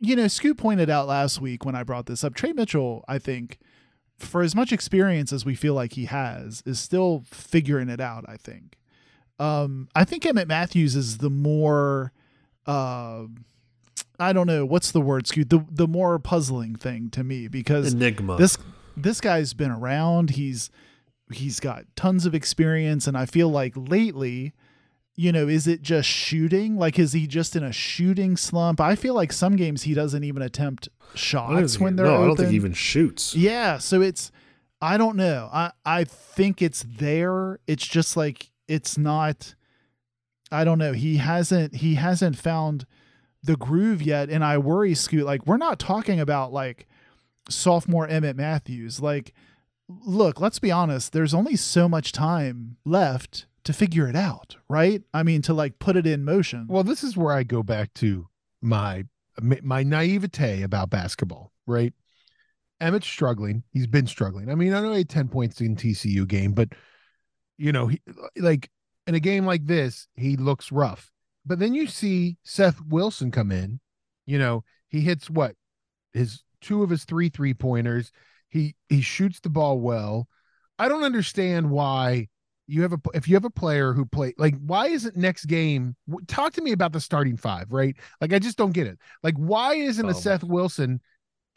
you 0.01 0.17
know, 0.17 0.29
Scoot 0.29 0.59
pointed 0.59 0.91
out 0.91 1.07
last 1.07 1.41
week 1.41 1.65
when 1.65 1.75
I 1.75 1.83
brought 1.83 2.07
this 2.07 2.25
up, 2.25 2.35
Trey 2.35 2.53
Mitchell, 2.53 3.05
I 3.09 3.19
think, 3.19 3.59
for 4.19 4.43
as 4.43 4.55
much 4.55 4.73
experience 4.73 5.33
as 5.33 5.45
we 5.45 5.55
feel 5.55 5.75
like 5.75 5.93
he 5.93 6.07
has, 6.07 6.63
is 6.67 6.79
still 6.79 7.25
figuring 7.27 7.89
it 7.89 8.01
out, 8.01 8.25
I 8.29 8.37
think. 8.37 8.77
Um, 9.39 9.89
I 9.95 10.05
think 10.05 10.25
Emmitt 10.25 10.49
Matthews 10.49 10.97
is 10.97 11.19
the 11.19 11.31
more 11.31 12.13
uh, 12.67 13.25
I 14.19 14.33
don't 14.33 14.47
know, 14.47 14.67
what's 14.67 14.91
the 14.91 15.01
word, 15.01 15.27
Scoot? 15.27 15.51
The 15.51 15.65
the 15.71 15.87
more 15.87 16.19
puzzling 16.19 16.75
thing 16.77 17.11
to 17.11 17.23
me 17.23 17.49
because 17.49 17.93
Enigma. 17.93 18.37
this 18.37 18.59
this 18.97 19.21
guy's 19.21 19.55
been 19.55 19.71
around. 19.71 20.31
He's 20.31 20.71
he's 21.33 21.61
got 21.61 21.85
tons 21.95 22.27
of 22.27 22.35
experience, 22.35 23.07
and 23.07 23.17
I 23.17 23.27
feel 23.27 23.49
like 23.49 23.75
lately, 23.77 24.55
you 25.15 25.31
know, 25.31 25.47
is 25.47 25.67
it 25.67 25.83
just 25.83 26.09
shooting? 26.09 26.77
Like, 26.77 26.99
is 26.99 27.13
he 27.13 27.27
just 27.27 27.55
in 27.55 27.63
a 27.63 27.73
shooting 27.73 28.37
slump? 28.37 28.81
I 28.81 28.97
feel 28.97 29.15
like 29.15 29.33
some 29.33 29.57
games 29.57 29.83
he 29.83 29.95
doesn't 29.95 30.25
even 30.25 30.43
attempt 30.43 30.89
shots 31.15 31.79
when 31.79 31.97
they're 31.97 32.07
no, 32.07 32.15
open. 32.15 32.25
I 32.25 32.27
don't 32.27 32.37
think 32.37 32.51
he 32.51 32.57
even 32.57 32.73
shoots. 32.73 33.35
Yeah, 33.35 33.79
so 33.79 34.01
it's 34.01 34.33
I 34.81 34.97
don't 34.97 35.17
know. 35.17 35.49
I 35.53 35.73
I 35.85 36.05
think 36.05 36.61
it's 36.63 36.85
there. 36.89 37.61
It's 37.67 37.87
just 37.87 38.17
like 38.17 38.51
it's 38.67 38.99
not 38.99 39.55
I 40.51 40.65
don't 40.65 40.79
know. 40.79 40.93
He 40.93 41.19
hasn't 41.19 41.77
he 41.77 41.95
hasn't 41.95 42.37
found 42.37 42.87
the 43.49 43.57
groove 43.57 44.03
yet 44.03 44.29
and 44.29 44.45
I 44.45 44.59
worry 44.59 44.95
Scoot 44.95 45.25
like 45.25 45.47
we're 45.47 45.57
not 45.57 45.79
talking 45.79 46.21
about 46.21 46.53
like 46.53 46.87
sophomore 47.49 48.07
Emmitt 48.07 48.37
Matthews. 48.37 49.01
Like 49.01 49.33
look, 49.89 50.39
let's 50.39 50.59
be 50.59 50.71
honest, 50.71 51.15
there's 51.15 51.33
only 51.33 51.57
so 51.57 51.89
much 51.89 52.13
time 52.13 52.77
left 52.85 53.47
to 53.65 53.73
figure 53.73 54.07
it 54.07 54.15
out, 54.15 54.57
right? 54.69 55.03
I 55.15 55.23
mean 55.23 55.41
to 55.43 55.55
like 55.55 55.79
put 55.79 55.97
it 55.97 56.07
in 56.07 56.27
motion. 56.27 56.67
Well, 56.69 56.85
this 56.85 57.03
is 57.03 57.17
where 57.17 57.33
I 57.33 57.43
go 57.43 57.63
back 57.63 57.95
to 57.95 58.29
my 58.61 59.07
my 59.41 59.83
naivete 59.83 60.61
about 60.61 60.91
basketball, 60.91 61.51
right? 61.67 61.95
Emmitt's 62.83 63.07
struggling. 63.07 63.63
He's 63.73 63.87
been 63.87 64.07
struggling. 64.07 64.51
I 64.51 64.57
mean, 64.57 64.75
I 64.75 64.81
know 64.81 64.93
he 64.93 64.99
had 64.99 65.09
10 65.09 65.29
points 65.29 65.63
in 65.63 65.75
TCU 65.75 66.29
game, 66.29 66.53
but 66.53 66.69
you 67.57 67.73
know, 67.73 67.87
he 67.87 67.99
like 68.37 68.69
in 69.07 69.15
a 69.15 69.21
game 69.21 69.47
like 69.47 69.67
this, 69.67 70.07
he 70.17 70.37
looks 70.37 70.71
rough. 70.71 71.11
But 71.49 71.59
then 71.59 71.75
you 71.75 71.87
see 71.87 72.37
Seth 72.45 72.81
Wilson 72.87 73.31
come 73.31 73.51
in, 73.51 73.81
you 74.27 74.39
know, 74.39 74.63
he 74.89 75.01
hits 75.01 75.29
what? 75.31 75.55
His 76.13 76.43
two 76.61 76.83
of 76.83 76.91
his 76.91 77.05
three 77.05 77.31
three 77.31 77.55
pointers. 77.55 78.13
He 78.51 78.77
he 78.89 79.01
shoots 79.01 79.41
the 79.41 79.49
ball 79.51 79.81
well. 79.81 80.29
I 80.79 80.89
don't 80.89 81.03
understand 81.05 81.71
why 81.71 82.29
you 82.67 82.83
have 82.83 82.93
a 82.93 82.99
if 83.15 83.27
you 83.27 83.35
have 83.35 83.47
a 83.47 83.51
player 83.51 83.95
who 83.95 84.05
play 84.05 84.35
like 84.39 84.55
why 84.61 84.89
isn't 84.89 85.17
next 85.17 85.47
game 85.47 85.97
talk 86.27 86.53
to 86.53 86.61
me 86.61 86.73
about 86.73 86.93
the 86.93 87.01
starting 87.01 87.35
five 87.37 87.73
right 87.73 87.97
like 88.21 88.35
i 88.35 88.39
just 88.39 88.59
don't 88.59 88.73
get 88.75 88.87
it 88.87 88.99
like 89.23 89.35
why 89.37 89.73
isn't 89.73 90.05
a 90.05 90.11
Oh. 90.11 90.13
seth 90.13 90.45
wilson 90.45 91.01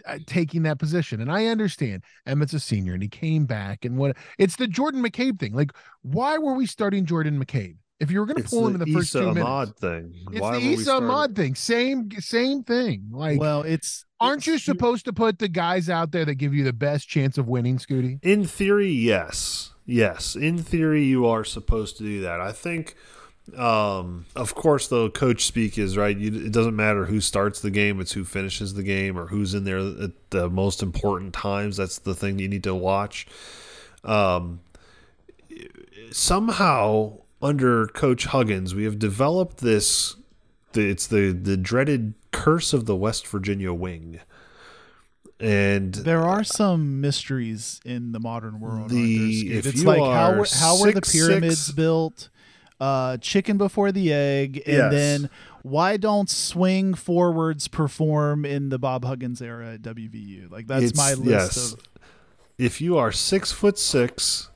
uh, 0.05 0.19
taking 0.25 0.63
that 0.63 0.79
position 0.79 1.19
and 1.19 1.29
i 1.29 1.47
understand 1.47 2.01
emmitt's 2.25 2.53
a 2.53 2.61
senior 2.61 2.93
and 2.93 3.03
he 3.03 3.09
came 3.09 3.45
back 3.45 3.83
and 3.83 3.97
what 3.97 4.15
it's 4.39 4.55
the 4.55 4.67
jordan 4.67 5.03
mccabe 5.03 5.37
thing 5.37 5.53
like 5.53 5.73
why 6.01 6.37
were 6.37 6.53
we 6.53 6.65
starting 6.65 7.05
jordan 7.05 7.37
mccabe 7.43 7.75
if 8.01 8.11
you 8.11 8.19
were 8.19 8.25
going 8.25 8.41
to 8.43 8.49
pull 8.49 8.67
him 8.67 8.73
in 8.73 8.79
the 8.79 8.85
the 8.85 8.93
first 8.93 9.15
Esa 9.15 9.19
two 9.21 9.29
Ahmad 9.29 9.67
minutes 9.67 9.79
thing. 9.79 10.13
it's 10.33 10.41
Why 10.41 10.51
the 10.51 10.57
were 10.59 10.67
we 10.67 10.73
Esa 10.73 10.83
starting- 10.83 11.09
Ahmad 11.09 11.35
thing 11.35 11.55
same 11.55 12.11
same 12.19 12.63
thing 12.63 13.07
like 13.11 13.39
well, 13.39 13.61
it's 13.61 14.05
aren't 14.19 14.45
you 14.47 14.53
it's- 14.55 14.65
supposed 14.65 15.05
to 15.05 15.13
put 15.13 15.39
the 15.39 15.47
guys 15.47 15.89
out 15.89 16.11
there 16.11 16.25
that 16.25 16.35
give 16.35 16.53
you 16.53 16.63
the 16.63 16.73
best 16.73 17.07
chance 17.07 17.37
of 17.37 17.47
winning 17.47 17.77
scooty 17.77 18.19
In 18.23 18.43
theory, 18.45 18.91
yes. 18.91 19.71
Yes. 19.85 20.35
In 20.35 20.57
theory, 20.59 21.03
you 21.03 21.25
are 21.25 21.43
supposed 21.43 21.97
to 21.97 22.03
do 22.03 22.21
that. 22.21 22.39
I 22.39 22.51
think, 22.51 22.95
um, 23.57 24.25
of 24.35 24.53
course, 24.55 24.87
though, 24.87 25.09
coach 25.09 25.43
speak 25.45 25.77
is 25.77 25.97
right. 25.97 26.15
You, 26.15 26.45
it 26.45 26.51
doesn't 26.53 26.75
matter 26.75 27.05
who 27.05 27.19
starts 27.19 27.59
the 27.61 27.71
game, 27.71 27.99
it's 27.99 28.13
who 28.13 28.23
finishes 28.23 28.75
the 28.75 28.83
game 28.83 29.17
or 29.17 29.25
who's 29.27 29.53
in 29.53 29.63
there 29.63 29.79
at 29.79 30.11
the 30.29 30.49
most 30.49 30.81
important 30.83 31.33
times. 31.33 31.77
That's 31.77 31.97
the 31.97 32.13
thing 32.13 32.37
you 32.39 32.47
need 32.47 32.63
to 32.63 32.75
watch. 32.75 33.25
Um, 34.03 34.61
somehow, 36.11 37.17
under 37.41 37.87
Coach 37.87 38.25
Huggins, 38.25 38.73
we 38.75 38.83
have 38.83 38.99
developed 38.99 39.57
this. 39.57 40.15
It's 40.73 41.07
the, 41.07 41.31
the 41.31 41.57
dreaded 41.57 42.13
curse 42.31 42.71
of 42.73 42.85
the 42.85 42.95
West 42.95 43.27
Virginia 43.27 43.73
wing. 43.73 44.19
And 45.39 45.93
There 45.95 46.21
are 46.21 46.43
some 46.43 47.01
mysteries 47.01 47.81
in 47.83 48.11
the 48.11 48.19
modern 48.19 48.59
world. 48.59 48.89
The- 48.89 49.57
if 49.57 49.65
it's 49.65 49.83
like 49.83 49.99
how 49.99 50.35
were, 50.37 50.45
how 50.53 50.79
were 50.79 50.91
the 50.91 51.01
pyramids 51.01 51.65
six- 51.65 51.75
built? 51.75 52.29
Uh, 52.79 53.17
chicken 53.17 53.57
before 53.59 53.91
the 53.91 54.11
egg, 54.11 54.57
and 54.65 54.75
Yes. 54.75 54.91
then 54.91 55.29
why 55.61 55.97
don't 55.97 56.27
swing 56.27 56.95
forwards 56.95 57.67
perform 57.67 58.43
in 58.43 58.69
the 58.69 58.79
Bob 58.79 59.05
Huggins 59.05 59.39
era 59.39 59.73
at 59.73 59.83
WVU? 59.83 60.49
Like 60.49 60.65
that's 60.65 60.85
It's- 60.85 60.97
my 60.97 61.13
list 61.13 61.29
yes. 61.57 61.73
of 61.73 61.79
if 62.57 62.81
you 62.81 62.97
are 62.97 63.11
six 63.11 63.51
foot 63.51 63.77
six 63.77 64.49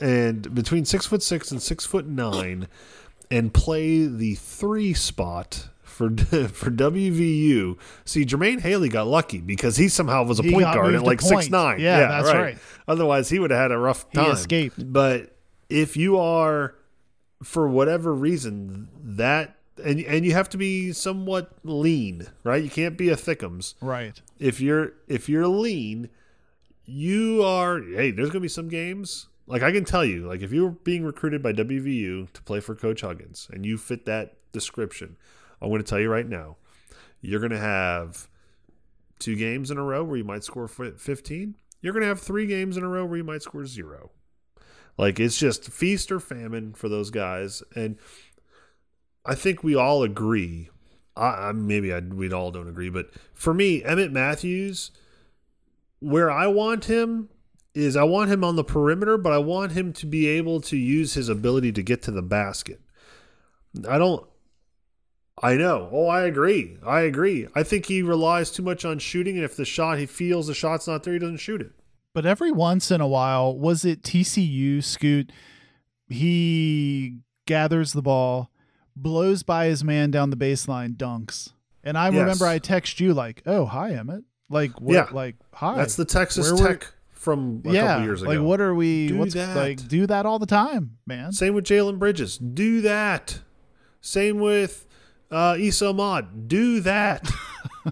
and 0.00 0.54
between 0.54 0.84
six 0.84 1.06
foot 1.06 1.22
six 1.22 1.50
and 1.50 1.62
six 1.62 1.84
foot 1.84 2.06
nine 2.06 2.68
and 3.30 3.52
play 3.52 4.06
the 4.06 4.34
three 4.34 4.94
spot 4.94 5.68
for 5.82 6.08
for 6.48 6.70
WVU, 6.70 7.78
see 8.04 8.24
Jermaine 8.24 8.60
Haley 8.60 8.88
got 8.88 9.06
lucky 9.06 9.38
because 9.38 9.76
he 9.76 9.88
somehow 9.88 10.24
was 10.24 10.40
a 10.40 10.42
He 10.42 10.52
point 10.52 10.64
guard 10.64 10.94
at 10.94 11.02
like 11.02 11.20
point. 11.20 11.42
six 11.42 11.50
nine. 11.50 11.80
Yeah, 11.80 12.06
that's 12.08 12.32
right. 12.32 12.58
Otherwise, 12.86 13.28
he 13.30 13.38
would 13.38 13.50
have 13.50 13.60
had 13.60 13.72
a 13.72 13.78
rough 13.78 14.10
time. 14.12 14.26
He 14.26 14.30
escaped. 14.32 14.92
But 14.92 15.36
if 15.68 15.96
you 15.96 16.18
are, 16.18 16.74
for 17.42 17.68
whatever 17.68 18.12
reason, 18.12 18.88
that 19.02 19.56
and 19.82 20.00
and 20.00 20.24
you 20.24 20.32
have 20.32 20.48
to 20.50 20.56
be 20.56 20.92
somewhat 20.92 21.52
lean, 21.64 22.26
right? 22.42 22.62
You 22.62 22.70
can't 22.70 22.96
be 22.96 23.08
a 23.08 23.16
thickums 23.16 23.74
right. 23.80 24.20
if 24.38 24.60
you're 24.60 24.92
if 25.08 25.28
you're 25.28 25.48
lean, 25.48 26.10
you 26.84 27.42
are 27.42 27.80
hey, 27.80 28.10
there's 28.10 28.30
gonna 28.30 28.40
be 28.40 28.48
some 28.48 28.68
games. 28.68 29.28
Like 29.46 29.62
I 29.62 29.72
can 29.72 29.84
tell 29.84 30.04
you, 30.04 30.26
like 30.26 30.42
if 30.42 30.52
you're 30.52 30.70
being 30.70 31.04
recruited 31.04 31.42
by 31.42 31.52
WVU 31.52 32.32
to 32.32 32.42
play 32.42 32.60
for 32.60 32.74
Coach 32.74 33.02
Huggins 33.02 33.48
and 33.52 33.66
you 33.66 33.76
fit 33.76 34.06
that 34.06 34.36
description, 34.52 35.16
I'm 35.60 35.70
gonna 35.70 35.82
tell 35.82 36.00
you 36.00 36.10
right 36.10 36.28
now, 36.28 36.56
you're 37.20 37.40
gonna 37.40 37.58
have 37.58 38.28
two 39.18 39.36
games 39.36 39.70
in 39.70 39.78
a 39.78 39.82
row 39.82 40.02
where 40.02 40.16
you 40.16 40.24
might 40.24 40.44
score 40.44 40.68
15. 40.68 41.56
You're 41.80 41.92
gonna 41.92 42.06
have 42.06 42.20
three 42.20 42.46
games 42.46 42.76
in 42.76 42.84
a 42.84 42.88
row 42.88 43.04
where 43.04 43.18
you 43.18 43.24
might 43.24 43.42
score 43.42 43.66
zero. 43.66 44.10
Like 44.96 45.20
it's 45.20 45.38
just 45.38 45.70
feast 45.70 46.10
or 46.10 46.20
famine 46.20 46.72
for 46.72 46.88
those 46.88 47.10
guys, 47.10 47.62
and 47.74 47.98
I 49.26 49.34
think 49.34 49.62
we 49.62 49.74
all 49.74 50.02
agree 50.02 50.70
I, 51.16 51.48
I 51.48 51.52
maybe 51.52 51.92
I, 51.92 52.00
we 52.00 52.32
all 52.32 52.50
don't 52.50 52.68
agree, 52.68 52.90
but 52.90 53.10
for 53.32 53.54
me, 53.54 53.82
Emmitt 53.82 54.12
Matthews, 54.12 54.90
where 56.00 56.30
I 56.30 56.46
want 56.46 56.86
him 56.86 57.28
is 57.74 57.96
I 57.96 58.04
want 58.04 58.30
him 58.30 58.44
on 58.44 58.56
the 58.56 58.64
perimeter, 58.64 59.16
but 59.18 59.32
I 59.32 59.38
want 59.38 59.72
him 59.72 59.92
to 59.94 60.06
be 60.06 60.26
able 60.28 60.60
to 60.62 60.76
use 60.76 61.14
his 61.14 61.28
ability 61.28 61.72
to 61.72 61.82
get 61.82 62.02
to 62.02 62.10
the 62.10 62.22
basket. 62.22 62.80
I 63.88 63.98
don't. 63.98 64.24
I 65.42 65.56
know. 65.56 65.88
Oh, 65.92 66.06
I 66.06 66.22
agree. 66.22 66.78
I 66.86 67.00
agree. 67.00 67.48
I 67.56 67.64
think 67.64 67.86
he 67.86 68.02
relies 68.02 68.52
too 68.52 68.62
much 68.62 68.84
on 68.84 69.00
shooting, 69.00 69.34
and 69.36 69.44
if 69.44 69.56
the 69.56 69.64
shot 69.64 69.98
he 69.98 70.06
feels 70.06 70.46
the 70.46 70.54
shot's 70.54 70.86
not 70.86 71.02
there, 71.02 71.14
he 71.14 71.18
doesn't 71.18 71.38
shoot 71.38 71.60
it. 71.60 71.72
But 72.12 72.24
every 72.24 72.52
once 72.52 72.92
in 72.92 73.00
a 73.00 73.08
while, 73.08 73.58
was 73.58 73.84
it 73.84 74.02
TCU 74.02 74.82
Scoot? 74.82 75.32
He 76.08 77.18
gathers 77.46 77.92
the 77.92 78.02
ball, 78.02 78.50
blows 78.94 79.42
by 79.42 79.66
his 79.66 79.82
man 79.82 80.10
down 80.12 80.30
the 80.30 80.36
baseline, 80.36 80.96
dunks. 80.96 81.52
And 81.82 81.98
I 81.98 82.10
Yes. 82.10 82.20
remember 82.20 82.46
I 82.46 82.58
text 82.60 83.00
you 83.00 83.12
like, 83.12 83.42
"Oh, 83.44 83.66
hi 83.66 83.90
Emmitt." 83.92 84.22
Like 84.48 84.80
what? 84.80 84.94
Yeah. 84.94 85.08
Like 85.12 85.36
hi. 85.52 85.76
That's 85.76 85.96
the 85.96 86.04
Texas 86.04 86.50
Where 86.52 86.62
were- 86.62 86.68
Tech 86.76 86.93
from 87.24 87.62
a 87.64 87.72
yeah. 87.72 87.86
couple 87.86 88.04
years 88.04 88.22
ago. 88.22 88.30
Like 88.30 88.40
what 88.40 88.60
are 88.60 88.74
we? 88.74 89.08
Do 89.08 89.16
what's 89.16 89.34
that. 89.34 89.56
like? 89.56 89.88
Do 89.88 90.06
that 90.06 90.26
all 90.26 90.38
the 90.38 90.46
time, 90.46 90.98
man. 91.06 91.32
Same 91.32 91.54
with 91.54 91.64
Jalen 91.64 91.98
Bridges. 91.98 92.38
Do 92.38 92.82
that. 92.82 93.40
Same 94.00 94.38
with 94.38 94.86
uh, 95.30 95.56
Esa 95.58 95.88
Ahmad. 95.88 96.46
Do 96.46 96.80
that. 96.80 97.28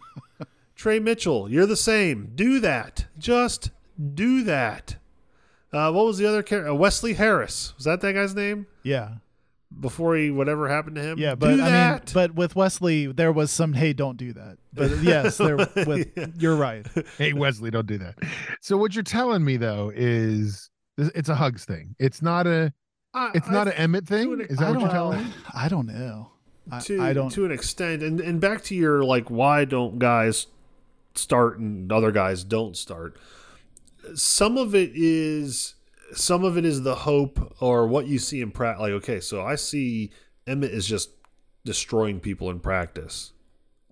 Trey 0.76 0.98
Mitchell, 0.98 1.48
you're 1.48 1.66
the 1.66 1.76
same. 1.76 2.32
Do 2.34 2.60
that. 2.60 3.06
Just 3.18 3.70
do 4.14 4.42
that. 4.44 4.96
Uh, 5.72 5.90
what 5.90 6.04
was 6.04 6.18
the 6.18 6.26
other 6.26 6.42
character? 6.42 6.70
Uh, 6.70 6.74
Wesley 6.74 7.14
Harris. 7.14 7.72
Was 7.76 7.84
that 7.84 8.00
that 8.00 8.12
guy's 8.12 8.34
name? 8.34 8.66
Yeah. 8.82 9.14
Before 9.80 10.16
he 10.16 10.30
whatever 10.30 10.68
happened 10.68 10.96
to 10.96 11.02
him. 11.02 11.18
Yeah, 11.18 11.30
do 11.34 11.36
but 11.36 11.60
I 11.60 11.90
mean, 11.92 12.00
but 12.14 12.34
with 12.34 12.54
Wesley, 12.56 13.06
there 13.06 13.32
was 13.32 13.50
some. 13.50 13.72
Hey, 13.72 13.92
don't 13.92 14.16
do 14.16 14.32
that. 14.32 14.58
But 14.72 14.90
yes, 15.02 15.38
there. 15.38 15.56
With 15.56 16.08
you're 16.40 16.56
right. 16.56 16.86
hey 17.18 17.32
Wesley, 17.32 17.70
don't 17.70 17.86
do 17.86 17.98
that. 17.98 18.14
So 18.60 18.76
what 18.76 18.94
you're 18.94 19.02
telling 19.04 19.44
me 19.44 19.56
though 19.56 19.90
is 19.94 20.70
it's 20.98 21.28
a 21.28 21.34
hugs 21.34 21.64
thing. 21.64 21.94
It's 21.98 22.22
not 22.22 22.46
a. 22.46 22.72
it's 23.34 23.48
I 23.48 23.52
not 23.52 23.68
an 23.68 23.74
Emmitt 23.74 24.06
thing. 24.06 24.32
an- 24.32 24.40
Is 24.42 24.58
that 24.58 24.70
what 24.70 24.80
you're 24.80 24.90
telling 24.90 25.24
me? 25.24 25.32
I 25.54 25.68
don't 25.68 25.86
know. 25.86 26.30
I, 26.70 26.78
to 26.80 27.02
I 27.02 27.12
don't. 27.12 27.30
to 27.30 27.44
an 27.44 27.50
extent 27.50 28.02
and 28.04 28.20
and 28.20 28.40
back 28.40 28.62
to 28.64 28.74
your 28.76 29.02
like 29.04 29.30
why 29.30 29.64
don't 29.64 29.98
guys 29.98 30.46
start 31.16 31.58
and 31.58 31.90
other 31.90 32.12
guys 32.12 32.44
don't 32.44 32.76
start 32.76 33.16
some 34.14 34.56
of 34.56 34.74
it 34.74 34.90
is 34.94 35.74
some 36.12 36.44
of 36.44 36.56
it 36.58 36.64
is 36.64 36.82
the 36.82 36.94
hope 36.94 37.54
or 37.60 37.86
what 37.86 38.06
you 38.06 38.18
see 38.18 38.40
in 38.40 38.50
practice 38.50 38.80
like 38.82 38.92
okay 38.92 39.20
so 39.20 39.42
i 39.42 39.54
see 39.54 40.10
emmitt 40.46 40.70
is 40.70 40.86
just 40.86 41.10
destroying 41.64 42.20
people 42.20 42.50
in 42.50 42.58
practice 42.60 43.32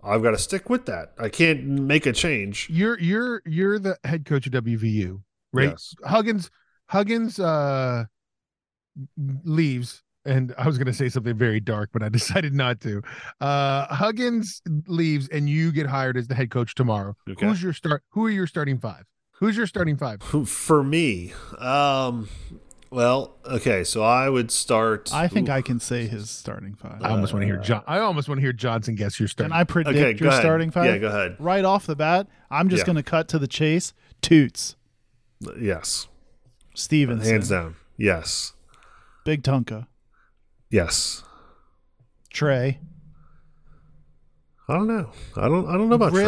i've 0.03 0.23
got 0.23 0.33
to 0.33 0.39
stick 0.39 0.69
with 0.69 0.87
that 0.87 1.13
i 1.19 1.29
can't 1.29 1.65
make 1.65 2.07
a 2.07 2.13
change 2.13 2.69
You're 2.71 2.99
you're 2.99 3.43
you're 3.47 3.79
the 3.79 3.97
head 4.05 4.25
coach 4.25 4.47
of 4.47 4.53
WVU, 4.53 5.21
right? 5.53 5.71
Yes. 5.71 5.95
Huggins 6.05 6.51
Huggins 6.87 7.39
uh 7.39 8.05
leaves 9.45 10.03
and 10.25 10.55
I 10.59 10.67
was 10.67 10.77
going 10.77 10.87
to 10.87 10.93
say 10.93 11.09
something 11.09 11.37
very 11.37 11.61
dark 11.61 11.91
but 11.93 12.03
I 12.03 12.09
decided 12.21 12.55
not 12.55 12.81
to. 12.81 13.03
Uh 13.41 13.87
Huggins 13.95 14.61
leaves 14.87 15.29
and 15.29 15.49
you 15.49 15.73
get 15.73 15.87
hired 15.87 16.17
as 16.17 16.29
the 16.29 16.35
head 16.35 16.51
coach 16.51 16.75
tomorrow. 16.75 17.17
Okay. 17.29 17.47
Who's 17.47 17.63
your 17.63 17.73
start 17.73 18.03
who 18.11 18.27
are 18.27 18.31
your 18.31 18.47
starting 18.47 18.79
5? 18.79 19.05
Who's 19.41 19.57
your 19.57 19.67
starting 19.67 19.97
5? 19.97 20.23
for 20.47 20.83
me 20.85 21.33
um 21.59 22.29
well 22.91 23.37
okay 23.47 23.85
so 23.85 24.03
i 24.03 24.29
would 24.29 24.51
start 24.51 25.13
I 25.15 25.29
think 25.29 25.49
Ooh. 25.49 25.53
I 25.53 25.63
can 25.63 25.79
say 25.81 26.07
his 26.07 26.29
starting 26.31 26.75
five. 26.75 27.01
I 27.03 27.11
almost 27.11 27.33
want 27.33 27.43
to 27.43 27.47
hear 27.47 27.57
John 27.59 27.83
I 27.87 27.99
almost 28.01 28.29
want 28.29 28.39
to 28.39 28.43
hear 28.43 28.53
Johnson 28.53 28.95
guess 28.97 29.19
your 29.21 29.29
starting. 29.29 29.53
Can. 29.53 29.61
I 29.61 29.65
predict 29.65 29.97
okay 29.97 30.19
your 30.21 30.29
ahead. 30.31 30.41
starting 30.43 30.71
five? 30.71 30.87
yeah 30.87 30.99
go 30.99 31.09
ahead 31.09 31.37
Right 31.39 31.65
off 31.65 31.87
the 31.87 31.97
bat, 31.97 32.27
I'm 32.51 32.69
just 32.69 32.81
Yeah. 32.83 32.87
going 32.87 32.97
to 32.97 33.03
cut 33.03 33.29
to 33.29 33.39
the 33.39 33.47
chase. 33.49 33.93
Toots, 34.23 34.77
yes 35.59 36.09
Stevenson, 36.75 37.31
hands 37.31 37.49
down 37.49 37.77
yes 37.97 38.53
Big 39.25 39.43
Tunka, 39.43 39.87
Yes. 40.71 41.23
Trey. 42.31 42.79
I 44.69 44.75
don't 44.75 44.87
know. 44.87 45.11
I 45.37 45.49
don't. 45.49 45.67
I 45.69 45.73
don't 45.77 45.89
know 45.89 45.97
about 45.97 46.13
Trey. 46.13 46.23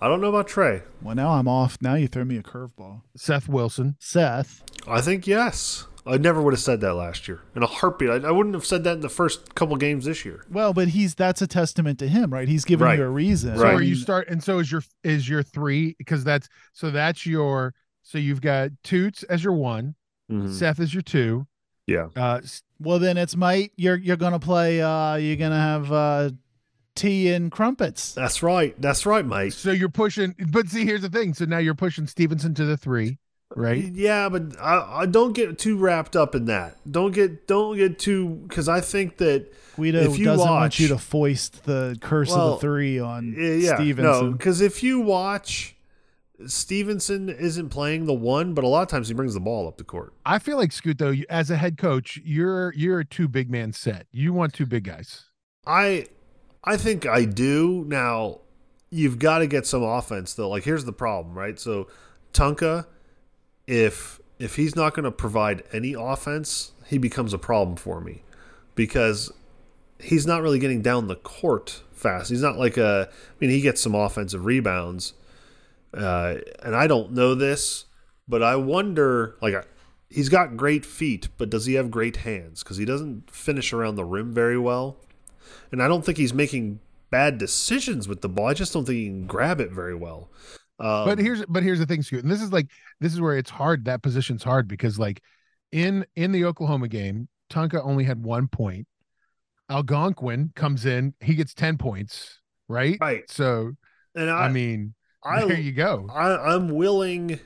Really? 0.00 0.06
I 0.06 0.12
don't 0.12 0.20
know 0.20 0.28
about 0.28 0.48
Trey. 0.48 0.82
Well, 1.02 1.14
now 1.14 1.30
I'm 1.32 1.48
off. 1.48 1.78
Now 1.80 1.94
you 1.94 2.08
throw 2.08 2.24
me 2.24 2.36
a 2.36 2.42
curveball. 2.42 3.02
Seth 3.16 3.48
Wilson. 3.48 3.96
Seth. 3.98 4.62
I 4.86 5.00
think 5.00 5.26
yes. 5.26 5.86
I 6.06 6.18
never 6.18 6.42
would 6.42 6.52
have 6.52 6.60
said 6.60 6.82
that 6.82 6.92
last 6.94 7.26
year 7.28 7.40
in 7.56 7.62
a 7.62 7.66
heartbeat. 7.66 8.10
I, 8.10 8.16
I 8.16 8.30
wouldn't 8.30 8.54
have 8.54 8.66
said 8.66 8.84
that 8.84 8.96
in 8.96 9.00
the 9.00 9.08
first 9.08 9.54
couple 9.54 9.74
games 9.76 10.04
this 10.04 10.22
year. 10.26 10.44
Well, 10.50 10.74
but 10.74 10.88
he's 10.88 11.14
that's 11.14 11.40
a 11.40 11.46
testament 11.46 11.98
to 12.00 12.08
him, 12.08 12.30
right? 12.30 12.46
He's 12.46 12.66
giving 12.66 12.84
Right. 12.84 12.98
you 12.98 13.06
a 13.06 13.08
reason. 13.08 13.56
So 13.56 13.62
Right. 13.62 13.72
are 13.74 13.82
you 13.82 13.94
start 13.94 14.28
and 14.28 14.42
so 14.44 14.58
is 14.58 14.70
your 14.70 14.82
is 15.02 15.26
your 15.26 15.42
3 15.42 15.94
because 15.96 16.22
that's 16.22 16.46
so 16.74 16.90
that's 16.90 17.24
your 17.24 17.72
so 18.02 18.18
you've 18.18 18.42
got 18.42 18.68
Toots 18.82 19.22
as 19.22 19.42
your 19.42 19.54
1, 19.54 19.94
Mhm. 20.30 20.52
Seth 20.52 20.78
as 20.78 20.92
your 20.92 21.00
2. 21.02 21.46
Yeah. 21.86 22.08
Uh 22.14 22.40
S- 22.44 22.62
Well, 22.78 22.98
then 22.98 23.16
it's 23.16 23.34
might 23.34 23.72
you're 23.76 23.96
you're 23.96 24.18
gonna 24.18 24.38
play. 24.38 24.82
uh 24.82 25.14
You're 25.14 25.36
gonna 25.36 25.58
have 25.58 25.90
uh 25.90 26.30
tea 26.94 27.32
and 27.32 27.50
crumpets. 27.50 28.12
That's 28.12 28.42
right. 28.42 28.74
That's 28.80 29.06
right, 29.06 29.24
mate. 29.24 29.52
So 29.52 29.70
you're 29.70 29.88
pushing, 29.88 30.34
but 30.50 30.68
see, 30.68 30.84
here's 30.84 31.02
the 31.02 31.08
thing. 31.08 31.34
So 31.34 31.44
now 31.44 31.58
you're 31.58 31.74
pushing 31.74 32.06
Stevenson 32.06 32.54
to 32.54 32.64
the 32.64 32.76
three, 32.76 33.18
right? 33.54 33.82
Yeah, 33.84 34.28
but 34.28 34.58
I, 34.60 35.00
I 35.02 35.06
don't 35.06 35.32
get 35.32 35.58
too 35.58 35.76
wrapped 35.76 36.16
up 36.16 36.34
in 36.34 36.46
that. 36.46 36.76
Don't 36.90 37.12
get 37.12 37.46
don't 37.46 37.76
get 37.76 37.98
too 37.98 38.28
because 38.48 38.68
I 38.68 38.80
think 38.80 39.16
that 39.18 39.52
Guido 39.76 40.00
If 40.12 40.18
you 40.18 40.24
doesn't 40.24 40.48
want 40.48 40.78
you 40.78 40.88
to 40.88 40.98
foist 40.98 41.64
the 41.64 41.98
curse 42.00 42.32
of 42.32 42.52
the 42.52 42.56
three 42.58 42.98
on 42.98 43.34
yeah 43.36 43.70
no 43.70 43.76
Stevenson. 43.76 44.32
because 44.32 44.60
if 44.60 44.82
you 44.82 45.00
watch 45.00 45.74
Stevenson 46.46 47.28
isn't 47.28 47.68
playing 47.70 48.06
the 48.06 48.14
one, 48.14 48.54
but 48.54 48.64
a 48.64 48.68
lot 48.68 48.82
of 48.82 48.88
times 48.88 49.08
he 49.08 49.14
brings 49.14 49.34
the 49.34 49.40
ball 49.40 49.68
up 49.68 49.76
the 49.78 49.84
court. 49.84 50.12
I 50.26 50.38
feel 50.38 50.56
like 50.56 50.72
Scoot 50.72 50.98
though, 50.98 51.14
as 51.30 51.50
a 51.50 51.56
head 51.56 51.78
coach, 51.78 52.20
you're 52.24 52.72
you're 52.74 53.00
a 53.00 53.04
two 53.04 53.28
big 53.28 53.50
man 53.50 53.72
set. 53.72 54.06
You 54.10 54.32
want 54.32 54.52
two 54.52 54.66
big 54.66 54.84
guys. 54.84 55.26
I 55.66 56.06
I 56.64 56.76
think 56.76 57.06
I 57.06 57.24
do. 57.24 57.84
Now, 57.86 58.40
you've 58.90 59.18
got 59.18 59.38
to 59.38 59.46
get 59.46 59.66
some 59.66 59.82
offense 59.82 60.34
though. 60.34 60.48
Like 60.48 60.64
here's 60.64 60.84
the 60.84 60.92
problem, 60.92 61.36
right? 61.36 61.58
So 61.58 61.88
Tunka 62.32 62.86
if 63.66 64.20
if 64.38 64.56
he's 64.56 64.76
not 64.76 64.94
going 64.94 65.04
to 65.04 65.10
provide 65.10 65.62
any 65.72 65.94
offense, 65.94 66.72
he 66.86 66.98
becomes 66.98 67.32
a 67.32 67.38
problem 67.38 67.76
for 67.76 68.00
me 68.00 68.22
because 68.74 69.32
he's 70.00 70.26
not 70.26 70.42
really 70.42 70.58
getting 70.58 70.82
down 70.82 71.08
the 71.08 71.16
court 71.16 71.82
fast. 71.92 72.30
He's 72.30 72.42
not 72.42 72.56
like 72.56 72.76
a 72.76 73.08
I 73.10 73.34
mean, 73.40 73.50
he 73.50 73.60
gets 73.60 73.80
some 73.80 73.94
offensive 73.94 74.44
rebounds. 74.44 75.14
Uh, 75.92 76.36
and 76.62 76.74
I 76.74 76.86
don't 76.86 77.12
know 77.12 77.34
this, 77.34 77.86
but 78.26 78.42
I 78.42 78.56
wonder 78.56 79.36
like 79.42 79.54
he's 80.08 80.28
got 80.28 80.56
great 80.56 80.84
feet, 80.86 81.28
but 81.36 81.50
does 81.50 81.66
he 81.66 81.74
have 81.74 81.90
great 81.90 82.18
hands? 82.18 82.62
Cuz 82.62 82.76
he 82.76 82.84
doesn't 82.84 83.30
finish 83.30 83.72
around 83.72 83.96
the 83.96 84.04
rim 84.04 84.32
very 84.32 84.58
well 84.58 84.98
and 85.72 85.82
I 85.82 85.88
don't 85.88 86.04
think 86.04 86.18
he's 86.18 86.34
making 86.34 86.80
bad 87.10 87.38
decisions 87.38 88.08
with 88.08 88.20
the 88.22 88.28
ball. 88.28 88.46
I 88.46 88.54
just 88.54 88.72
don't 88.72 88.84
think 88.84 88.96
he 88.96 89.06
can 89.06 89.26
grab 89.26 89.60
it 89.60 89.70
very 89.70 89.94
well. 89.94 90.30
Um, 90.78 91.04
But 91.06 91.18
here's 91.18 91.44
but 91.46 91.62
here's 91.62 91.78
the 91.78 91.86
thing, 91.86 92.02
Scoot, 92.02 92.22
and 92.24 92.32
this 92.32 92.42
is 92.42 92.52
like 92.52 92.68
this 93.00 93.12
is 93.12 93.20
where 93.20 93.36
it's 93.36 93.50
hard. 93.50 93.84
That 93.84 94.02
position's 94.02 94.42
hard 94.42 94.66
because 94.68 94.98
like 94.98 95.22
in 95.72 96.04
in 96.16 96.32
the 96.32 96.44
Oklahoma 96.44 96.88
game, 96.88 97.28
Tonka 97.50 97.80
only 97.84 98.04
had 98.04 98.22
one 98.24 98.48
point. 98.48 98.86
Algonquin 99.70 100.52
comes 100.54 100.84
in, 100.84 101.14
he 101.20 101.34
gets 101.34 101.54
ten 101.54 101.78
points, 101.78 102.40
right? 102.68 102.98
right, 103.00 103.22
So 103.30 103.72
and 104.14 104.30
I, 104.30 104.44
I, 104.46 104.48
mean, 104.48 104.94
I, 105.24 105.44
there 105.44 105.58
you 105.58 105.72
go. 105.72 106.08
I, 106.12 106.36
I'm 106.54 106.68
willing. 106.68 107.40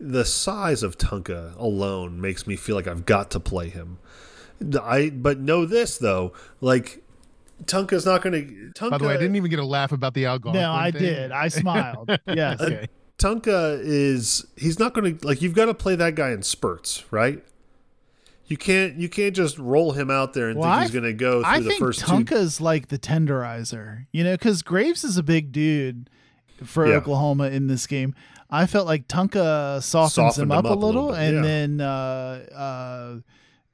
The 0.00 0.24
size 0.24 0.82
of 0.82 0.96
Tunka 0.96 1.56
alone 1.58 2.20
makes 2.20 2.46
me 2.46 2.56
feel 2.56 2.76
like 2.76 2.86
I've 2.86 3.04
got 3.04 3.30
to 3.32 3.40
play 3.40 3.68
him. 3.68 3.98
I 4.82 5.10
but 5.10 5.38
know 5.38 5.66
this 5.66 5.98
though, 5.98 6.32
like 6.60 7.02
Tunka's 7.64 8.06
not 8.06 8.22
going 8.22 8.32
to. 8.32 8.72
Tunka, 8.80 8.90
By 8.90 8.98
the 8.98 9.04
way, 9.06 9.14
I 9.14 9.16
didn't 9.16 9.36
even 9.36 9.50
get 9.50 9.58
a 9.58 9.64
laugh 9.64 9.92
about 9.92 10.14
the 10.14 10.26
Algonquin. 10.26 10.60
no, 10.62 10.72
I 10.72 10.90
thing. 10.90 11.02
did. 11.02 11.32
I 11.32 11.48
smiled. 11.48 12.10
yes. 12.26 12.60
Okay. 12.60 12.86
Tunka 13.18 13.80
is 13.82 14.46
he's 14.56 14.78
not 14.78 14.94
going 14.94 15.18
to 15.18 15.26
like 15.26 15.42
you've 15.42 15.54
got 15.54 15.64
to 15.66 15.74
play 15.74 15.96
that 15.96 16.14
guy 16.14 16.30
in 16.30 16.42
spurts, 16.42 17.04
right? 17.10 17.42
You 18.46 18.56
can't 18.56 18.94
you 18.96 19.08
can't 19.08 19.34
just 19.34 19.58
roll 19.58 19.92
him 19.92 20.08
out 20.10 20.32
there 20.34 20.48
and 20.48 20.58
Well, 20.58 20.68
think 20.70 20.78
I 20.78 20.82
he's 20.82 20.90
going 20.92 21.04
to 21.04 21.12
go 21.12 21.42
through 21.42 21.50
I 21.50 21.58
the 21.60 21.68
think 21.68 21.80
first 21.80 22.00
two 22.00 22.06
Tunka's 22.06 22.60
like 22.60 22.88
the 22.88 22.98
tenderizer, 22.98 24.06
you 24.12 24.22
know, 24.24 24.34
because 24.34 24.62
Graves 24.62 25.02
is 25.04 25.16
a 25.18 25.22
big 25.24 25.50
dude 25.52 26.08
for 26.64 26.86
Yeah. 26.86 26.94
Oklahoma 26.94 27.48
in 27.50 27.66
this 27.66 27.86
game. 27.88 28.14
I 28.50 28.66
felt 28.66 28.86
like 28.86 29.08
Tunka 29.08 29.82
softens 29.82 30.14
Softened 30.14 30.44
him 30.44 30.52
up, 30.52 30.64
him 30.64 30.66
a 30.66 30.68
up 30.70 30.76
a 30.76 30.78
little, 30.86 31.06
little 31.06 31.10
bit, 31.10 31.20
and 31.20 31.36
yeah. 31.36 31.42
then 31.42 31.80
uh, 31.82 32.46
uh, 32.54 33.16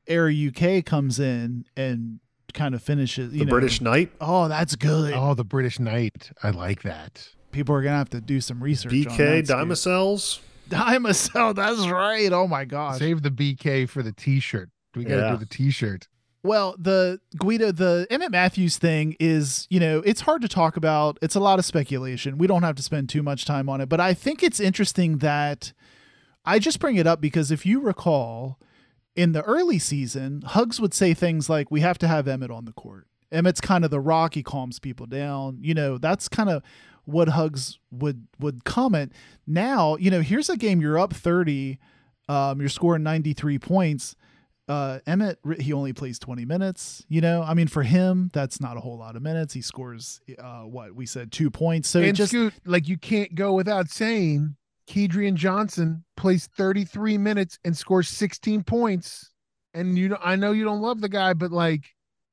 Air 0.09 0.29
UK 0.31 0.85
comes 0.85 1.21
in 1.21 1.67
and 1.77 2.19
kind 2.55 2.75
of 2.75 2.83
finishes. 2.83 3.33
You 3.33 3.41
the 3.41 3.45
know, 3.47 3.51
British 3.51 3.81
Knight. 3.81 4.11
Oh, 4.21 4.49
that's 4.49 4.77
good. 4.77 5.13
Oh, 5.15 5.35
the 5.35 5.45
British 5.45 5.79
Knight. 5.79 6.31
I 6.43 6.51
like 6.51 6.83
that. 6.83 7.29
People 7.53 7.75
are 7.75 7.83
gonna 7.83 7.97
have 7.99 8.11
to 8.11 8.21
do 8.21 8.41
some 8.41 8.63
research. 8.63 8.93
BK 8.93 9.17
that, 9.17 9.47
Steve. 9.47 9.57
Dimacels. 9.57 10.41
Dimacell. 10.69 11.55
That's 11.57 11.87
right. 11.89 12.33
Oh 12.33 12.47
my 12.47 12.65
gosh. 12.65 12.99
Save 12.99 13.23
the 13.23 13.31
BK 13.31 13.89
for 13.89 14.03
the 14.03 14.13
T-shirt. 14.13 14.71
We 14.97 15.05
got 15.05 15.17
to 15.17 15.21
Yeah. 15.21 15.31
do 15.33 15.37
the 15.37 15.47
T-shirt. 15.47 16.09
Well, 16.43 16.75
the 16.79 17.21
Guido, 17.39 17.71
the 17.73 18.07
Emmitt 18.11 18.31
Matthews 18.31 18.77
thing 18.79 19.15
is, 19.21 19.67
you 19.71 19.79
know, 19.81 20.01
it's 20.05 20.23
hard 20.23 20.43
to 20.43 20.49
talk 20.49 20.77
about. 20.77 21.19
It's 21.23 21.35
a 21.35 21.41
lot 21.41 21.59
of 21.59 21.65
speculation. 21.65 22.37
We 22.39 22.47
don't 22.47 22.63
have 22.63 22.77
to 22.77 22.83
spend 22.83 23.09
too 23.09 23.23
much 23.23 23.45
time 23.45 23.69
on 23.69 23.81
it, 23.81 23.89
but 23.89 24.01
I 24.01 24.15
think 24.15 24.43
it's 24.43 24.61
interesting 24.61 25.19
that 25.19 25.73
I 26.45 26.59
just 26.59 26.81
bring 26.81 26.97
it 26.97 27.07
up 27.07 27.21
because 27.21 27.51
if 27.51 27.65
you 27.65 27.81
recall, 27.81 28.59
in 29.17 29.33
the 29.33 29.43
early 29.43 29.79
season, 29.79 30.43
Hugs 30.43 30.81
would 30.81 30.95
say 30.95 31.15
things 31.15 31.49
like, 31.49 31.71
"We 31.71 31.81
have 31.81 31.99
to 31.99 32.09
have 32.09 32.27
Emmitt 32.27 32.51
on 32.51 32.65
the 32.65 32.73
court." 32.73 33.07
Emmitt's 33.33 33.61
kind 33.61 33.85
of 33.85 33.91
the 33.91 34.01
rock; 34.01 34.35
he 34.35 34.43
calms 34.43 34.79
people 34.79 35.07
down. 35.07 35.59
You 35.61 35.75
know, 35.75 35.99
that's 35.99 36.29
kind 36.29 36.51
of 36.51 36.63
what 37.05 37.29
Hugs 37.29 37.79
would 37.91 38.27
would 38.39 38.65
comment. 38.65 39.13
Now, 39.47 39.97
you 39.97 40.11
know, 40.11 40.21
here's 40.21 40.51
a 40.51 40.57
game 40.57 40.81
you're 40.81 40.99
up 40.99 41.13
thirty, 41.13 41.79
um, 42.29 42.61
you're 42.61 42.69
scoring 42.69 43.03
ninety 43.03 43.33
three 43.33 43.59
points. 43.59 44.17
Uh, 44.67 45.01
Emmitt, 45.07 45.61
he 45.61 45.75
only 45.75 45.93
plays 45.93 46.19
20 46.19 46.47
minutes. 46.47 47.05
You 47.11 47.21
know, 47.21 47.43
I 47.43 47.53
mean, 47.53 47.69
for 47.69 47.83
him, 47.83 48.31
that's 48.33 48.63
not 48.63 48.79
a 48.79 48.81
whole 48.81 48.97
lot 48.97 49.15
of 49.15 49.21
minutes. 49.21 49.53
He 49.53 49.61
scores, 49.61 50.23
uh, 50.39 50.63
what 50.63 50.95
we 50.95 51.05
said, 51.05 51.31
two 51.33 51.51
points. 51.51 51.87
So 51.87 52.01
and 52.01 52.17
just 52.17 52.31
Scoot, 52.31 52.55
like 52.65 52.89
you 52.89 52.97
can't 52.97 53.35
go 53.35 53.53
without 53.53 53.91
saying 53.91 54.57
Kedrian 54.89 55.35
Johnson 55.35 56.05
plays 56.17 56.47
33 56.57 57.19
minutes 57.19 57.59
and 57.65 57.77
scores 57.77 58.09
16 58.09 58.63
points. 58.65 59.31
And 59.73 59.99
you 59.99 60.09
know, 60.09 60.19
I 60.23 60.37
know 60.37 60.53
you 60.53 60.65
don't 60.65 60.83
love 60.83 61.01
the 61.01 61.09
guy, 61.09 61.33
but 61.33 61.51
like 61.51 61.85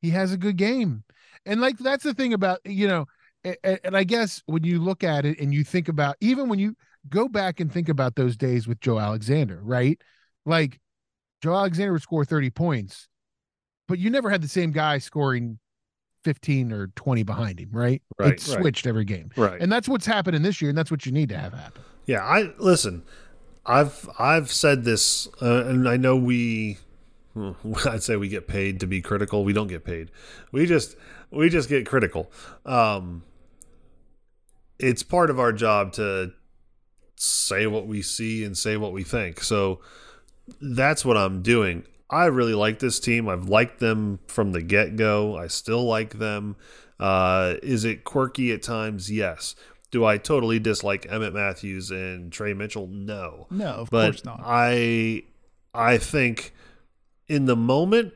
he 0.01 0.09
has 0.11 0.31
a 0.33 0.37
good 0.37 0.57
game. 0.57 1.03
And 1.45 1.61
like 1.61 1.77
that's 1.77 2.03
the 2.03 2.13
thing 2.13 2.33
about, 2.33 2.59
you 2.65 2.87
know, 2.87 3.05
and, 3.43 3.79
and 3.83 3.97
I 3.97 4.03
guess 4.03 4.43
when 4.45 4.63
you 4.63 4.79
look 4.79 5.03
at 5.03 5.25
it 5.25 5.39
and 5.39 5.53
you 5.53 5.63
think 5.63 5.87
about 5.87 6.15
even 6.21 6.49
when 6.49 6.59
you 6.59 6.75
go 7.09 7.27
back 7.27 7.59
and 7.59 7.71
think 7.71 7.89
about 7.89 8.15
those 8.15 8.37
days 8.37 8.67
with 8.67 8.79
Joe 8.79 8.99
Alexander, 8.99 9.59
right? 9.63 9.99
Like 10.45 10.79
Joe 11.41 11.55
Alexander 11.55 11.93
would 11.93 12.01
score 12.01 12.25
30 12.25 12.51
points, 12.51 13.07
but 13.87 13.97
you 13.97 14.09
never 14.09 14.29
had 14.29 14.41
the 14.41 14.47
same 14.47 14.71
guy 14.71 14.99
scoring 14.99 15.57
15 16.23 16.71
or 16.71 16.87
20 16.95 17.23
behind 17.23 17.59
him, 17.59 17.69
right? 17.71 18.01
Right, 18.19 18.27
It 18.27 18.31
right. 18.31 18.39
switched 18.39 18.85
every 18.85 19.05
game. 19.05 19.31
Right. 19.35 19.59
And 19.59 19.71
that's 19.71 19.89
what's 19.89 20.05
happening 20.05 20.43
this 20.43 20.61
year, 20.61 20.69
and 20.69 20.77
that's 20.77 20.91
what 20.91 21.05
you 21.05 21.11
need 21.11 21.29
to 21.29 21.37
have 21.37 21.53
happen. 21.53 21.81
Yeah, 22.05 22.23
I 22.23 22.53
listen. 22.57 23.03
I've 23.65 24.09
I've 24.17 24.51
said 24.51 24.83
this, 24.83 25.27
uh, 25.41 25.65
and 25.65 25.87
I 25.87 25.97
know 25.97 26.15
we. 26.15 26.77
I'd 27.85 28.03
say 28.03 28.17
we 28.17 28.27
get 28.27 28.47
paid 28.47 28.81
to 28.81 28.87
be 28.87 29.01
critical. 29.01 29.45
We 29.45 29.53
don't 29.53 29.67
get 29.67 29.85
paid. 29.85 30.11
We 30.51 30.65
just 30.65 30.95
we 31.31 31.49
just 31.49 31.69
get 31.69 31.85
critical. 31.85 32.31
Um, 32.65 33.23
it's 34.79 35.03
part 35.03 35.29
of 35.29 35.39
our 35.39 35.53
job 35.53 35.93
to 35.93 36.33
say 37.15 37.67
what 37.67 37.87
we 37.87 38.01
see 38.01 38.43
and 38.43 38.57
say 38.57 38.77
what 38.77 38.91
we 38.91 39.03
think. 39.03 39.41
So 39.41 39.79
that's 40.59 41.05
what 41.05 41.17
I'm 41.17 41.41
doing. 41.41 41.85
I 42.09 42.25
really 42.25 42.55
like 42.55 42.79
this 42.79 42.99
team. 42.99 43.29
I've 43.29 43.47
liked 43.47 43.79
them 43.79 44.19
from 44.27 44.51
the 44.51 44.61
get 44.61 44.97
go. 44.97 45.37
I 45.37 45.47
still 45.47 45.83
like 45.85 46.17
them. 46.17 46.57
Uh, 46.99 47.55
is 47.63 47.85
it 47.85 48.03
quirky 48.03 48.51
at 48.51 48.61
times? 48.61 49.09
Yes. 49.09 49.55
Do 49.91 50.05
I 50.05 50.17
totally 50.17 50.57
dislike 50.59 51.03
Emmitt 51.03 51.33
Matthews 51.33 51.91
and 51.91 52.31
Trey 52.31 52.53
Mitchell? 52.53 52.87
No. 52.87 53.47
no, 53.49 53.67
of 53.67 53.89
But 53.89 54.11
course 54.11 54.25
not. 54.25 54.39
I 54.43 55.23
I 55.73 55.97
think 55.97 56.53
in 57.27 57.45
the 57.45 57.55
moment 57.55 58.13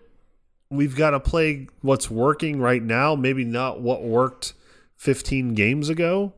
we've 0.69 0.95
got 0.95 1.11
to 1.11 1.19
play 1.19 1.67
what's 1.82 2.09
working 2.09 2.59
right 2.59 2.82
now, 2.82 3.15
maybe 3.15 3.43
not 3.43 3.82
what 3.82 4.03
worked 4.03 4.53
15 4.97 5.53
games 5.53 5.89
ago. 5.89 6.34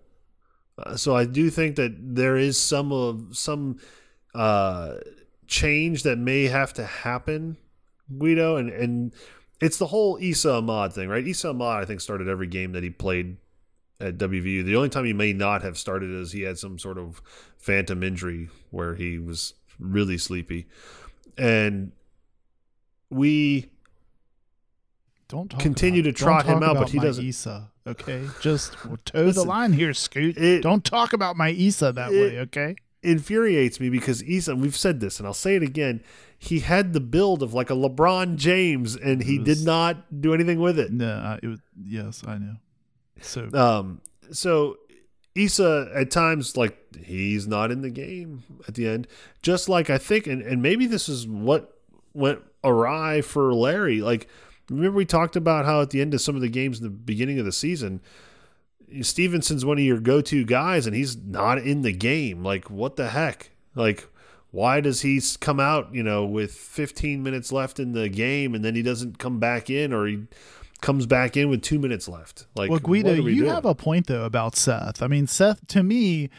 Uh, 0.77 0.95
so 0.95 1.15
I 1.15 1.25
do 1.25 1.49
think 1.49 1.75
that 1.77 1.95
there 2.15 2.35
is 2.35 2.59
some 2.59 2.91
of 2.91 3.37
some 3.37 3.79
uh, 4.35 4.95
change 5.47 6.03
that 6.03 6.17
may 6.17 6.43
have 6.45 6.73
to 6.73 6.83
happen, 6.83 7.57
Guido, 8.15 8.57
and 8.57 8.69
and 8.69 9.13
it's 9.59 9.77
the 9.77 9.87
whole 9.87 10.19
Esa 10.21 10.55
Ahmad 10.55 10.93
thing, 10.93 11.09
right? 11.09 11.27
Esa 11.27 11.49
Ahmad, 11.49 11.81
I 11.81 11.85
think, 11.85 12.01
started 12.01 12.27
every 12.27 12.47
game 12.47 12.73
that 12.73 12.83
he 12.83 12.89
played 12.91 13.37
at 13.99 14.17
WVU. 14.17 14.63
The 14.65 14.75
only 14.75 14.89
time 14.89 15.05
he 15.05 15.13
may 15.13 15.33
not 15.33 15.61
have 15.63 15.77
started 15.77 16.11
is 16.11 16.31
he 16.31 16.41
had 16.41 16.57
some 16.59 16.77
sort 16.77 16.97
of 16.97 17.21
phantom 17.57 18.03
injury 18.03 18.49
where 18.71 18.95
he 18.95 19.17
was 19.19 19.53
really 19.79 20.17
sleepy, 20.17 20.67
and 21.37 21.91
we 23.09 23.71
don't 25.27 25.49
talk 25.49 25.59
continue 25.59 26.01
about- 26.01 26.15
to 26.15 26.23
trot 26.23 26.45
him 26.45 26.63
out, 26.63 26.75
but 26.77 26.89
he 26.89 26.99
doesn't- 26.99 27.25
Esa, 27.27 27.71
okay, 27.85 28.27
just 28.41 28.73
toe 29.05 29.31
the 29.31 29.43
line 29.43 29.73
here, 29.73 29.93
Scoot. 29.93 30.37
it- 30.37 30.63
don't 30.63 30.83
talk 30.85 31.13
about 31.13 31.35
my 31.35 31.51
Esa 31.51 31.91
that 31.91 32.11
it- 32.11 32.19
way, 32.33 32.39
okay? 32.41 32.75
infuriates 33.03 33.79
me 33.79 33.89
because 33.89 34.23
Esa, 34.27 34.55
we've 34.55 34.75
said 34.75 34.99
this 34.99 35.19
and 35.19 35.27
I'll 35.27 35.33
say 35.33 35.55
it 35.55 35.63
again, 35.63 36.01
he 36.37 36.59
had 36.59 36.93
the 36.93 36.99
build 36.99 37.41
of 37.43 37.53
like 37.53 37.69
a 37.69 37.73
LeBron 37.73 38.35
James 38.35 38.95
and 38.95 39.23
he 39.23 39.37
It 39.37 39.43
did 39.45 39.63
not 39.63 40.19
do 40.21 40.33
anything 40.33 40.59
with 40.59 40.77
it. 40.79 40.91
No, 40.91 41.07
uh, 41.07 41.37
it 41.41 41.47
was 41.47 41.59
yes, 41.81 42.23
I 42.27 42.37
know. 42.39 42.55
So 43.21 43.49
Um, 43.53 44.01
so 44.31 44.77
Esa 45.37 45.91
at 45.93 46.11
times 46.11 46.57
like 46.57 46.77
he's 47.03 47.47
not 47.47 47.71
in 47.71 47.81
the 47.81 47.89
game 47.89 48.43
at 48.67 48.75
the 48.75 48.87
end. 48.87 49.07
Just 49.41 49.69
like 49.69 49.89
I 49.89 49.97
think, 49.97 50.27
and, 50.27 50.41
and 50.41 50.61
maybe 50.61 50.87
this 50.87 51.07
is 51.07 51.27
what 51.27 51.77
went 52.13 52.41
awry 52.63 53.21
for 53.21 53.53
Larry. 53.53 54.01
Like 54.01 54.27
remember 54.69 54.97
we 54.97 55.05
talked 55.05 55.35
about 55.35 55.65
how 55.65 55.81
at 55.81 55.91
the 55.91 56.01
end 56.01 56.13
of 56.13 56.21
some 56.21 56.35
of 56.35 56.41
the 56.41 56.49
games 56.49 56.79
in 56.79 56.83
the 56.83 56.89
beginning 56.89 57.39
of 57.39 57.45
the 57.45 57.51
season, 57.51 58.01
Stevenson's 59.01 59.65
one 59.65 59.77
of 59.77 59.83
your 59.83 59.99
go-to 59.99 60.45
guys, 60.45 60.87
and 60.87 60.95
he's 60.95 61.17
not 61.17 61.59
in 61.59 61.81
the 61.81 61.93
game. 61.93 62.43
Like 62.43 62.69
what 62.69 62.95
the 62.95 63.09
heck? 63.09 63.51
Like 63.75 64.07
why 64.51 64.79
does 64.79 65.01
he 65.01 65.21
come 65.39 65.59
out? 65.59 65.93
You 65.93 66.03
know, 66.03 66.25
with 66.25 66.51
15 66.53 67.21
minutes 67.21 67.51
left 67.51 67.79
in 67.79 67.91
the 67.91 68.09
game, 68.09 68.55
and 68.55 68.63
then 68.65 68.75
he 68.75 68.81
doesn't 68.81 69.19
come 69.19 69.39
back 69.39 69.69
in, 69.69 69.93
or 69.93 70.07
he 70.07 70.23
comes 70.81 71.05
back 71.05 71.35
in 71.35 71.49
with 71.49 71.61
two 71.61 71.79
minutes 71.79 72.07
left. 72.07 72.47
Like 72.55 72.69
well, 72.69 72.79
Guido, 72.79 73.21
we 73.21 73.33
you 73.33 73.41
doing? 73.41 73.53
have 73.53 73.65
a 73.65 73.75
point 73.75 74.07
though 74.07 74.25
about 74.25 74.55
Seth. 74.55 75.01
I 75.01 75.07
mean, 75.07 75.27
Seth 75.27 75.65
to 75.67 75.83
me, 75.83 76.29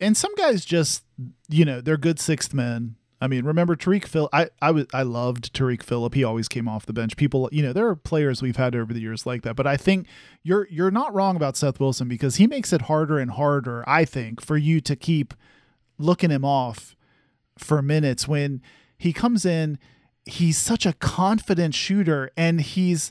and 0.00 0.16
some 0.16 0.34
guys 0.36 0.64
just 0.64 1.04
you 1.48 1.64
know 1.64 1.80
they're 1.80 1.96
good 1.96 2.18
sixth 2.18 2.54
men. 2.54 2.96
I 3.22 3.26
mean, 3.26 3.44
remember 3.44 3.76
Tarik 3.76 4.06
Phil? 4.06 4.28
I 4.32 4.48
I 4.62 4.70
was 4.70 4.86
I 4.94 5.02
loved 5.02 5.52
Tarik 5.52 5.82
Phillip. 5.82 6.14
He 6.14 6.24
always 6.24 6.48
came 6.48 6.66
off 6.66 6.86
the 6.86 6.94
bench. 6.94 7.16
People, 7.16 7.48
you 7.52 7.62
know, 7.62 7.72
there 7.72 7.86
are 7.86 7.96
players 7.96 8.40
we've 8.40 8.56
had 8.56 8.74
over 8.74 8.94
the 8.94 9.00
years 9.00 9.26
like 9.26 9.42
that. 9.42 9.56
But 9.56 9.66
I 9.66 9.76
think 9.76 10.06
you're 10.42 10.66
you're 10.70 10.90
not 10.90 11.14
wrong 11.14 11.36
about 11.36 11.56
Seth 11.56 11.78
Wilson 11.78 12.08
because 12.08 12.36
he 12.36 12.46
makes 12.46 12.72
it 12.72 12.82
harder 12.82 13.18
and 13.18 13.32
harder. 13.32 13.84
I 13.86 14.06
think 14.06 14.40
for 14.40 14.56
you 14.56 14.80
to 14.80 14.96
keep 14.96 15.34
looking 15.98 16.30
him 16.30 16.44
off 16.46 16.96
for 17.58 17.82
minutes 17.82 18.26
when 18.26 18.62
he 18.96 19.12
comes 19.12 19.44
in. 19.44 19.78
He's 20.26 20.58
such 20.58 20.84
a 20.84 20.92
confident 20.92 21.74
shooter, 21.74 22.30
and 22.36 22.60
he's 22.60 23.10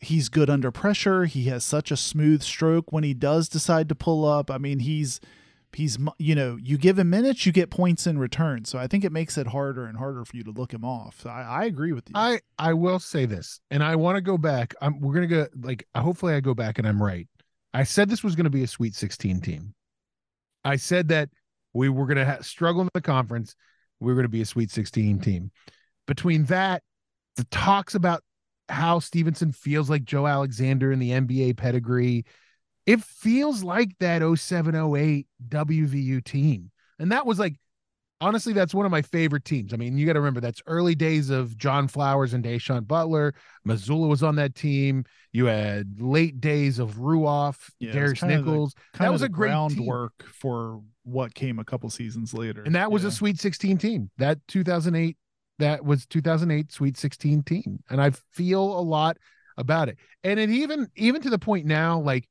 he's 0.00 0.28
good 0.28 0.50
under 0.50 0.70
pressure. 0.70 1.24
He 1.24 1.44
has 1.44 1.64
such 1.64 1.90
a 1.90 1.96
smooth 1.96 2.42
stroke 2.42 2.92
when 2.92 3.04
he 3.04 3.14
does 3.14 3.48
decide 3.48 3.88
to 3.88 3.94
pull 3.94 4.24
up. 4.24 4.50
I 4.50 4.58
mean, 4.58 4.80
he's 4.80 5.20
he's 5.72 5.98
you 6.18 6.34
know, 6.34 6.56
you 6.60 6.78
give 6.78 6.98
him 6.98 7.10
minutes, 7.10 7.44
you 7.46 7.52
get 7.52 7.70
points 7.70 8.06
in 8.06 8.18
return. 8.18 8.64
So 8.64 8.78
I 8.78 8.86
think 8.86 9.04
it 9.04 9.12
makes 9.12 9.36
it 9.36 9.48
harder 9.48 9.86
and 9.86 9.98
harder 9.98 10.24
for 10.24 10.36
you 10.36 10.44
to 10.44 10.50
look 10.50 10.72
him 10.72 10.84
off. 10.84 11.26
I, 11.26 11.42
I 11.42 11.64
agree 11.64 11.92
with 11.92 12.08
you. 12.08 12.14
I 12.16 12.40
I 12.58 12.74
will 12.74 12.98
say 12.98 13.26
this, 13.26 13.60
and 13.70 13.82
I 13.82 13.96
want 13.96 14.16
to 14.16 14.22
go 14.22 14.38
back. 14.38 14.74
I'm 14.80 15.00
we're 15.00 15.14
gonna 15.14 15.26
go 15.26 15.46
like 15.60 15.86
hopefully 15.96 16.34
I 16.34 16.40
go 16.40 16.54
back 16.54 16.78
and 16.78 16.86
I'm 16.86 17.02
right. 17.02 17.28
I 17.74 17.84
said 17.84 18.08
this 18.08 18.24
was 18.24 18.36
gonna 18.36 18.50
be 18.50 18.62
a 18.62 18.68
Sweet 18.68 18.94
16 18.94 19.40
team. 19.40 19.74
I 20.64 20.76
said 20.76 21.08
that 21.08 21.30
we 21.72 21.88
were 21.88 22.06
gonna 22.06 22.24
ha- 22.24 22.42
struggle 22.42 22.82
in 22.82 22.88
the 22.94 23.00
conference. 23.00 23.54
We 24.00 24.12
were 24.12 24.16
gonna 24.16 24.28
be 24.28 24.42
a 24.42 24.46
Sweet 24.46 24.70
16 24.70 25.20
team. 25.20 25.50
Between 26.06 26.44
that, 26.44 26.82
the 27.36 27.44
talks 27.44 27.94
about 27.94 28.22
how 28.68 28.98
Stevenson 28.98 29.52
feels 29.52 29.88
like 29.90 30.04
Joe 30.04 30.26
Alexander 30.26 30.92
in 30.92 30.98
the 30.98 31.10
NBA 31.10 31.56
pedigree, 31.56 32.24
it 32.86 33.00
feels 33.02 33.62
like 33.62 33.90
that 34.00 34.22
0708 34.38 35.26
WVU 35.48 36.24
team. 36.24 36.70
And 36.98 37.12
that 37.12 37.26
was 37.26 37.38
like 37.38 37.56
honestly, 38.20 38.52
that's 38.52 38.74
one 38.74 38.84
of 38.84 38.90
my 38.90 39.00
favorite 39.00 39.44
teams. 39.44 39.72
I 39.72 39.76
mean, 39.76 39.96
you 39.96 40.04
got 40.04 40.14
to 40.14 40.20
remember 40.20 40.40
that's 40.40 40.60
early 40.66 40.96
days 40.96 41.30
of 41.30 41.56
John 41.56 41.86
Flowers 41.86 42.34
and 42.34 42.42
Da'Sean 42.44 42.84
Butler. 42.84 43.32
Mazzulla 43.64 44.08
was 44.08 44.24
on 44.24 44.34
that 44.36 44.56
team. 44.56 45.04
You 45.32 45.46
had 45.46 46.00
late 46.00 46.40
days 46.40 46.80
of 46.80 46.94
Ruoff, 46.96 47.70
Yeah, 47.78 47.92
Darris 47.92 48.18
the- 48.20 48.26
Nichols. 48.26 48.74
kind 48.92 49.04
that 49.04 49.06
of 49.06 49.12
was 49.12 49.20
the 49.20 49.26
a 49.26 49.28
great 49.28 49.50
groundwork 49.50 50.24
for 50.24 50.82
what 51.04 51.32
came 51.32 51.60
a 51.60 51.64
couple 51.64 51.88
seasons 51.90 52.34
later. 52.34 52.62
And 52.64 52.74
that 52.74 52.90
was 52.90 53.02
Yeah. 53.04 53.10
a 53.10 53.12
Sweet 53.12 53.38
16 53.38 53.78
team. 53.78 54.10
That 54.18 54.40
2008, 54.48 55.16
that 55.58 55.84
was 55.84 56.06
2008 56.06 56.72
Sweet 56.72 56.96
16 56.96 57.42
team. 57.42 57.82
And 57.90 58.00
I 58.00 58.10
feel 58.10 58.62
a 58.62 58.80
lot 58.80 59.18
about 59.56 59.88
it. 59.88 59.98
And 60.22 60.38
it 60.38 60.50
even, 60.50 60.88
even 60.96 61.20
to 61.22 61.30
the 61.30 61.38
point 61.38 61.66
now, 61.66 61.98
like, 62.00 62.28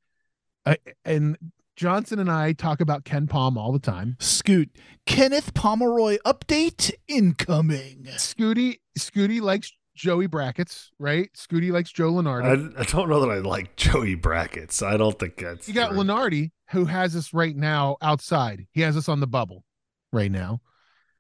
uh, 0.66 0.76
and 1.06 1.38
Johnson 1.76 2.20
and 2.20 2.32
I 2.32 2.54
talk 2.54 2.82
about 2.82 3.06
KenPom 3.06 3.56
all 3.56 3.72
the 3.72 3.80
time. 3.80 4.18
Scoot 4.20 4.70
Kenneth 5.06 5.54
Pomeroy 5.54 6.18
update 6.26 6.92
incoming. 7.08 8.08
Scooty, 8.18 8.80
Scooty 8.98 9.40
likes 9.40 9.72
Joey 9.98 10.28
Brackets, 10.28 10.92
right? 11.00 11.30
Scooty 11.34 11.72
likes 11.72 11.92
Joe 11.92 12.12
Lunardi. 12.12 12.76
I, 12.78 12.82
I 12.82 12.84
don't 12.86 13.10
know 13.10 13.20
that 13.20 13.30
I 13.30 13.40
like 13.40 13.76
Joey 13.76 14.16
Brackets. 14.16 14.82
I 14.82 14.98
don't 14.98 15.18
think 15.18 15.38
that's. 15.38 15.68
You 15.68 15.74
got 15.74 15.90
true. 15.90 16.00
Lunardi, 16.00 16.52
who 16.72 16.86
has 16.86 17.16
us 17.16 17.34
right 17.34 17.56
now 17.56 17.98
outside. 18.02 18.68
He 18.72 18.82
has 18.82 18.98
us 18.98 19.10
on 19.10 19.20
the 19.20 19.28
bubble 19.28 19.64
right 20.12 20.32
now. 20.32 20.62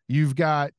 You've 0.08 0.36
got 0.36 0.72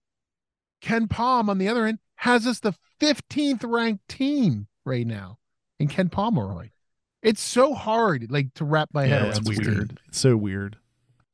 KenPom 0.82 1.48
on 1.48 1.58
the 1.58 1.68
other 1.68 1.86
end, 1.86 1.98
has 2.16 2.46
us 2.46 2.60
the 2.60 2.74
15th 3.00 3.64
ranked 3.64 4.08
team 4.08 4.66
right 4.84 5.06
now 5.06 5.38
in 5.78 5.88
Ken 5.88 6.08
Pomeroy. 6.08 6.70
It's 7.22 7.40
so 7.40 7.74
hard, 7.74 8.30
like 8.30 8.54
to 8.54 8.64
wrap 8.64 8.90
my 8.92 9.06
head 9.06 9.20
Yeah, 9.20 9.28
around. 9.28 9.48
it's 9.48 9.58
weird. 9.58 10.00
It's 10.08 10.20
so 10.20 10.36
weird. 10.36 10.76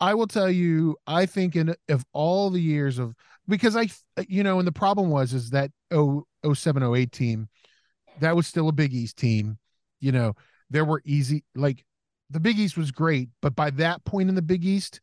I 0.00 0.14
will 0.14 0.26
tell 0.26 0.50
you, 0.50 0.96
I 1.06 1.26
think 1.26 1.56
in 1.56 1.74
of 1.88 2.04
all 2.12 2.50
the 2.50 2.60
years 2.60 2.98
of 2.98 3.14
because 3.46 3.76
I, 3.76 3.88
you 4.28 4.42
know, 4.42 4.58
and 4.58 4.66
the 4.66 4.72
problem 4.72 5.10
was 5.10 5.32
is 5.32 5.50
that 5.50 5.70
0, 5.92 6.24
07, 6.52 6.82
08 6.82 7.12
team, 7.12 7.48
that 8.20 8.34
was 8.34 8.46
still 8.46 8.68
a 8.68 8.72
Big 8.72 8.92
East 8.92 9.16
team. 9.16 9.58
You 10.00 10.12
know, 10.12 10.34
there 10.70 10.84
were 10.84 11.02
easy 11.04 11.44
like 11.54 11.84
the 12.30 12.40
Big 12.40 12.58
East 12.58 12.76
was 12.76 12.90
great, 12.90 13.28
but 13.40 13.54
by 13.54 13.70
that 13.70 14.04
point 14.04 14.28
in 14.28 14.34
the 14.34 14.42
Big 14.42 14.64
East, 14.64 15.00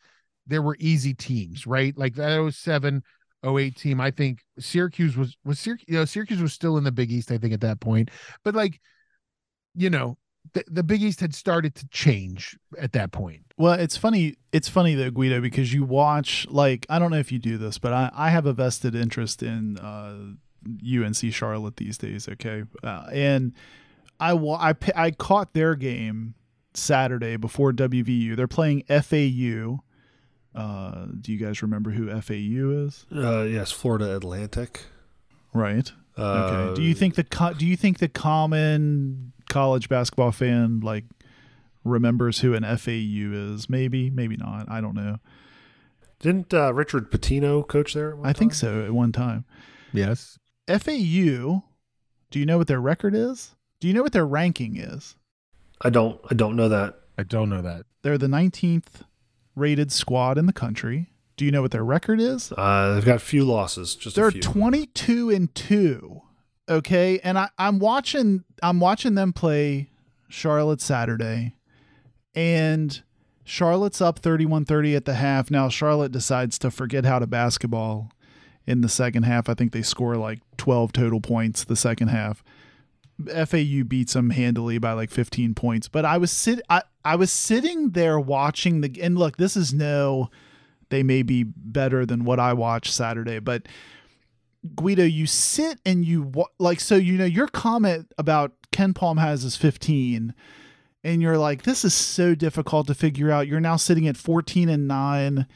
there 0.47 0.61
were 0.61 0.75
easy 0.79 1.13
teams, 1.13 1.65
right? 1.67 1.95
Like 1.97 2.15
that 2.15 2.51
07, 2.53 3.03
08 3.45 3.75
team. 3.75 4.01
I 4.01 4.11
think 4.11 4.39
Syracuse 4.59 5.17
was 5.17 5.37
was 5.43 5.59
Syracuse, 5.59 5.85
you 5.87 5.95
know, 5.95 6.05
Syracuse 6.05 6.41
was 6.41 6.53
still 6.53 6.77
in 6.77 6.83
the 6.83 6.91
Big 6.91 7.11
East, 7.11 7.31
I 7.31 7.37
think, 7.37 7.53
at 7.53 7.61
that 7.61 7.79
point. 7.79 8.09
But 8.43 8.55
like, 8.55 8.79
you 9.75 9.89
know, 9.89 10.17
the, 10.53 10.63
the 10.67 10.83
Big 10.83 11.01
East 11.01 11.19
had 11.19 11.33
started 11.33 11.75
to 11.75 11.87
change 11.89 12.57
at 12.77 12.93
that 12.93 13.11
point. 13.11 13.41
Well, 13.57 13.73
it's 13.73 13.97
funny. 13.97 14.35
It's 14.51 14.67
funny 14.67 14.95
though, 14.95 15.11
Guido, 15.11 15.41
because 15.41 15.73
you 15.73 15.83
watch 15.83 16.47
like 16.49 16.85
I 16.89 16.99
don't 16.99 17.11
know 17.11 17.17
if 17.17 17.31
you 17.31 17.39
do 17.39 17.57
this, 17.57 17.77
but 17.77 17.93
I, 17.93 18.11
I 18.13 18.29
have 18.29 18.45
a 18.45 18.53
vested 18.53 18.95
interest 18.95 19.43
in 19.43 19.77
uh, 19.77 20.33
UNC 20.65 21.33
Charlotte 21.33 21.77
these 21.77 21.97
days. 21.97 22.27
Okay, 22.27 22.63
uh, 22.83 23.07
and 23.11 23.53
I, 24.19 24.33
I 24.33 24.75
I 24.95 25.11
caught 25.11 25.53
their 25.53 25.75
game 25.75 26.35
Saturday 26.73 27.37
before 27.37 27.71
WVU. 27.71 28.35
They're 28.35 28.47
playing 28.47 28.83
FAU. 28.87 29.83
Uh, 30.53 31.05
do 31.19 31.31
you 31.31 31.37
guys 31.37 31.61
remember 31.61 31.91
who 31.91 32.07
FAU 32.21 32.85
is? 32.85 33.05
Uh, 33.13 33.43
yes, 33.43 33.71
Florida 33.71 34.15
Atlantic. 34.15 34.83
Right. 35.53 35.91
Uh, 36.17 36.21
Okay. 36.71 36.75
do 36.75 36.81
you 36.81 36.93
think 36.93 37.15
the 37.15 37.23
co- 37.23 37.53
do 37.53 37.65
you 37.65 37.77
think 37.77 37.99
the 37.99 38.09
common 38.09 39.31
college 39.49 39.87
basketball 39.89 40.31
fan 40.33 40.81
like 40.81 41.05
remembers 41.85 42.39
who 42.39 42.53
an 42.53 42.63
FAU 42.63 43.31
is? 43.33 43.69
Maybe, 43.69 44.09
maybe 44.09 44.35
not. 44.37 44.69
I 44.69 44.81
don't 44.81 44.95
know. 44.95 45.17
didn't 46.19 46.53
uh, 46.53 46.73
Richard 46.73 47.11
Pitino 47.11 47.65
coach 47.67 47.93
there? 47.93 48.11
at 48.11 48.17
one 48.17 48.27
I 48.27 48.33
think 48.33 48.53
so 48.53 48.83
at 48.85 48.91
one 48.93 49.11
time. 49.11 49.45
Yes. 49.93 50.37
FAU, 50.67 51.63
do 52.29 52.39
you 52.39 52.45
know 52.45 52.57
what 52.57 52.67
their 52.67 52.81
record 52.81 53.15
is? 53.15 53.55
Do 53.79 53.87
you 53.87 53.93
know 53.93 54.03
what 54.03 54.13
their 54.13 54.27
ranking 54.27 54.77
is? 54.77 55.15
I 55.81 55.89
don't. 55.89 56.19
I 56.29 56.35
don't 56.35 56.55
know 56.55 56.69
that. 56.69 56.99
I 57.17 57.23
don't 57.23 57.49
know 57.49 57.61
that. 57.61 57.85
They're 58.03 58.17
the 58.17 58.27
19th 58.27 59.03
rated 59.62 59.91
squad 59.91 60.38
in 60.38 60.47
the 60.47 60.53
country. 60.53 61.07
Do 61.38 61.45
you 61.45 61.51
know 61.51 61.62
what 61.62 61.72
their 61.72 61.84
record 61.84 62.20
is? 62.20 62.51
Uh, 62.51 62.93
they've 62.95 63.05
got 63.05 63.16
a 63.16 63.20
few 63.20 63.45
losses. 63.45 63.95
Just 63.95 64.16
They're 64.16 64.28
a 64.28 64.32
few. 64.32 64.41
22 64.41 65.30
and 65.30 65.55
2. 65.55 66.22
Okay? 66.70 67.20
And 67.24 67.38
I 67.38 67.49
I'm 67.57 67.80
watching 67.80 68.43
I'm 68.62 68.80
watching 68.80 69.16
them 69.16 69.34
play 69.34 69.89
Charlotte 70.28 70.82
Saturday 70.82 71.55
and 72.36 73.01
Charlotte's 73.43 74.01
up 74.01 74.22
31-30 74.22 74.95
at 74.95 75.05
the 75.05 75.16
half. 75.16 75.49
Now 75.49 75.68
Charlotte 75.70 76.12
decides 76.12 76.59
to 76.59 76.72
forget 76.72 77.05
how 77.05 77.20
to 77.20 77.28
basketball 77.28 78.12
in 78.66 78.82
the 78.82 78.89
second 78.89 79.24
half. 79.24 79.49
I 79.49 79.53
think 79.53 79.72
they 79.72 79.82
score 79.82 80.16
like 80.16 80.39
12 80.57 80.93
total 80.93 81.22
points 81.22 81.64
the 81.64 81.76
second 81.76 82.09
half. 82.09 82.43
FAU 83.28 83.84
beats 83.84 84.13
them 84.13 84.30
handily 84.32 84.78
by 84.78 84.93
like 84.93 85.11
15 85.11 85.53
points. 85.55 85.88
But 85.88 86.05
I 86.05 86.17
was 86.17 86.32
sit 86.32 86.61
I, 86.69 86.84
I 87.03 87.15
was 87.15 87.32
sitting 87.32 87.91
there 87.91 88.19
watching 88.19 88.82
the 88.82 89.01
and 89.01 89.17
look, 89.17 89.38
this 89.38 89.55
is 89.55 89.74
no 89.74 90.30
they 90.89 91.03
may 91.03 91.24
be 91.24 91.43
better 91.43 92.05
than 92.05 92.26
what 92.26 92.39
I 92.39 92.53
watched 92.53 92.93
Saturday, 92.93 93.39
but 93.39 93.67
Guido, 94.76 95.03
you 95.03 95.26
sit 95.26 95.80
and 95.86 96.05
you 96.05 96.32
like 96.59 96.80
so 96.80 96.95
you 96.95 97.13
know 97.13 97.26
your 97.26 97.47
comment 97.47 98.11
about 98.17 98.53
KenPom 98.72 99.19
has 99.19 99.43
is 99.43 99.55
15 99.55 100.34
and 101.03 101.22
you're 101.22 101.38
like 101.38 101.63
this 101.63 101.84
is 101.84 101.93
so 101.93 102.36
difficult 102.36 102.88
to 102.88 102.93
figure 102.93 103.32
out. 103.32 103.47
You're 103.47 103.59
now 103.59 103.76
sitting 103.78 104.07
at 104.07 104.17
14 104.17 104.69
and 104.69 104.88
9. 104.88 105.47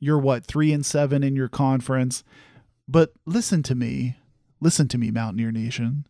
You're 0.00 0.18
what? 0.18 0.46
3 0.46 0.72
and 0.72 0.84
7 0.84 1.22
in 1.22 1.36
your 1.36 1.48
conference. 1.48 2.24
But 2.88 3.12
listen 3.26 3.62
to 3.64 3.74
me. 3.74 4.16
Listen 4.60 4.88
to 4.88 4.98
me 4.98 5.10
Mountaineer 5.10 5.52
Nation. 5.52 6.06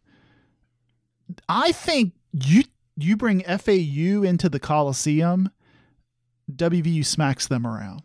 I 1.49 1.72
think 1.72 2.12
you 2.33 2.64
you 2.97 3.16
bring 3.16 3.41
FAU 3.43 4.22
into 4.22 4.49
the 4.49 4.61
Coliseum, 4.61 5.51
WVU 6.55 7.05
smacks 7.05 7.47
them 7.49 7.66
around. 7.66 8.03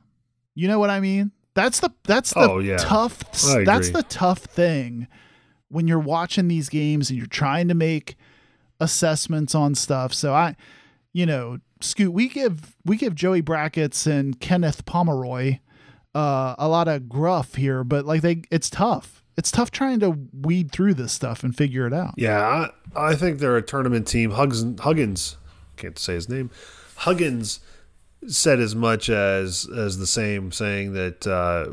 You 0.56 0.68
know 0.68 0.80
what 0.80 0.90
I 0.90 1.00
mean? 1.00 1.32
That's 1.54 1.80
the 1.80 1.92
that's 2.04 2.34
the 2.34 2.40
Oh, 2.40 2.60
yeah. 2.60 2.78
tough 2.78 3.20
that's 3.66 3.90
the 3.92 4.04
tough 4.04 4.40
thing 4.40 5.08
when 5.70 5.88
you're 5.88 6.00
watching 6.00 6.48
these 6.48 6.70
games 6.70 7.10
and 7.10 7.18
you're 7.18 7.28
trying 7.28 7.68
to 7.68 7.76
make 7.76 8.16
assessments 8.80 9.54
on 9.56 9.76
stuff. 9.76 10.14
So 10.14 10.34
I 10.34 10.56
you 11.12 11.26
know, 11.26 11.58
Scoot, 11.82 12.14
we 12.14 12.30
give 12.30 12.76
we 12.86 12.96
give 12.98 13.16
Joey 13.16 13.42
Brackets 13.42 14.06
and 14.06 14.40
Kenneth 14.40 14.86
Pomeroy 14.86 15.60
uh, 16.16 16.56
a 16.58 16.68
lot 16.68 16.88
of 16.88 17.10
gruff 17.10 17.56
here, 17.56 17.84
but 17.84 18.06
like 18.06 18.22
they 18.22 18.44
it's 18.52 18.70
tough. 18.70 19.24
It's 19.40 19.52
tough 19.52 19.72
trying 19.72 20.02
to 20.02 20.18
weed 20.34 20.70
through 20.70 20.96
this 20.96 21.14
stuff 21.14 21.46
and 21.46 21.56
figure 21.56 21.88
it 21.88 21.94
out. 21.94 22.14
Yeah, 22.18 22.70
I, 22.94 23.12
I 23.12 23.16
think 23.16 23.40
they're 23.40 23.56
a 23.56 23.62
tournament 23.62 24.06
team. 24.06 24.32
Huggins, 24.32 24.82
Huggins, 24.82 25.38
can't 25.78 25.98
say 25.98 26.16
his 26.16 26.28
name. 26.28 26.52
Huggins 26.98 27.62
said 28.28 28.60
as 28.60 28.76
much 28.76 29.10
as 29.10 29.66
as 29.74 29.98
the 29.98 30.06
same, 30.06 30.52
saying 30.52 30.92
that 30.92 31.26
uh, 31.26 31.70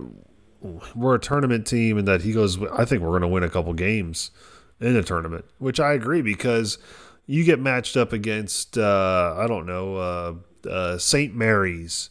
we're 0.95 1.17
a 1.17 1.19
tournament 1.19 1.67
team, 1.67 1.99
and 1.99 2.07
that 2.07 2.23
he 2.23 2.33
goes, 2.33 2.57
I 2.73 2.85
think 2.85 3.03
we're 3.03 3.11
going 3.11 3.23
to 3.23 3.29
win 3.29 3.43
a 3.43 3.51
couple 3.51 3.73
games 3.75 4.31
in 4.81 4.95
a 4.95 5.03
tournament, 5.03 5.45
which 5.59 5.81
I 5.81 5.93
agree 5.95 6.23
because 6.23 6.79
you 7.27 7.43
get 7.43 7.59
matched 7.59 7.97
up 7.97 8.13
against 8.13 8.79
uh, 8.79 9.35
I 9.37 9.49
don't 9.49 9.67
know 9.67 9.97
uh, 9.97 10.69
uh, 10.69 10.99
St. 10.99 11.35
Mary's 11.35 12.11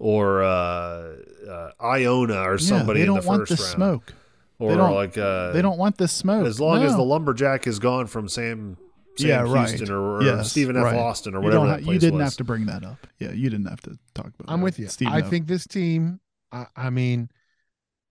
or 0.00 0.42
uh, 0.42 1.14
uh, 1.48 1.70
Iona 1.80 2.42
or 2.42 2.58
somebody 2.58 3.00
yeah, 3.00 3.06
they 3.06 3.08
in 3.08 3.14
don't 3.14 3.22
the 3.22 3.28
want 3.28 3.48
first 3.48 3.60
round, 3.60 3.72
smoke. 3.72 4.14
Or 4.58 4.74
don't- 4.76 4.94
like 4.94 5.18
uh, 5.18 5.52
They 5.52 5.62
don't 5.62 5.78
want 5.78 5.98
this 5.98 6.12
smoke. 6.12 6.46
as 6.46 6.58
long 6.60 6.82
as 6.82 6.94
the 6.96 7.02
lumberjack 7.02 7.66
is 7.66 7.78
gone 7.78 8.06
from 8.06 8.28
Sam, 8.28 8.76
Sam 9.18 9.28
yeah, 9.28 9.40
right. 9.42 9.90
Or, 9.90 10.16
or 10.16 10.22
Yes, 10.22 10.50
Stephen 10.50 10.76
F. 10.76 10.84
right. 10.84 10.96
Austin 10.96 11.34
or 11.34 11.40
whatever 11.40 11.64
don't 11.64 11.68
that 11.68 11.80
ha- 11.80 11.84
place 11.84 11.94
you 11.94 12.00
didn't 12.00 12.18
was. 12.20 12.24
have 12.32 12.36
to 12.38 12.44
bring 12.44 12.66
that 12.66 12.84
up. 12.84 13.06
Yeah, 13.18 13.32
you 13.32 13.50
didn't 13.50 13.66
have 13.66 13.80
to 13.82 13.98
talk 14.14 14.26
about. 14.38 14.52
I'm 14.52 14.60
that. 14.60 14.64
with 14.64 14.78
you. 14.78 14.88
Stephen 14.88 15.12
I 15.12 15.20
F. 15.20 15.28
think 15.30 15.46
this 15.46 15.66
team, 15.66 16.20
I, 16.52 16.66
I 16.76 16.90
mean, 16.90 17.28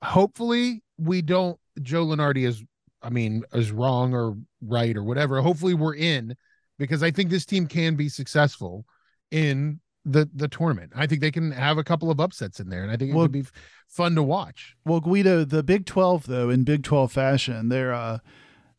hopefully 0.03 0.83
we 0.97 1.21
don't, 1.21 1.59
Joe 1.81 2.05
Lunardi 2.05 2.45
is, 2.47 2.63
I 3.01 3.09
mean, 3.09 3.43
is 3.53 3.71
wrong 3.71 4.13
or 4.13 4.35
right 4.61 4.95
or 4.95 5.03
whatever. 5.03 5.41
Hopefully 5.41 5.73
we're 5.73 5.95
in 5.95 6.35
because 6.79 7.03
I 7.03 7.11
think 7.11 7.29
this 7.29 7.45
team 7.45 7.67
can 7.67 7.95
be 7.95 8.09
successful 8.09 8.85
in 9.31 9.79
the 10.05 10.29
the 10.33 10.47
tournament. 10.47 10.91
I 10.95 11.07
think 11.07 11.21
they 11.21 11.31
can 11.31 11.51
have 11.51 11.77
a 11.77 11.83
couple 11.83 12.11
of 12.11 12.19
upsets 12.19 12.59
in 12.59 12.69
there, 12.69 12.83
and 12.83 12.91
I 12.91 12.97
think 12.97 13.11
it 13.11 13.13
Well- 13.15 13.23
would 13.23 13.31
be 13.31 13.45
fun 13.87 14.15
to 14.15 14.23
watch. 14.23 14.75
Well, 14.85 14.99
Guido, 14.99 15.43
the 15.45 15.63
Big 15.63 15.85
12 15.85 16.27
though, 16.27 16.49
in 16.49 16.63
Big 16.63 16.83
12 16.83 17.11
fashion, 17.11 17.69
they're 17.69 17.93
uh 17.93 18.19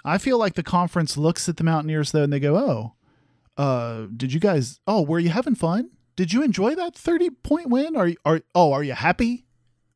I 0.04 0.18
feel 0.18 0.38
like 0.38 0.54
the 0.54 0.62
conference 0.62 1.16
looks 1.16 1.48
at 1.48 1.56
the 1.56 1.64
Mountaineers 1.64 2.12
though 2.12 2.22
and 2.22 2.32
they 2.32 2.40
go, 2.40 2.56
"Oh, 2.56 2.94
uh 3.62 4.06
did 4.16 4.32
you 4.32 4.40
guys 4.40 4.80
Oh, 4.86 5.02
were 5.02 5.18
you 5.18 5.30
having 5.30 5.54
fun? 5.54 5.90
Did 6.16 6.32
you 6.32 6.42
enjoy 6.42 6.74
that 6.74 6.94
30 6.94 7.30
point 7.30 7.68
win? 7.70 7.96
Are 7.96 8.08
you 8.08 8.16
are 8.24 8.40
oh, 8.54 8.72
are 8.72 8.82
you 8.84 8.92
happy? 8.94 9.46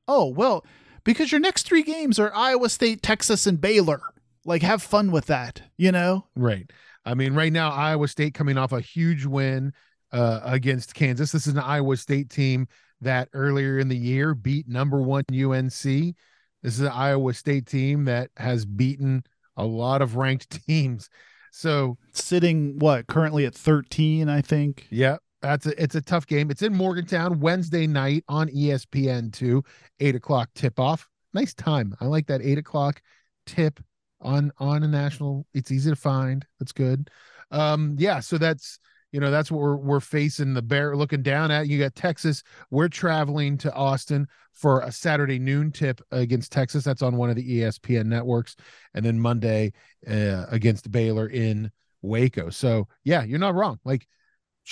Oh, 0.09 0.27
well, 0.27 0.65
because 1.05 1.31
your 1.31 1.41
next 1.41 1.63
3 1.67 1.83
games 1.83 2.19
are 2.19 2.35
Iowa 2.35 2.69
State, 2.69 3.03
Texas 3.03 3.47
and 3.47 3.61
Baylor. 3.61 4.01
Like 4.45 4.63
have 4.63 4.83
fun 4.83 5.13
with 5.13 5.27
that, 5.27 5.63
you 5.77 5.93
know? 5.93 6.27
Right. 6.35 6.71
I 7.05 7.15
mean, 7.15 7.35
right 7.35 7.53
now 7.53 7.71
Iowa 7.71 8.09
State 8.09 8.35
coming 8.35 8.59
off 8.59 8.73
a 8.73 8.81
huge 8.81 9.25
win 9.27 9.73
uh, 10.13 10.41
against 10.45 10.95
Kansas. 10.95 11.33
This 11.33 11.47
is 11.47 11.55
an 11.55 11.61
Iowa 11.61 11.97
State 11.97 12.31
team 12.31 12.67
that 13.01 13.29
earlier 13.33 13.79
in 13.79 13.89
the 13.89 13.97
year 13.97 14.35
beat 14.35 14.69
number 14.69 15.01
one 15.01 15.25
UNC. 15.33 15.73
This 15.73 16.15
is 16.63 16.81
an 16.81 16.89
Iowa 16.89 17.33
State 17.35 17.67
team 17.67 18.05
that 18.05 18.31
has 18.37 18.65
beaten 18.67 19.25
a 19.57 19.65
lot 19.65 20.03
of 20.03 20.17
ranked 20.17 20.51
teams. 20.67 21.09
So 21.53 21.97
Sitting 22.13 22.79
what, 22.79 23.07
currently 23.07 23.47
at 23.47 23.55
13, 23.55 24.29
I 24.29 24.41
think. 24.41 24.87
yeah, 24.91 25.17
that's 25.43 25.67
a 25.67 25.83
it's 25.83 25.95
a 25.95 26.01
tough 26.03 26.27
game. 26.27 26.51
It's 26.51 26.63
in 26.63 26.75
Morgantown 26.77 27.41
Wednesday 27.41 27.87
night 27.87 28.25
on 28.29 28.49
ESPN 28.49 29.33
two, 29.33 29.65
eight 29.99 30.15
o'clock 30.15 30.51
tip 30.55 30.79
off. 30.79 31.09
Nice 31.33 31.55
time. 31.55 31.97
I 32.01 32.05
like 32.07 32.27
that 32.27 32.43
eight 32.43 32.59
o'clock 32.59 33.01
tip 33.47 33.81
on 34.21 34.53
on 34.59 34.83
a 34.83 34.89
national. 34.89 35.47
It's 35.55 35.73
easy 35.73 35.91
to 35.91 35.97
find. 35.97 36.45
That's 36.59 36.73
good. 36.73 37.11
Um, 37.51 37.97
yeah, 37.99 38.21
so 38.21 38.39
that's 38.39 38.79
you 39.13 39.21
know 39.21 39.31
that's 39.31 39.51
what 39.51 39.61
we're 39.61 39.77
we're 39.77 40.01
facing 40.01 40.55
the 40.55 40.63
bear 40.63 40.97
looking 40.97 41.23
down 41.23 41.51
at. 41.51 41.69
You 41.69 41.79
got 41.79 41.95
Texas. 41.95 42.43
We're 42.71 42.89
traveling 42.89 43.59
to 43.59 43.73
Austin 43.73 44.27
for 44.53 44.81
a 44.81 44.93
Saturday 44.93 45.39
noon 45.39 45.73
tip 45.73 46.01
against 46.11 46.53
Texas. 46.53 46.85
That's 46.85 47.03
on 47.03 47.17
one 47.17 47.31
of 47.31 47.37
the 47.37 47.61
ESPN 47.61 48.07
networks, 48.07 48.57
and 48.95 49.05
then 49.05 49.19
Monday 49.19 49.73
uh, 50.09 50.47
against 50.51 50.91
Baylor 50.91 51.29
in 51.29 51.71
Waco. 52.03 52.51
So 52.51 52.89
yeah, 53.05 53.25
you're 53.25 53.39
not 53.39 53.55
wrong. 53.55 53.79
Like 53.85 54.07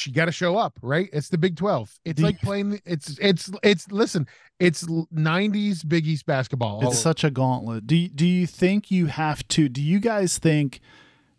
you 0.05 0.13
got 0.13 0.27
to 0.27 0.33
show 0.33 0.57
up, 0.57 0.79
right? 0.83 1.09
It's 1.13 1.29
the 1.29 1.39
Big 1.39 1.57
12. 1.57 1.93
It's 2.05 2.17
Do 2.19 2.23
like 2.23 2.41
you- 2.41 2.41
playing 2.47 2.81
it's 2.85 3.19
it's 3.19 3.51
it's 3.65 3.91
listen, 3.91 4.27
it's 4.61 4.85
90s 4.85 5.89
Big 5.89 6.07
East 6.07 6.27
basketball. 6.27 6.85
all 6.85 6.91
It's 6.91 6.99
such 7.01 7.25
a 7.25 7.31
gauntlet. 7.31 7.87
Do 7.87 8.09
do 8.09 8.27
you 8.27 8.47
think 8.47 8.91
you 8.91 9.07
have 9.07 9.47
to? 9.49 9.69
Do 9.69 9.83
you 9.83 9.99
guys 9.99 10.39
think 10.39 10.81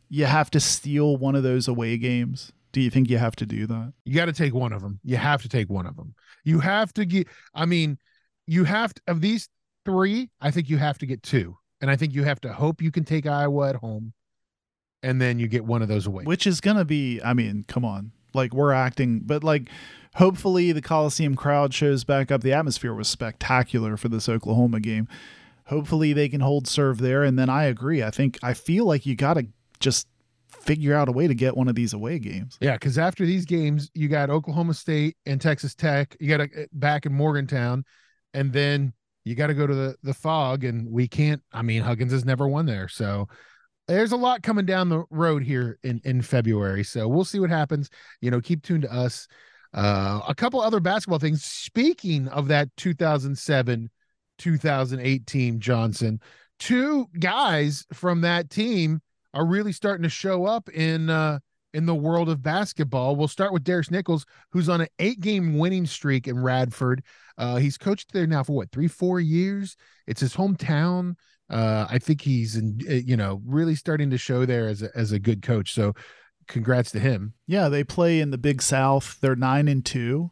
you 0.09 0.25
have 0.25 0.49
to 0.51 0.59
steal 0.59 1.15
one 1.15 1.35
of 1.35 1.43
those 1.43 1.67
away 1.67 1.97
games? 1.97 2.51
Do 2.71 2.81
you 2.81 2.89
think 2.89 3.09
you 3.09 3.17
have 3.17 3.35
to 3.37 3.45
do 3.45 3.65
that? 3.67 3.93
You 4.05 4.15
got 4.15 4.25
to 4.25 4.33
take 4.33 4.53
one 4.53 4.73
of 4.73 4.81
them. 4.81 4.99
You 5.03 5.17
have 5.17 5.41
to 5.41 5.49
take 5.49 5.69
one 5.69 5.85
of 5.85 5.95
them. 5.95 6.13
You 6.43 6.59
have 6.59 6.93
to 6.93 7.05
get. 7.05 7.27
I 7.53 7.65
mean, 7.65 7.97
you 8.47 8.63
have 8.63 8.93
to 8.93 9.01
of 9.07 9.21
these 9.21 9.49
three. 9.85 10.29
I 10.41 10.51
think 10.51 10.69
you 10.69 10.77
have 10.77 10.97
to 10.99 11.05
get 11.05 11.23
two, 11.23 11.57
and 11.81 11.89
I 11.89 11.95
think 11.95 12.13
you 12.13 12.23
have 12.23 12.41
to 12.41 12.53
hope 12.53 12.81
you 12.81 12.91
can 12.91 13.05
take 13.05 13.25
Iowa 13.25 13.69
at 13.69 13.75
home, 13.75 14.13
and 15.01 15.21
then 15.21 15.39
you 15.39 15.47
get 15.47 15.65
one 15.65 15.81
of 15.81 15.87
those 15.87 16.05
away. 16.05 16.23
Which 16.23 16.45
is 16.45 16.61
gonna 16.61 16.85
be? 16.85 17.21
I 17.23 17.33
mean, 17.33 17.65
come 17.67 17.85
on. 17.85 18.11
Like 18.33 18.53
we're 18.53 18.73
acting, 18.73 19.21
but 19.25 19.43
like 19.43 19.69
hopefully 20.15 20.71
the 20.71 20.81
Coliseum 20.81 21.35
crowd 21.35 21.73
shows 21.73 22.03
back 22.03 22.31
up. 22.31 22.41
The 22.41 22.53
atmosphere 22.53 22.93
was 22.93 23.07
spectacular 23.07 23.97
for 23.97 24.09
this 24.09 24.29
Oklahoma 24.29 24.79
game. 24.79 25.07
Hopefully 25.65 26.13
they 26.13 26.29
can 26.29 26.41
hold 26.41 26.67
serve 26.67 26.99
there, 26.99 27.23
and 27.23 27.37
then 27.37 27.49
I 27.49 27.63
agree. 27.63 28.03
I 28.03 28.11
think 28.11 28.37
I 28.43 28.53
feel 28.53 28.85
like 28.85 29.05
you 29.05 29.15
got 29.15 29.35
to 29.35 29.47
just 29.79 30.07
figure 30.61 30.93
out 30.93 31.09
a 31.09 31.11
way 31.11 31.27
to 31.27 31.33
get 31.33 31.55
one 31.55 31.67
of 31.67 31.75
these 31.75 31.93
away 31.93 32.19
games. 32.19 32.57
Yeah, 32.61 32.73
because 32.73 32.97
after 32.97 33.25
these 33.25 33.45
games, 33.45 33.89
you 33.93 34.07
got 34.07 34.29
Oklahoma 34.29 34.73
State 34.73 35.17
and 35.25 35.39
Texas 35.39 35.75
Tech. 35.75 36.15
You 36.19 36.29
got 36.29 36.49
to 36.49 36.67
back 36.73 37.05
in 37.05 37.13
Morgantown, 37.13 37.83
and 38.33 38.51
then 38.51 38.93
you 39.25 39.35
got 39.35 39.47
to 39.47 39.53
go 39.53 39.67
to 39.67 39.73
the 39.73 39.95
the 40.03 40.13
Phog, 40.13 40.63
and 40.63 40.89
we 40.89 41.07
can't. 41.07 41.41
I 41.51 41.61
mean, 41.61 41.81
Huggins 41.81 42.11
has 42.11 42.25
never 42.25 42.47
won 42.47 42.65
there, 42.65 42.87
so 42.87 43.27
there's 43.87 44.11
a 44.11 44.17
lot 44.17 44.43
coming 44.43 44.65
down 44.65 44.89
the 44.89 45.03
road 45.09 45.43
here 45.43 45.79
in 45.83 46.01
in 46.03 46.21
February. 46.21 46.83
So 46.83 47.07
we'll 47.07 47.25
see 47.25 47.39
what 47.39 47.49
happens. 47.49 47.89
You 48.21 48.31
know, 48.31 48.41
keep 48.41 48.63
tuned 48.63 48.83
to 48.83 48.93
us. 48.93 49.27
Uh, 49.73 50.21
a 50.27 50.33
couple 50.33 50.61
other 50.61 50.79
basketball 50.79 51.19
things. 51.19 51.43
Speaking 51.43 52.27
of 52.29 52.47
that 52.47 52.69
2007 52.77 53.89
2008 54.39 55.27
team, 55.27 55.59
Johnson, 55.59 56.19
two 56.57 57.07
guys 57.19 57.85
from 57.93 58.21
that 58.21 58.49
team 58.49 59.01
are 59.33 59.45
really 59.45 59.71
starting 59.71 60.03
to 60.03 60.09
show 60.09 60.45
up 60.45 60.69
in 60.69 61.09
uh 61.09 61.39
in 61.73 61.85
the 61.85 61.95
world 61.95 62.29
of 62.29 62.41
basketball. 62.41 63.15
We'll 63.15 63.27
start 63.27 63.53
with 63.53 63.63
Darris 63.63 63.91
Nichols, 63.91 64.25
who's 64.51 64.69
on 64.69 64.81
an 64.81 64.87
eight 64.97 65.19
game 65.19 65.57
winning 65.57 65.85
streak 65.85 66.27
in 66.27 66.41
Radford. 66.41 67.03
Uh, 67.37 67.57
he's 67.57 67.77
coached 67.77 68.11
there 68.11 68.27
now 68.27 68.43
for 68.43 68.53
what, 68.53 68.71
three, 68.71 68.87
four 68.87 69.19
years? 69.19 69.77
It's 70.07 70.21
his 70.21 70.35
hometown. 70.35 71.15
Uh, 71.49 71.85
I 71.89 71.99
think 71.99 72.21
he's, 72.21 72.55
in, 72.55 72.79
uh, 72.89 72.93
you 72.93 73.15
know, 73.15 73.41
really 73.45 73.75
starting 73.75 74.09
to 74.09 74.17
show 74.17 74.45
there 74.45 74.67
as 74.67 74.81
a, 74.81 74.89
as 74.95 75.11
a 75.11 75.19
good 75.19 75.41
coach. 75.41 75.73
So 75.73 75.93
congrats 76.47 76.91
to 76.91 76.99
him. 76.99 77.33
Yeah, 77.47 77.69
they 77.69 77.83
play 77.83 78.19
in 78.19 78.31
the 78.31 78.37
Big 78.37 78.61
South. 78.61 79.19
They're 79.21 79.35
nine 79.35 79.67
and 79.67 79.85
two 79.85 80.31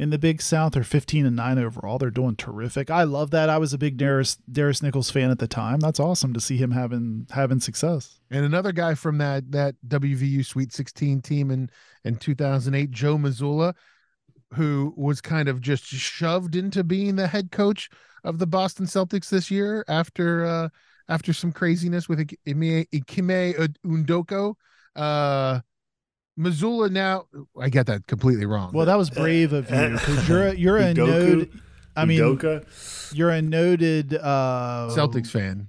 in 0.00 0.08
the 0.08 0.18
Big 0.18 0.40
South. 0.40 0.72
They're 0.72 0.82
fifteen 0.82 1.26
and 1.26 1.36
nine 1.36 1.58
overall. 1.58 1.98
They're 1.98 2.10
doing 2.10 2.34
terrific. 2.34 2.90
I 2.90 3.02
love 3.02 3.30
that. 3.32 3.50
I 3.50 3.58
was 3.58 3.74
a 3.74 3.78
big 3.78 3.98
Darris 3.98 4.38
Darris 4.50 4.82
Nichols 4.82 5.10
fan 5.10 5.30
at 5.30 5.38
the 5.38 5.46
time. 5.46 5.78
That's 5.78 6.00
awesome 6.00 6.32
to 6.32 6.40
see 6.40 6.56
him 6.56 6.70
having 6.70 7.26
having 7.30 7.60
success. 7.60 8.18
And 8.30 8.46
another 8.46 8.72
guy 8.72 8.94
from 8.94 9.18
that 9.18 9.52
that 9.52 9.74
WVU 9.86 10.44
Sweet 10.44 10.72
16 10.72 11.20
team 11.20 11.50
in 11.50 11.68
in 12.04 12.16
2008, 12.16 12.90
Joe 12.90 13.18
Mazzulla, 13.18 13.74
who 14.54 14.94
was 14.96 15.20
kind 15.20 15.50
of 15.50 15.60
just 15.60 15.84
shoved 15.84 16.56
into 16.56 16.82
being 16.82 17.16
the 17.16 17.26
head 17.26 17.50
coach 17.50 17.90
of 18.24 18.38
the 18.38 18.46
Boston 18.46 18.86
Celtics 18.86 19.28
this 19.28 19.50
year 19.50 19.84
after 19.86 20.46
uh 20.46 20.68
after 21.10 21.34
some 21.34 21.52
craziness 21.52 22.08
with 22.08 22.20
Ik- 22.20 22.40
Ikime 22.46 23.76
Undoko. 23.84 24.54
Uh 24.96 25.60
Mazzulla 26.40 26.90
now 26.90 27.26
I 27.60 27.68
got 27.68 27.86
that 27.86 28.06
completely 28.06 28.46
wrong. 28.46 28.72
Well, 28.72 28.86
that 28.86 28.96
was 28.98 29.10
brave 29.10 29.52
of 29.52 29.70
you 29.70 29.90
because 29.90 30.28
you're 30.28 30.46
a, 30.48 30.54
you're 30.54 30.78
a 30.78 30.94
Udoka? 30.94 30.96
node. 30.96 31.60
I 31.96 32.04
mean, 32.06 32.20
Udoka? 32.20 33.12
you're 33.14 33.30
a 33.30 33.42
noted 33.42 34.14
uh, 34.14 34.88
Celtics 34.92 35.28
fan. 35.30 35.68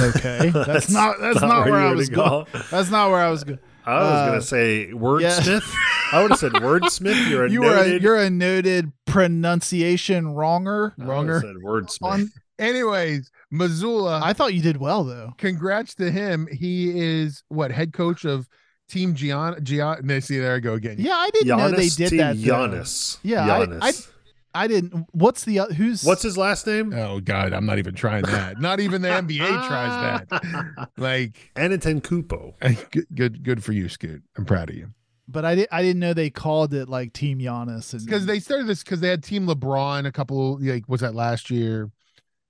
Okay, 0.00 0.50
that's, 0.54 0.90
not 0.90 1.16
that's 1.20 1.40
not, 1.40 1.66
where, 1.68 1.80
you 1.80 1.86
I 1.86 1.92
was 1.92 2.08
gonna 2.08 2.46
going. 2.52 2.64
That's 2.70 2.90
not 2.90 3.10
where 3.10 3.20
I 3.20 3.30
was 3.30 3.44
going. 3.44 3.58
I 3.86 3.94
was 4.00 4.10
Uh, 4.12 4.26
gonna 4.26 4.42
say 4.42 4.90
wordsmith. 4.92 5.62
I 6.12 6.22
would 6.22 6.30
have 6.32 6.40
said 6.40 6.52
wordsmith. 6.52 7.28
You're 7.30 7.44
a 7.46 7.50
You 7.50 7.60
were 7.62 7.72
a, 7.74 7.76
noted. 7.76 8.02
you're 8.02 8.16
a 8.16 8.30
noted 8.30 8.92
pronunciation 9.06 10.28
wronger. 10.34 10.94
I 11.00 11.04
wronger. 11.04 11.40
Said 11.40 11.56
wordsmith. 11.64 12.02
On, 12.02 12.30
Anyways, 12.58 13.30
Mazzulla 13.52 14.20
I 14.22 14.32
thought 14.34 14.52
you 14.54 14.60
did 14.60 14.76
well 14.76 15.04
though. 15.04 15.32
congrats 15.38 15.94
to 15.94 16.10
him. 16.10 16.46
He 16.52 16.90
is 16.98 17.42
what 17.48 17.70
head 17.72 17.92
coach 17.94 18.24
of 18.26 18.48
Team 18.90 19.14
Gian 19.14 19.62
Gian. 19.64 20.00
No, 20.04 20.20
see, 20.20 20.38
there 20.38 20.54
I 20.56 20.58
go 20.60 20.74
again. 20.74 20.96
Yeah, 20.98 21.14
I 21.14 21.30
didn't 21.30 21.48
know 21.56 21.70
they 21.70 21.88
did 21.88 22.10
team 22.10 22.18
that. 22.18 22.36
though. 22.36 22.42
Giannis. 22.68 23.18
Yeah, 23.22 23.44
I- 23.44 23.66
Giannis. 23.66 23.78
I- 23.82 24.10
I 24.52 24.66
didn't. 24.66 25.06
What's 25.12 25.44
the 25.44 25.60
uh, 25.60 25.66
who's 25.66 26.02
What's 26.02 26.22
his 26.22 26.36
last 26.36 26.66
name? 26.66 26.92
Oh 26.92 27.20
God, 27.20 27.52
I'm 27.52 27.64
not 27.66 27.78
even 27.78 27.94
trying 27.94 28.22
that. 28.24 28.60
Not 28.60 28.80
even 28.80 29.00
the 29.00 29.08
NBA 29.22 29.46
tries 29.68 30.26
that. 30.28 30.88
Like, 30.96 31.52
Anaten 31.54 32.02
Kupo. 32.02 32.54
good, 32.90 33.06
good, 33.14 33.42
good 33.44 33.62
for 33.62 33.70
you, 33.70 33.88
Scoot. 33.88 34.24
I'm 34.36 34.44
proud 34.44 34.70
of 34.70 34.74
you. 34.74 34.88
But 35.28 35.44
I, 35.44 35.54
di- 35.54 35.68
I 35.70 35.82
didn't 35.82 36.00
know 36.00 36.12
they 36.14 36.30
called 36.30 36.74
it 36.74 36.88
like 36.88 37.12
Team 37.12 37.38
Giannis 37.38 38.04
Because 38.04 38.26
they 38.26 38.40
started 38.40 38.66
this 38.66 38.82
because 38.82 38.98
they 38.98 39.06
had 39.08 39.22
Team 39.22 39.46
LeBron 39.46 40.04
a 40.04 40.10
couple. 40.10 40.58
Like, 40.60 40.88
was 40.88 41.00
that 41.02 41.14
last 41.14 41.48
year? 41.52 41.88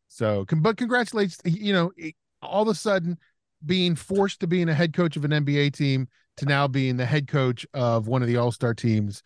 So, 0.09 0.47
but 0.57 0.78
congratulations. 0.78 1.38
You 1.45 1.74
know, 1.74 1.93
all 2.41 2.62
of 2.62 2.68
a 2.68 2.74
sudden 2.74 3.18
being 3.66 3.95
forced 3.95 4.41
to 4.41 4.47
being 4.47 4.70
a 4.70 4.74
head 4.74 4.95
coach 4.95 5.16
of 5.18 5.24
an 5.26 5.32
NBA 5.32 5.74
team 5.74 6.09
to 6.39 6.47
now 6.47 6.66
being 6.68 6.97
the 6.97 7.07
head 7.07 7.28
coach 7.28 7.66
of 7.74 8.07
one 8.09 8.22
of 8.22 8.28
the 8.28 8.37
All 8.37 8.53
Star 8.53 8.74
teams. 8.74 9.22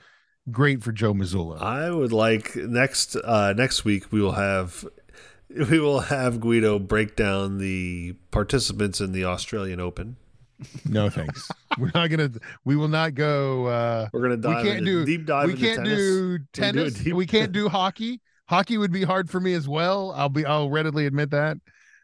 Great 0.51 0.83
for 0.83 0.93
Joe 0.93 1.15
Mazzulla. 1.15 1.61
I 1.63 1.91
would 1.91 2.13
like 2.13 2.55
next 2.57 3.17
uh, 3.17 3.55
next 3.57 3.85
week 3.85 4.13
we 4.13 4.21
will 4.21 4.33
have 4.33 4.85
we 5.71 5.79
will 5.81 6.01
have 6.01 6.41
Guido 6.41 6.79
break 6.79 7.17
down 7.17 7.59
the 7.59 8.15
participants 8.31 9.01
in 9.01 9.13
the 9.13 9.25
Australian 9.25 9.81
Open. 9.81 10.17
No 10.89 11.09
thanks. 11.11 11.49
We're 11.79 11.91
not 11.95 12.11
gonna. 12.11 12.31
We 12.65 12.77
will 12.77 12.89
not 12.89 13.15
go. 13.15 13.67
uh 13.67 14.09
We're 14.13 14.23
gonna 14.23 14.37
dive 14.37 14.63
We 14.63 14.69
can't 14.69 14.79
into, 14.81 15.05
do. 15.05 15.05
deep 15.07 15.27
dive 15.27 15.47
we 15.49 15.55
can't 15.55 15.77
tennis. 15.79 15.99
do 15.99 16.39
do 16.39 16.45
tennis. 16.53 16.95
deep- 16.95 17.15
We 17.15 17.27
can't 17.27 17.53
do 17.53 17.69
hockey. 17.69 18.21
Hockey 18.47 18.77
would 18.77 18.93
be 18.93 19.03
hard 19.03 19.31
for 19.31 19.41
me 19.41 19.55
as 19.55 19.67
well. 19.67 20.13
I'll 20.15 20.29
be. 20.29 20.45
I'll 20.45 20.69
readily 20.71 21.07
admit 21.07 21.31
that. 21.31 21.57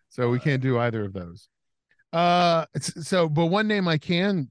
So 0.08 0.30
we 0.30 0.38
can't 0.40 0.62
do 0.62 0.78
either 0.78 1.04
of 1.04 1.12
those. 1.12 1.48
Uh, 2.12 2.64
so 2.80 3.28
but 3.28 3.46
one 3.46 3.68
name 3.68 3.86
I 3.86 3.98
can 3.98 4.50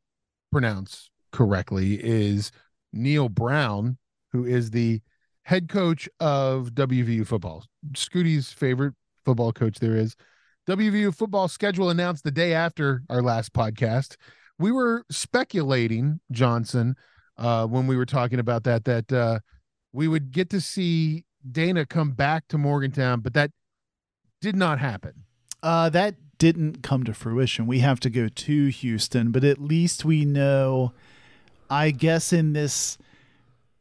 pronounce 0.52 1.10
correctly 1.32 1.96
is 2.04 2.52
Neal 2.94 3.30
Brown, 3.30 3.98
who 4.32 4.46
is 4.46 4.72
the 4.72 5.02
head 5.44 5.70
coach 5.70 6.08
of 6.20 6.72
WVU 6.72 7.26
football. 7.26 7.66
Scooty's 7.96 8.52
favorite 8.52 8.94
football 9.26 9.52
coach 9.52 9.80
there 9.80 9.96
is. 9.96 10.16
WVU 10.68 11.16
football 11.16 11.48
schedule 11.48 11.90
announced 11.90 12.24
the 12.24 12.32
day 12.32 12.54
after 12.54 13.04
our 13.10 13.22
last 13.22 13.54
podcast. 13.54 14.16
We 14.60 14.72
were 14.72 15.04
speculating, 15.10 16.20
Johnson, 16.32 16.96
uh, 17.38 17.66
when 17.66 17.88
we 17.88 17.96
were 17.96 18.06
talking 18.06 18.40
about 18.40 18.64
that, 18.66 18.86
that 18.86 19.12
uh, 19.12 19.40
we 19.94 20.08
would 20.08 20.32
get 20.32 20.50
to 20.52 20.62
see 20.62 21.26
Dana 21.50 21.86
come 21.86 22.12
back 22.12 22.48
to 22.50 22.58
Morgantown, 22.58 23.22
but 23.22 23.34
that 23.34 23.52
did 24.42 24.56
not 24.56 24.80
happen. 24.80 25.14
Uh, 25.64 25.90
that 25.90 26.16
didn't 26.40 26.82
come 26.82 27.04
to 27.04 27.14
fruition. 27.14 27.68
We 27.68 27.80
have 27.80 28.00
to 28.00 28.10
go 28.10 28.28
to 28.28 28.68
Houston, 28.68 29.32
but 29.32 29.44
at 29.44 29.60
least 29.62 30.04
we 30.04 30.26
know, 30.26 30.94
I 31.70 31.92
guess, 31.92 32.34
in 32.34 32.54
this 32.54 32.98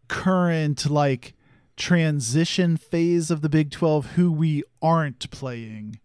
current 0.08 0.90
like 0.90 1.34
transition 1.76 2.76
phase 2.76 3.30
of 3.30 3.40
the 3.40 3.48
Big 3.48 3.70
12, 3.70 4.06
who 4.12 4.32
we 4.32 4.64
aren't 4.82 5.30
playing 5.30 6.00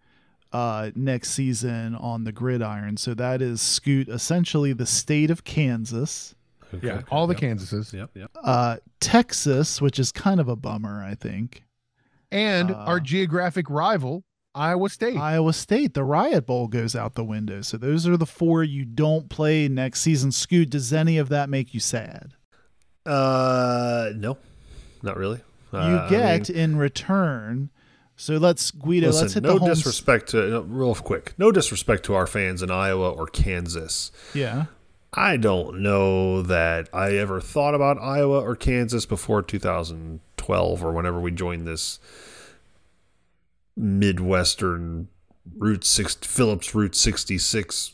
uh, 0.52 0.92
next 0.96 1.32
season 1.32 1.96
on 1.96 2.24
the 2.26 2.32
gridiron. 2.32 2.96
So 2.98 3.14
that 3.16 3.42
is 3.42 3.60
Scoot, 3.62 4.08
essentially 4.08 4.72
the 4.74 4.86
state 4.86 5.32
of 5.32 5.44
Kansas, 5.44 6.36
Okay, 6.76 6.88
Yeah, 6.88 6.94
okay, 6.96 7.06
all 7.12 7.28
the 7.28 7.34
yep, 7.36 7.42
Kansases 7.58 7.94
Yep, 7.94 8.12
yep. 8.16 8.32
uh, 8.44 8.78
Texas, 9.00 9.80
which 9.82 10.00
is 10.00 10.12
kind 10.12 10.40
of 10.40 10.48
a 10.48 10.56
bummer, 10.56 11.04
I 11.04 11.14
think. 11.16 11.64
and 12.32 12.72
Uh, 12.72 12.76
our 12.76 13.00
geographic 13.00 13.70
rival, 13.70 14.24
Iowa 14.56 14.90
State. 14.90 15.18
Iowa 15.18 15.52
State, 15.54 15.94
the 15.96 16.04
Riot 16.04 16.46
Bowl 16.46 16.68
goes 16.68 16.96
out 16.96 17.16
the 17.16 17.24
window. 17.24 17.62
So 17.62 17.78
those 17.78 18.08
are 18.08 18.18
the 18.18 18.26
four 18.28 18.64
you 18.64 18.86
don't 18.86 19.30
play 19.30 19.68
next 19.68 20.02
season. 20.02 20.32
Scoot, 20.32 20.70
does 20.70 20.94
any 20.94 21.18
of 21.18 21.30
that 21.30 21.50
make 21.50 21.74
you 21.74 21.80
sad? 21.80 22.34
Uh, 23.06 24.12
no, 24.16 24.38
not 25.02 25.18
really. 25.18 25.40
You 25.74 25.80
Uh, 25.80 26.06
I 26.06 26.10
get 26.10 26.50
mean, 26.50 26.58
in 26.58 26.76
return. 26.78 27.70
So 28.16 28.38
let's 28.38 28.70
Guido. 28.70 29.08
listen, 29.08 29.22
let's 29.24 29.34
hit 29.34 29.44
no 29.44 29.54
the 29.56 29.60
home. 29.60 29.70
s- 29.72 29.78
disrespect 29.78 30.30
to 30.30 30.48
no, 30.50 30.62
real 30.62 30.94
quick. 30.96 31.34
No 31.40 31.52
disrespect 31.52 32.04
to 32.06 32.14
our 32.14 32.28
fans 32.28 32.62
in 32.62 32.70
Iowa 32.70 33.10
or 33.10 33.26
Kansas. 33.26 34.12
Yeah, 34.36 34.66
I 35.14 35.36
don't 35.38 35.82
know 35.82 36.44
that 36.44 36.90
I 36.94 37.14
ever 37.16 37.42
thought 37.42 37.74
about 37.74 37.98
Iowa 38.00 38.40
or 38.40 38.56
Kansas 38.56 39.08
before 39.08 39.42
2012 39.42 40.84
or 40.86 40.92
whenever 40.92 41.20
we 41.20 41.32
joined 41.32 41.68
this 41.68 42.00
Midwestern 43.76 45.08
Route 45.58 45.84
Six 45.84 46.16
Phillips 46.16 46.74
Route 46.74 46.96
66 46.96 47.94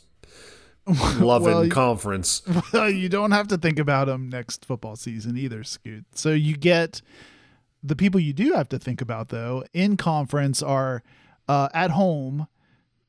loving 1.18 1.54
Well, 1.54 1.68
conference. 1.68 2.42
Well, 2.72 2.90
you 2.90 3.08
don't 3.08 3.30
have 3.32 3.48
to 3.48 3.58
think 3.58 3.78
about 3.78 4.06
them 4.06 4.28
next 4.28 4.64
football 4.64 4.96
season 4.96 5.36
either, 5.36 5.62
Scoot. 5.64 6.04
So 6.14 6.30
you 6.30 6.56
get 6.56 7.02
the 7.82 7.96
people 7.96 8.20
you 8.20 8.32
do 8.32 8.52
have 8.52 8.68
to 8.70 8.78
think 8.78 9.00
about 9.00 9.28
though 9.28 9.64
in 9.72 9.96
conference 9.96 10.62
are 10.62 11.02
uh, 11.48 11.68
at 11.74 11.90
home, 11.92 12.46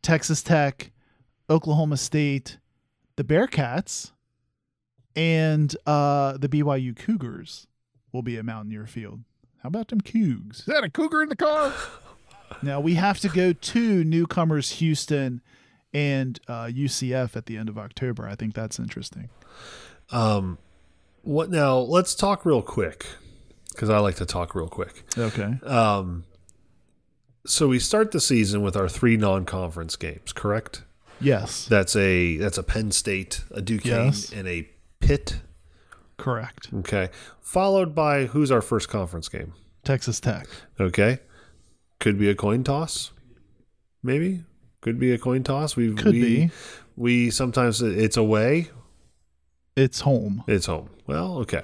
Texas 0.01 0.41
Tech, 0.41 0.91
Oklahoma 1.49 1.97
State, 1.97 2.57
the 3.15 3.23
Bearcats, 3.23 4.11
and 5.15 5.75
uh, 5.85 6.37
the 6.37 6.47
BYU 6.49 6.95
Cougars 6.95 7.67
will 8.11 8.21
be 8.21 8.37
at 8.37 8.45
Mountaineer 8.45 8.87
Field. 8.87 9.21
How 9.61 9.67
about 9.67 9.89
them 9.89 10.01
Cougs? 10.01 10.59
Is 10.61 10.65
that 10.65 10.83
a 10.83 10.89
cougar 10.89 11.21
in 11.21 11.29
the 11.29 11.35
car? 11.35 11.73
Now 12.61 12.79
we 12.79 12.95
have 12.95 13.19
to 13.21 13.29
go 13.29 13.53
to 13.53 14.03
newcomers 14.03 14.71
Houston 14.73 15.41
and 15.93 16.39
uh, 16.47 16.65
UCF 16.65 17.35
at 17.35 17.45
the 17.47 17.57
end 17.57 17.69
of 17.69 17.77
October. 17.77 18.27
I 18.27 18.35
think 18.35 18.53
that's 18.53 18.79
interesting. 18.79 19.29
Um, 20.11 20.57
what 21.23 21.49
now? 21.49 21.77
Let's 21.79 22.15
talk 22.15 22.45
real 22.45 22.61
quick 22.61 23.05
because 23.71 23.89
I 23.89 23.99
like 23.99 24.15
to 24.15 24.25
talk 24.25 24.55
real 24.55 24.67
quick. 24.67 25.03
Okay. 25.17 25.57
Um, 25.65 26.23
so 27.45 27.67
we 27.67 27.79
start 27.79 28.11
the 28.11 28.19
season 28.21 28.61
with 28.61 28.75
our 28.75 28.87
three 28.87 29.17
non-conference 29.17 29.95
games, 29.95 30.31
correct? 30.33 30.83
Yes. 31.19 31.65
That's 31.65 31.95
a 31.95 32.37
that's 32.37 32.57
a 32.57 32.63
Penn 32.63 32.91
State, 32.91 33.43
a 33.51 33.61
Duquesne, 33.61 34.05
Yes. 34.07 34.31
and 34.33 34.47
a 34.47 34.69
Pitt. 34.99 35.41
Correct. 36.17 36.69
Okay, 36.73 37.09
followed 37.39 37.95
by 37.95 38.25
who's 38.25 38.51
our 38.51 38.61
first 38.61 38.89
conference 38.89 39.27
game? 39.27 39.53
Texas 39.83 40.19
Tech. 40.19 40.47
Okay, 40.79 41.19
could 42.01 42.19
be 42.19 42.29
a 42.29 42.35
coin 42.35 42.65
toss, 42.65 43.11
maybe. 44.03 44.43
Could 44.81 44.99
be 44.99 45.13
a 45.13 45.17
coin 45.17 45.43
toss. 45.43 45.75
We 45.77 45.93
Could 45.93 46.11
we, 46.13 46.21
be. 46.21 46.51
We 46.97 47.29
sometimes 47.29 47.81
it's 47.81 48.17
away, 48.17 48.69
It's 49.77 50.01
home. 50.01 50.43
it's 50.47 50.65
home. 50.65 50.89
Well, 51.07 51.37
okay. 51.39 51.61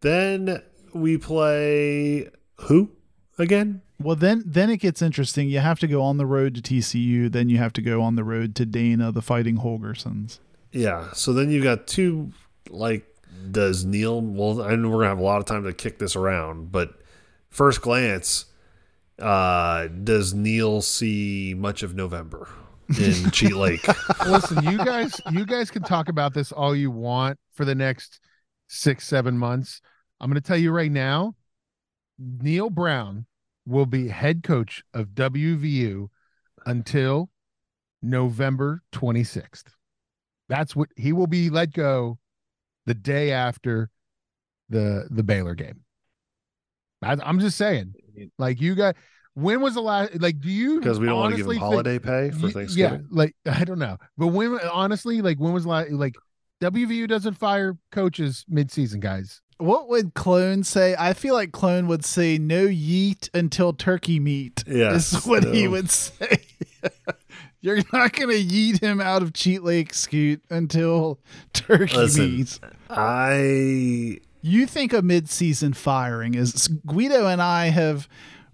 Then 0.00 0.62
we 0.94 1.18
play 1.18 2.28
who 2.62 2.90
again? 3.38 3.82
Well, 4.00 4.16
then 4.16 4.42
then 4.46 4.70
it 4.70 4.78
gets 4.78 5.02
interesting. 5.02 5.48
You 5.50 5.58
have 5.58 5.78
to 5.80 5.86
go 5.86 6.00
on 6.02 6.16
the 6.16 6.24
road 6.26 6.54
to 6.54 6.62
TCU. 6.62 7.30
Then 7.30 7.48
you 7.50 7.58
have 7.58 7.72
to 7.74 7.82
go 7.82 8.00
on 8.00 8.14
the 8.16 8.24
road 8.24 8.54
to 8.56 8.64
Dana, 8.64 9.12
the 9.12 9.20
Fighting 9.22 9.58
Holgorsens. 9.58 10.38
Yeah. 10.72 11.10
So 11.12 11.32
then 11.32 11.50
you've 11.50 11.64
got 11.64 11.86
two 11.86 12.32
like 12.70 13.04
does 13.50 13.84
Neal 13.84 14.20
well 14.20 14.62
I 14.62 14.74
know 14.76 14.88
we're 14.88 14.98
gonna 14.98 15.08
have 15.08 15.18
a 15.18 15.22
lot 15.22 15.38
of 15.40 15.46
time 15.46 15.64
to 15.64 15.72
kick 15.72 15.98
this 15.98 16.14
around, 16.16 16.70
but 16.72 16.94
first 17.50 17.82
glance, 17.82 18.46
uh 19.20 19.88
does 19.88 20.34
Neal 20.34 20.82
see 20.82 21.54
much 21.56 21.82
of 21.82 21.94
November 21.94 22.48
in 22.98 23.30
Cheat 23.32 23.54
Lake? 23.54 23.86
Listen, 24.26 24.64
you 24.64 24.78
guys, 24.78 25.20
you 25.30 25.46
guys 25.46 25.70
can 25.70 25.82
talk 25.82 26.08
about 26.08 26.34
this 26.34 26.52
all 26.52 26.74
you 26.74 26.90
want 26.90 27.38
for 27.52 27.64
the 27.64 27.74
next 27.74 28.20
six, 28.68 29.06
seven 29.06 29.36
months. 29.36 29.80
I'm 30.20 30.30
going 30.30 30.40
to 30.40 30.46
tell 30.46 30.56
you 30.56 30.70
right 30.70 30.90
now, 30.90 31.34
Neal 32.18 32.70
Brown 32.70 33.26
will 33.66 33.86
be 33.86 34.08
head 34.08 34.42
coach 34.42 34.82
of 34.92 35.08
WVU 35.08 36.08
until 36.66 37.30
November 38.02 38.82
26th. 38.92 39.64
That's 40.48 40.74
what 40.74 40.88
he 40.96 41.12
will 41.12 41.26
be 41.26 41.48
let 41.48 41.72
go 41.72 42.18
the 42.86 42.94
day 42.94 43.30
after 43.30 43.90
the 44.68 45.06
the 45.10 45.22
Baylor 45.22 45.54
game. 45.54 45.80
I, 47.02 47.16
I'm 47.22 47.38
just 47.38 47.56
saying, 47.56 47.94
like 48.38 48.60
you 48.60 48.74
guys. 48.74 48.94
When 49.34 49.60
was 49.60 49.74
the 49.74 49.80
last? 49.82 50.20
Like, 50.20 50.40
do 50.40 50.48
you? 50.50 50.80
Because 50.80 50.98
we 50.98 51.06
don't 51.06 51.16
want 51.16 51.32
to 51.32 51.36
give 51.36 51.46
honestly 51.46 51.56
him 51.56 51.60
think- 51.62 51.72
holiday 51.72 51.98
pay 51.98 52.30
for 52.30 52.46
Ye- 52.48 52.52
Thanksgiving. 52.52 53.00
Yeah, 53.00 53.06
like 53.10 53.34
I 53.46 53.64
don't 53.64 53.78
know, 53.78 53.96
but 54.18 54.28
when 54.28 54.58
honestly, 54.72 55.22
like 55.22 55.38
when 55.38 55.52
was 55.52 55.64
la- 55.66 55.84
like 55.90 56.16
WVU 56.62 57.08
doesn't 57.08 57.34
fire 57.34 57.76
coaches 57.92 58.44
mid-season, 58.48 59.00
guys. 59.00 59.40
What 59.58 59.88
would 59.88 60.14
Clone 60.14 60.64
say? 60.64 60.96
I 60.98 61.12
feel 61.12 61.34
like 61.34 61.52
Clone 61.52 61.86
would 61.86 62.04
say 62.04 62.38
no 62.38 62.66
yeet 62.66 63.28
until 63.34 63.72
turkey 63.72 64.18
meat. 64.18 64.64
Yes, 64.66 65.12
is 65.12 65.26
what 65.26 65.44
he 65.44 65.68
would 65.68 65.90
say. 65.90 66.38
You're 67.62 67.76
not 67.92 68.12
gonna 68.14 68.32
yeet 68.32 68.80
him 68.80 69.00
out 69.02 69.22
of 69.22 69.32
Cheat 69.34 69.62
Lake 69.62 69.92
Scoot 69.94 70.42
until 70.50 71.20
turkey 71.52 71.94
Listen. 71.96 72.36
meat. 72.36 72.58
I 72.88 74.18
You 74.42 74.66
think 74.66 74.92
a 74.92 75.02
mid-season 75.02 75.74
firing 75.74 76.34
is 76.34 76.68
Guido 76.86 77.26
and 77.26 77.42
I 77.42 77.66
have 77.66 78.08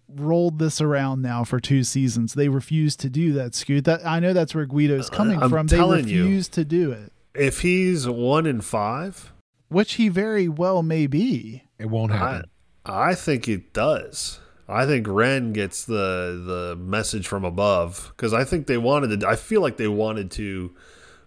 rolled 0.08 0.58
this 0.58 0.80
around 0.80 1.22
now 1.22 1.44
for 1.44 1.60
two 1.60 1.84
seasons. 1.84 2.34
They 2.34 2.48
refuse 2.48 2.96
to 2.96 3.10
do 3.10 3.32
that, 3.34 3.54
Scoot. 3.54 3.84
That 3.84 4.04
I 4.06 4.20
know 4.20 4.32
that's 4.32 4.54
where 4.54 4.66
Guido's 4.66 5.10
uh, 5.10 5.14
coming 5.14 5.42
I'm 5.42 5.50
from. 5.50 5.66
They 5.66 5.76
telling 5.76 6.08
you. 6.08 6.24
refuse 6.24 6.48
to 6.48 6.64
do 6.64 6.92
it, 6.92 7.12
if 7.34 7.60
he's 7.60 8.08
one 8.08 8.46
in 8.46 8.60
five, 8.60 9.32
which 9.68 9.94
he 9.94 10.08
very 10.08 10.48
well 10.48 10.82
may 10.82 11.06
be. 11.06 11.64
It 11.78 11.86
won't 11.86 12.12
I 12.12 12.16
happen. 12.16 12.50
I 12.84 13.14
think 13.14 13.48
it 13.48 13.72
does. 13.72 14.40
I 14.68 14.86
think 14.86 15.06
Wren 15.06 15.52
gets 15.52 15.84
the 15.84 16.74
the 16.74 16.76
message 16.76 17.28
from 17.28 17.44
above 17.44 18.12
because 18.16 18.32
I 18.32 18.44
think 18.44 18.66
they 18.66 18.78
wanted 18.78 19.20
to. 19.20 19.28
I 19.28 19.36
feel 19.36 19.60
like 19.60 19.76
they 19.76 19.88
wanted 19.88 20.30
to 20.32 20.74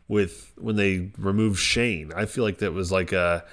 with 0.08 0.52
when 0.58 0.76
they 0.76 1.12
removed 1.18 1.60
Shane. 1.60 2.12
I 2.16 2.26
feel 2.26 2.44
like 2.44 2.58
that 2.58 2.74
was 2.74 2.92
like 2.92 3.12
a 3.14 3.46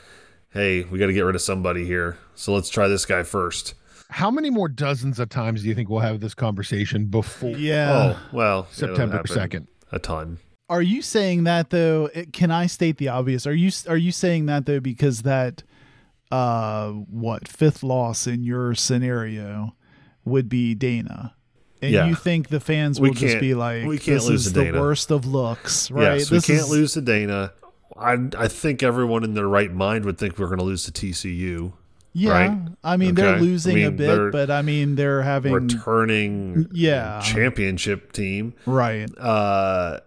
hey, 0.56 0.82
we 0.84 0.98
got 0.98 1.06
to 1.06 1.12
get 1.12 1.20
rid 1.20 1.34
of 1.36 1.42
somebody 1.42 1.84
here, 1.84 2.16
so 2.34 2.52
let's 2.54 2.68
try 2.68 2.88
this 2.88 3.04
guy 3.04 3.22
first. 3.22 3.74
How 4.08 4.30
many 4.30 4.50
more 4.50 4.68
dozens 4.68 5.18
of 5.18 5.28
times 5.28 5.62
do 5.62 5.68
you 5.68 5.74
think 5.74 5.88
we'll 5.88 6.00
have 6.00 6.20
this 6.20 6.34
conversation 6.34 7.06
before 7.06 7.56
Yeah. 7.56 8.14
oh 8.16 8.28
well, 8.32 8.66
September 8.70 9.22
second? 9.26 9.66
a 9.92 9.98
ton. 9.98 10.38
Are 10.68 10.82
you 10.82 11.02
saying 11.02 11.44
that 11.44 11.70
though? 11.70 12.08
it- 12.14 12.32
Can 12.32 12.50
I 12.50 12.66
state 12.66 12.96
the 12.98 13.08
obvious? 13.08 13.46
Are 13.46 13.54
you 13.54 13.70
are 13.88 13.96
you 13.96 14.12
saying 14.12 14.46
that 14.46 14.66
though 14.66 14.80
because 14.80 15.22
that 15.22 15.62
uh 16.32 16.90
what 16.90 17.46
fifth 17.46 17.82
loss 17.82 18.26
in 18.26 18.42
your 18.42 18.74
scenario 18.74 19.74
would 20.24 20.48
be 20.48 20.74
Dana? 20.74 21.34
And 21.82 21.92
Yeah. 21.92 22.06
you 22.06 22.14
think 22.14 22.48
the 22.48 22.58
fans 22.60 22.98
We 23.00 23.08
will 23.10 23.14
just 23.14 23.38
be 23.38 23.54
like, 23.54 23.84
we 23.86 23.98
can't 23.98 24.18
this 24.20 24.28
lose 24.28 24.46
is 24.46 24.52
to 24.52 24.58
the 24.58 24.64
Dana." 24.66 24.80
worst 24.80 25.10
of 25.10 25.26
looks, 25.26 25.90
right? 25.90 26.18
Yes, 26.18 26.30
we 26.30 26.38
This 26.38 26.46
can't 26.46 26.60
is- 26.60 26.70
lose 26.70 26.92
to 26.94 27.00
Dana. 27.00 27.52
I 27.98 28.16
I 28.38 28.48
think 28.48 28.82
everyone 28.82 29.24
in 29.24 29.34
their 29.34 29.48
right 29.48 29.72
mind 29.72 30.04
would 30.04 30.18
think 30.18 30.38
we're 30.38 30.46
going 30.46 30.58
to 30.58 30.64
lose 30.64 30.84
to 30.84 30.92
TCU. 30.92 31.72
Yeah, 32.12 32.30
right? 32.30 32.58
I 32.82 32.96
mean 32.96 33.14
they're 33.14 33.38
losing 33.38 33.76
I 33.76 33.80
a 33.80 33.90
mean, 33.90 33.96
bit, 33.96 34.32
but 34.32 34.50
I 34.50 34.62
mean 34.62 34.94
they're 34.96 35.22
having 35.22 35.52
Returning, 35.52 36.68
Yeah. 36.72 37.20
championship 37.20 38.12
team. 38.12 38.54
right. 38.64 39.10
Uh, 39.18 40.00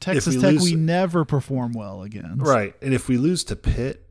Texas 0.00 0.34
we 0.36 0.40
Tech, 0.40 0.52
lose- 0.52 0.64
we 0.64 0.74
never 0.76 1.24
perform 1.24 1.72
well 1.72 2.02
against. 2.02 2.40
Right. 2.46 2.74
And 2.82 2.94
if 2.94 3.08
we 3.08 3.16
lose 3.16 3.42
to 3.44 3.56
Pitt 3.56 4.06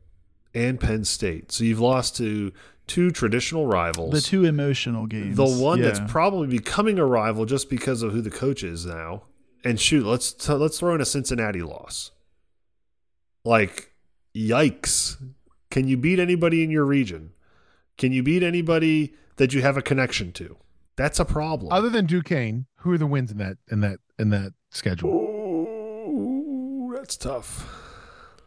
and 0.52 0.78
Penn 0.78 1.04
State, 1.04 1.50
so 1.52 1.64
you've 1.64 1.80
lost 1.80 2.16
to 2.18 2.52
two 2.86 3.10
traditional 3.10 3.66
rivals. 3.66 4.12
The 4.12 4.20
two 4.20 4.44
emotional 4.44 5.06
games. 5.06 5.36
the 5.36 5.46
one 5.46 5.78
yeah. 5.78 5.86
that's 5.90 6.00
probably 6.12 6.48
becoming 6.48 6.98
a 6.98 7.06
rival 7.06 7.46
just 7.46 7.70
because 7.70 8.02
of 8.02 8.12
who 8.12 8.20
the 8.20 8.30
coach 8.30 8.62
is 8.62 8.84
now. 8.84 9.22
And 9.64 9.80
shoot, 9.80 10.04
let's 10.04 10.32
t- 10.32 10.52
let's 10.52 10.78
throw 10.78 10.94
in 10.94 11.00
a 11.00 11.06
Cincinnati 11.06 11.62
loss. 11.62 12.10
Like, 13.44 13.92
yikes! 14.34 15.22
Can 15.70 15.86
you 15.86 15.96
beat 15.98 16.18
anybody 16.18 16.64
in 16.64 16.70
your 16.70 16.84
region? 16.84 17.32
Can 17.98 18.10
you 18.10 18.22
beat 18.22 18.42
anybody 18.42 19.14
that 19.36 19.52
you 19.52 19.60
have 19.60 19.76
a 19.76 19.82
connection 19.82 20.32
to? 20.32 20.56
That's 20.96 21.20
a 21.20 21.24
problem. 21.24 21.72
Other 21.72 21.90
than 21.90 22.06
Duquesne, 22.06 22.66
who 22.78 22.92
are 22.92 22.98
the 22.98 23.06
wins 23.06 23.30
in 23.30 23.38
that 23.38 23.58
in 23.70 23.80
that 23.80 23.98
in 24.18 24.30
that 24.30 24.52
schedule? 24.70 25.10
Ooh, 25.10 26.92
that's 26.96 27.16
tough. 27.16 27.68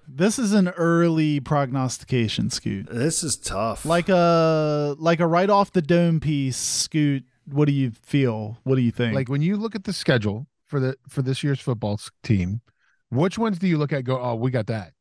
This 0.08 0.39
is 0.39 0.54
an 0.54 0.70
early 0.70 1.41
prognostication, 1.41 2.50
Scoot. 2.50 2.88
This 2.89 3.24
is 3.24 3.36
tough. 3.36 3.86
Like 3.86 4.10
a 4.10 4.95
like 4.98 5.20
a 5.20 5.28
right 5.28 5.50
off 5.50 5.74
the 5.74 5.82
dome 5.82 6.20
piece, 6.20 6.58
Scoot. 6.58 7.24
What 7.45 7.66
do 7.66 7.74
you 7.74 7.91
feel? 7.91 8.58
What 8.64 8.76
do 8.76 8.82
you 8.82 8.91
think? 8.91 9.14
Like 9.14 9.30
when 9.30 9.41
you 9.41 9.58
look 9.58 9.76
at 9.76 9.84
the 9.84 9.93
schedule 9.93 10.48
for 10.66 10.80
the 10.80 10.95
for 11.08 11.22
this 11.22 11.43
year's 11.43 11.60
football 11.60 12.00
team, 12.24 12.62
which 13.10 13.38
ones 13.38 13.60
do 13.60 13.68
you 13.68 13.78
look 13.78 13.93
at? 13.93 14.03
Go, 14.03 14.20
oh, 14.22 14.36
we 14.36 14.51
got 14.51 14.68
that. 14.68 14.93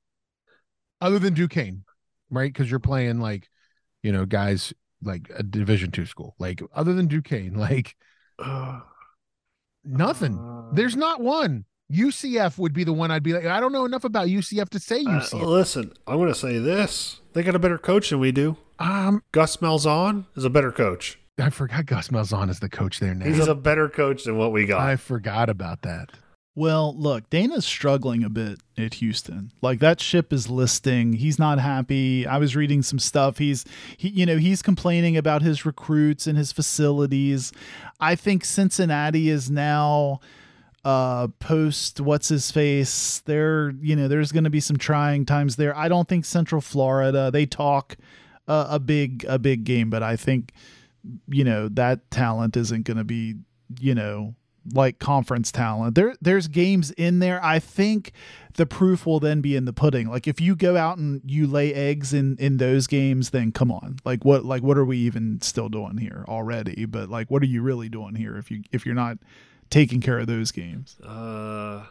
Other 1.00 1.18
than 1.18 1.34
Duquesne, 1.34 1.84
right? 2.30 2.52
Because 2.52 2.70
you're 2.70 2.80
playing 2.80 3.20
like, 3.20 3.48
you 4.02 4.12
know, 4.12 4.24
guys 4.26 4.72
like 5.02 5.30
a 5.34 5.42
Division 5.42 5.90
two 5.90 6.06
school. 6.06 6.34
Like 6.38 6.62
other 6.74 6.94
than 6.94 7.06
Duquesne, 7.06 7.54
like 7.58 7.96
nothing. 9.84 10.70
There's 10.72 10.96
not 10.96 11.20
one. 11.20 11.64
UCF 11.92 12.58
would 12.58 12.72
be 12.72 12.82
the 12.82 12.92
one 12.92 13.10
I'd 13.12 13.22
be 13.22 13.32
like, 13.32 13.46
I 13.46 13.60
don't 13.60 13.70
know 13.72 13.84
enough 13.84 14.02
about 14.04 14.26
UCF 14.26 14.68
to 14.70 14.80
say 14.80 15.00
Uh, 15.02 15.20
UCF. 15.20 15.42
listen, 15.46 15.92
I'm 16.06 16.16
going 16.16 16.28
to 16.28 16.34
say 16.34 16.58
this: 16.58 17.20
they 17.32 17.42
got 17.44 17.54
a 17.54 17.60
better 17.60 17.78
coach 17.78 18.10
than 18.10 18.18
we 18.18 18.32
do. 18.32 18.56
um, 18.80 19.22
Gus 19.32 19.58
Malzahn 19.58 20.26
is 20.34 20.44
a 20.44 20.50
better 20.50 20.72
coach. 20.72 21.18
I 21.38 21.50
forgot 21.50 21.86
Gus 21.86 22.08
Malzahn 22.08 22.48
is 22.50 22.58
the 22.60 22.68
coach 22.68 22.98
there 22.98 23.14
now. 23.14 23.26
He's 23.26 23.46
a 23.46 23.54
better 23.54 23.88
coach 23.88 24.24
than 24.24 24.36
what 24.38 24.52
we 24.52 24.66
got. 24.66 24.80
I 24.80 24.96
forgot 24.96 25.48
about 25.48 25.82
that. 25.82 26.10
Well, 26.56 26.96
look, 26.96 27.28
Dana's 27.28 27.66
struggling 27.66 28.24
a 28.24 28.30
bit 28.30 28.60
at 28.78 28.94
Houston. 28.94 29.52
Like 29.60 29.78
that 29.80 30.00
ship 30.00 30.32
is 30.32 30.48
listing. 30.48 31.12
He's 31.12 31.38
not 31.38 31.58
happy. 31.58 32.26
I 32.26 32.38
was 32.38 32.56
reading 32.56 32.82
some 32.82 32.98
stuff. 32.98 33.36
He's 33.36 33.66
he 33.98 34.08
you 34.08 34.24
know, 34.24 34.38
he's 34.38 34.62
complaining 34.62 35.18
about 35.18 35.42
his 35.42 35.66
recruits 35.66 36.26
and 36.26 36.38
his 36.38 36.52
facilities. 36.52 37.52
I 38.00 38.14
think 38.14 38.44
Cincinnati 38.44 39.28
is 39.28 39.50
now 39.50 40.20
uh 40.82 41.26
post 41.40 42.00
what's 42.00 42.28
his 42.28 42.52
face 42.52 43.20
there 43.26 43.72
you 43.80 43.96
know 43.96 44.06
there's 44.06 44.30
going 44.30 44.44
to 44.44 44.50
be 44.50 44.60
some 44.60 44.76
trying 44.76 45.26
times 45.26 45.56
there 45.56 45.76
i 45.76 45.88
don't 45.88 46.08
think 46.08 46.24
central 46.24 46.60
florida 46.60 47.28
they 47.32 47.44
talk 47.44 47.96
uh, 48.46 48.68
a 48.70 48.78
big 48.78 49.24
a 49.28 49.36
big 49.36 49.64
game 49.64 49.90
but 49.90 50.04
i 50.04 50.14
think 50.14 50.52
you 51.26 51.42
know 51.42 51.68
that 51.68 52.08
talent 52.12 52.56
isn't 52.56 52.84
going 52.84 52.96
to 52.96 53.02
be 53.02 53.34
you 53.80 53.96
know 53.96 54.32
like 54.72 54.98
conference 54.98 55.52
talent. 55.52 55.94
There 55.94 56.14
there's 56.20 56.48
games 56.48 56.90
in 56.92 57.18
there. 57.18 57.42
I 57.44 57.58
think 57.58 58.12
the 58.54 58.66
proof 58.66 59.06
will 59.06 59.20
then 59.20 59.40
be 59.40 59.54
in 59.54 59.64
the 59.64 59.72
pudding. 59.72 60.08
Like 60.08 60.26
if 60.26 60.40
you 60.40 60.56
go 60.56 60.76
out 60.76 60.98
and 60.98 61.20
you 61.24 61.46
lay 61.46 61.72
eggs 61.74 62.12
in 62.12 62.36
in 62.38 62.56
those 62.56 62.86
games, 62.86 63.30
then 63.30 63.52
come 63.52 63.70
on. 63.70 63.96
Like 64.04 64.24
what 64.24 64.44
like 64.44 64.62
what 64.62 64.78
are 64.78 64.84
we 64.84 64.98
even 64.98 65.40
still 65.40 65.68
doing 65.68 65.98
here 65.98 66.24
already? 66.28 66.84
But 66.86 67.08
like 67.08 67.30
what 67.30 67.42
are 67.42 67.46
you 67.46 67.62
really 67.62 67.88
doing 67.88 68.14
here 68.14 68.36
if 68.36 68.50
you 68.50 68.62
if 68.72 68.84
you're 68.86 68.94
not 68.94 69.18
taking 69.70 70.00
care 70.00 70.18
of 70.18 70.26
those 70.26 70.52
games? 70.52 70.96
Uh, 71.00 71.84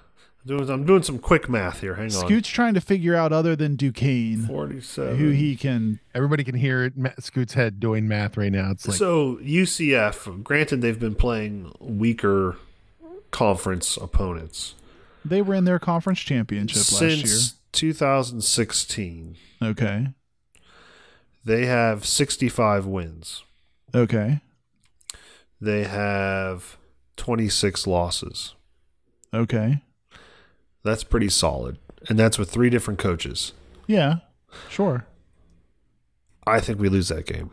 doing 0.46 0.70
I'm 0.70 0.86
doing 0.86 1.04
some 1.04 1.20
quick 1.20 1.50
math 1.50 1.82
here. 1.82 1.96
Hang 1.96 2.06
on. 2.06 2.12
Scoot's 2.12 2.50
trying 2.50 2.74
to 2.74 2.82
figure 2.82 3.16
out 3.16 3.32
other 3.32 3.56
than 3.56 3.76
Duquesne 3.76 4.46
Forty-seven. 4.48 5.18
who 5.18 5.30
he 5.30 5.56
can 5.56 6.00
Everybody 6.14 6.44
can 6.44 6.56
hear 6.56 6.86
it. 6.86 6.94
Scoot's 7.20 7.54
head 7.54 7.80
doing 7.80 8.08
math 8.08 8.38
right 8.38 8.52
now. 8.52 8.72
It's 8.72 8.88
like 8.88 8.98
so 8.98 9.36
UCF. 9.38 10.44
Granted, 10.44 10.82
they've 10.82 11.00
been 11.00 11.16
playing 11.16 11.74
weaker 11.80 12.58
conference 13.36 13.98
opponents 13.98 14.76
they 15.26 15.42
were 15.42 15.56
in 15.56 15.66
their 15.66 15.80
conference 15.80 16.20
championship 16.20 16.78
since 16.84 16.94
2016. 16.94 17.08
last 17.10 17.26
year. 17.26 17.60
2016. 17.74 19.36
Okay. 19.62 20.08
They 21.44 21.66
have 21.66 22.06
65 22.06 22.86
wins. 22.86 23.44
Okay. 23.94 24.40
They 25.60 25.84
have 25.86 26.78
26 27.18 27.88
losses. 27.88 28.54
Okay. 29.34 29.82
That's 30.84 31.04
pretty 31.04 31.30
solid, 31.30 31.80
and 32.08 32.18
that's 32.20 32.38
with 32.38 32.52
three 32.52 32.70
different 32.70 33.00
coaches. 33.00 33.52
Yeah. 33.88 34.18
Sure. 34.70 35.06
I 36.48 36.60
think 36.60 36.80
we 36.80 36.88
lose 36.90 37.08
that 37.10 37.26
game. 37.26 37.50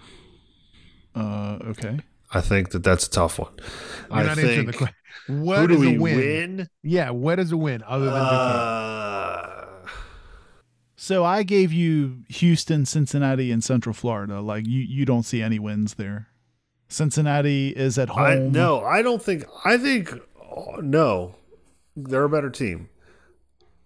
Uh 1.14 1.58
okay. 1.68 2.00
I 2.34 2.40
think 2.42 2.70
that 2.70 2.82
that's 2.84 3.06
a 3.06 3.10
tough 3.10 3.38
one. 3.38 3.52
you're 4.10 4.18
I 4.18 4.22
not 4.24 4.38
answering 4.38 4.66
the 4.66 4.72
think- 4.72 4.76
question. 4.76 4.96
What 5.28 5.58
Who 5.60 5.68
do 5.68 5.74
is 5.74 5.80
we 5.80 5.96
a 5.96 6.00
win? 6.00 6.16
win? 6.16 6.68
Yeah, 6.82 7.10
what 7.10 7.38
is 7.38 7.52
a 7.52 7.56
win 7.56 7.82
other 7.86 8.06
than 8.06 8.14
Duquesne? 8.14 8.28
Uh, 8.28 9.48
So 10.96 11.24
I 11.24 11.42
gave 11.42 11.72
you 11.72 12.22
Houston, 12.28 12.86
Cincinnati, 12.86 13.50
and 13.50 13.62
Central 13.64 13.92
Florida. 13.92 14.40
Like 14.40 14.66
you, 14.66 14.80
you 14.80 15.04
don't 15.04 15.24
see 15.24 15.42
any 15.42 15.58
wins 15.58 15.94
there. 15.94 16.28
Cincinnati 16.88 17.68
is 17.70 17.98
at 17.98 18.10
home. 18.10 18.22
I 18.22 18.34
no, 18.36 18.82
I 18.84 19.02
don't 19.02 19.22
think. 19.22 19.44
I 19.64 19.78
think 19.78 20.12
oh, 20.40 20.76
no, 20.80 21.34
they're 21.96 22.24
a 22.24 22.28
better 22.28 22.50
team. 22.50 22.88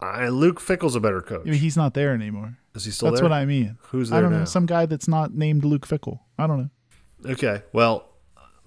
I, 0.00 0.28
Luke 0.28 0.60
Fickell's 0.60 0.94
a 0.94 1.00
better 1.00 1.22
coach. 1.22 1.46
I 1.46 1.50
mean, 1.50 1.60
he's 1.60 1.76
not 1.76 1.94
there 1.94 2.12
anymore. 2.12 2.58
Is 2.74 2.84
he 2.84 2.90
still 2.90 3.10
That's 3.10 3.20
there? 3.20 3.30
what 3.30 3.34
I 3.34 3.46
mean. 3.46 3.78
Who's 3.84 4.12
I 4.12 4.16
there 4.16 4.24
don't 4.24 4.32
now? 4.32 4.38
know. 4.40 4.44
Some 4.44 4.66
guy 4.66 4.84
that's 4.86 5.08
not 5.08 5.32
named 5.32 5.64
Luke 5.64 5.86
Fickell. 5.86 6.20
I 6.38 6.46
don't 6.46 6.58
know. 7.24 7.30
okay, 7.32 7.62
well, 7.72 7.94
I'll 7.94 8.15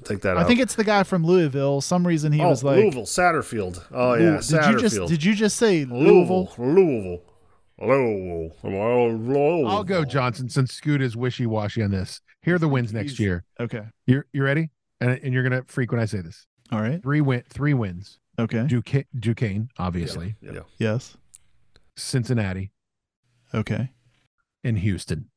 take 0.03 0.21
that. 0.21 0.37
I 0.37 0.41
out. 0.41 0.47
think 0.47 0.59
it's 0.59 0.75
the 0.75 0.83
guy 0.83 1.03
from 1.03 1.25
Louisville. 1.25 1.81
Some 1.81 2.05
reason 2.05 2.31
he 2.31 2.41
oh, 2.41 2.49
was 2.49 2.63
like 2.63 2.77
Louisville, 2.77 3.03
Satterfield. 3.03 3.83
Oh 3.91 4.13
yeah, 4.13 4.31
did 4.31 4.39
Satterfield. 4.39 4.71
you 4.71 4.79
just 4.79 5.07
did 5.07 5.23
you 5.23 5.35
just 5.35 5.57
say 5.57 5.85
Louisville? 5.85 6.51
Louisville, 6.57 7.23
Louisville, 7.79 8.55
Louisville. 8.63 9.17
Louisville. 9.17 9.67
I'll 9.67 9.83
go 9.83 10.05
Johnson 10.05 10.49
since 10.49 10.73
Scoot 10.73 11.01
is 11.01 11.15
wishy 11.15 11.45
washy 11.45 11.83
on 11.83 11.91
this. 11.91 12.21
Here 12.41 12.55
are 12.55 12.59
the 12.59 12.67
wins 12.67 12.93
next 12.93 13.19
year. 13.19 13.43
Okay. 13.59 13.83
You 14.05 14.23
you 14.33 14.43
ready? 14.43 14.69
And, 15.01 15.11
and 15.23 15.33
you're 15.33 15.43
gonna 15.43 15.63
freak 15.67 15.91
when 15.91 16.01
I 16.01 16.05
say 16.05 16.21
this. 16.21 16.45
All 16.71 16.81
right. 16.81 17.01
Three 17.01 17.21
win 17.21 17.43
three 17.49 17.73
wins. 17.73 18.19
Okay. 18.37 18.65
Duquesne, 18.67 19.05
Duquesne 19.17 19.69
obviously. 19.77 20.35
Yeah, 20.41 20.51
yeah. 20.53 20.61
Yes. 20.77 21.17
Cincinnati 21.97 22.71
Okay. 23.53 23.89
In 24.63 24.77
Houston. 24.77 25.29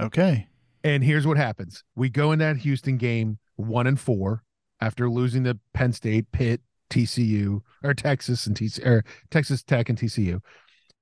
Okay. 0.00 0.48
And 0.88 1.04
here's 1.04 1.26
what 1.26 1.36
happens: 1.36 1.84
we 1.96 2.08
go 2.08 2.32
in 2.32 2.38
that 2.38 2.56
Houston 2.56 2.96
game 2.96 3.38
one 3.56 3.86
and 3.86 4.00
four 4.00 4.42
after 4.80 5.10
losing 5.10 5.44
to 5.44 5.58
Penn 5.74 5.92
State, 5.92 6.32
Pitt, 6.32 6.62
TCU, 6.88 7.60
or 7.84 7.92
Texas 7.92 8.46
and 8.46 8.56
TC 8.56 8.86
or 8.86 9.04
Texas 9.30 9.62
Tech 9.62 9.90
and 9.90 9.98
TCU, 9.98 10.40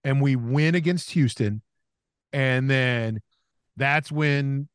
and 0.02 0.20
we 0.20 0.34
win 0.34 0.74
against 0.74 1.12
Houston, 1.12 1.62
and 2.32 2.68
then 2.68 3.20
that's 3.76 4.10
when 4.10 4.68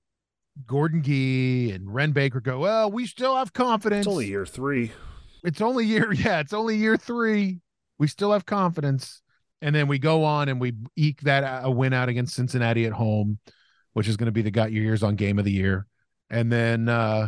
Gordon 0.65 1.03
Gee 1.03 1.71
and 1.71 1.93
Wren 1.93 2.13
Baker 2.13 2.39
go. 2.39 2.59
Well, 2.59 2.89
we 2.89 3.05
still 3.05 3.35
have 3.35 3.51
confidence. 3.51 4.05
It's 4.05 4.13
only 4.13 4.27
year 4.27 4.45
three. 4.45 4.93
it's 5.43 5.59
only 5.59 5.85
year 5.85 6.13
yeah 6.13 6.39
it's 6.39 6.53
only 6.53 6.77
year 6.77 6.95
three 6.95 7.59
we 7.99 8.07
still 8.07 8.31
have 8.31 8.45
confidence 8.45 9.21
and 9.61 9.75
then 9.75 9.89
we 9.89 9.99
go 9.99 10.23
on 10.23 10.47
and 10.47 10.61
we 10.61 10.71
eke 10.95 11.19
that 11.21 11.65
a 11.65 11.69
win 11.69 11.91
out 11.91 12.07
against 12.07 12.33
cincinnati 12.33 12.85
at 12.85 12.93
home 12.93 13.39
which 13.93 14.07
is 14.07 14.17
going 14.17 14.25
to 14.27 14.31
be 14.31 14.41
the 14.41 14.51
got 14.51 14.71
your 14.71 14.83
ears 14.83 15.03
on 15.03 15.15
game 15.15 15.37
of 15.39 15.45
the 15.45 15.51
year 15.51 15.85
and 16.29 16.51
then 16.51 16.87
uh 16.89 17.27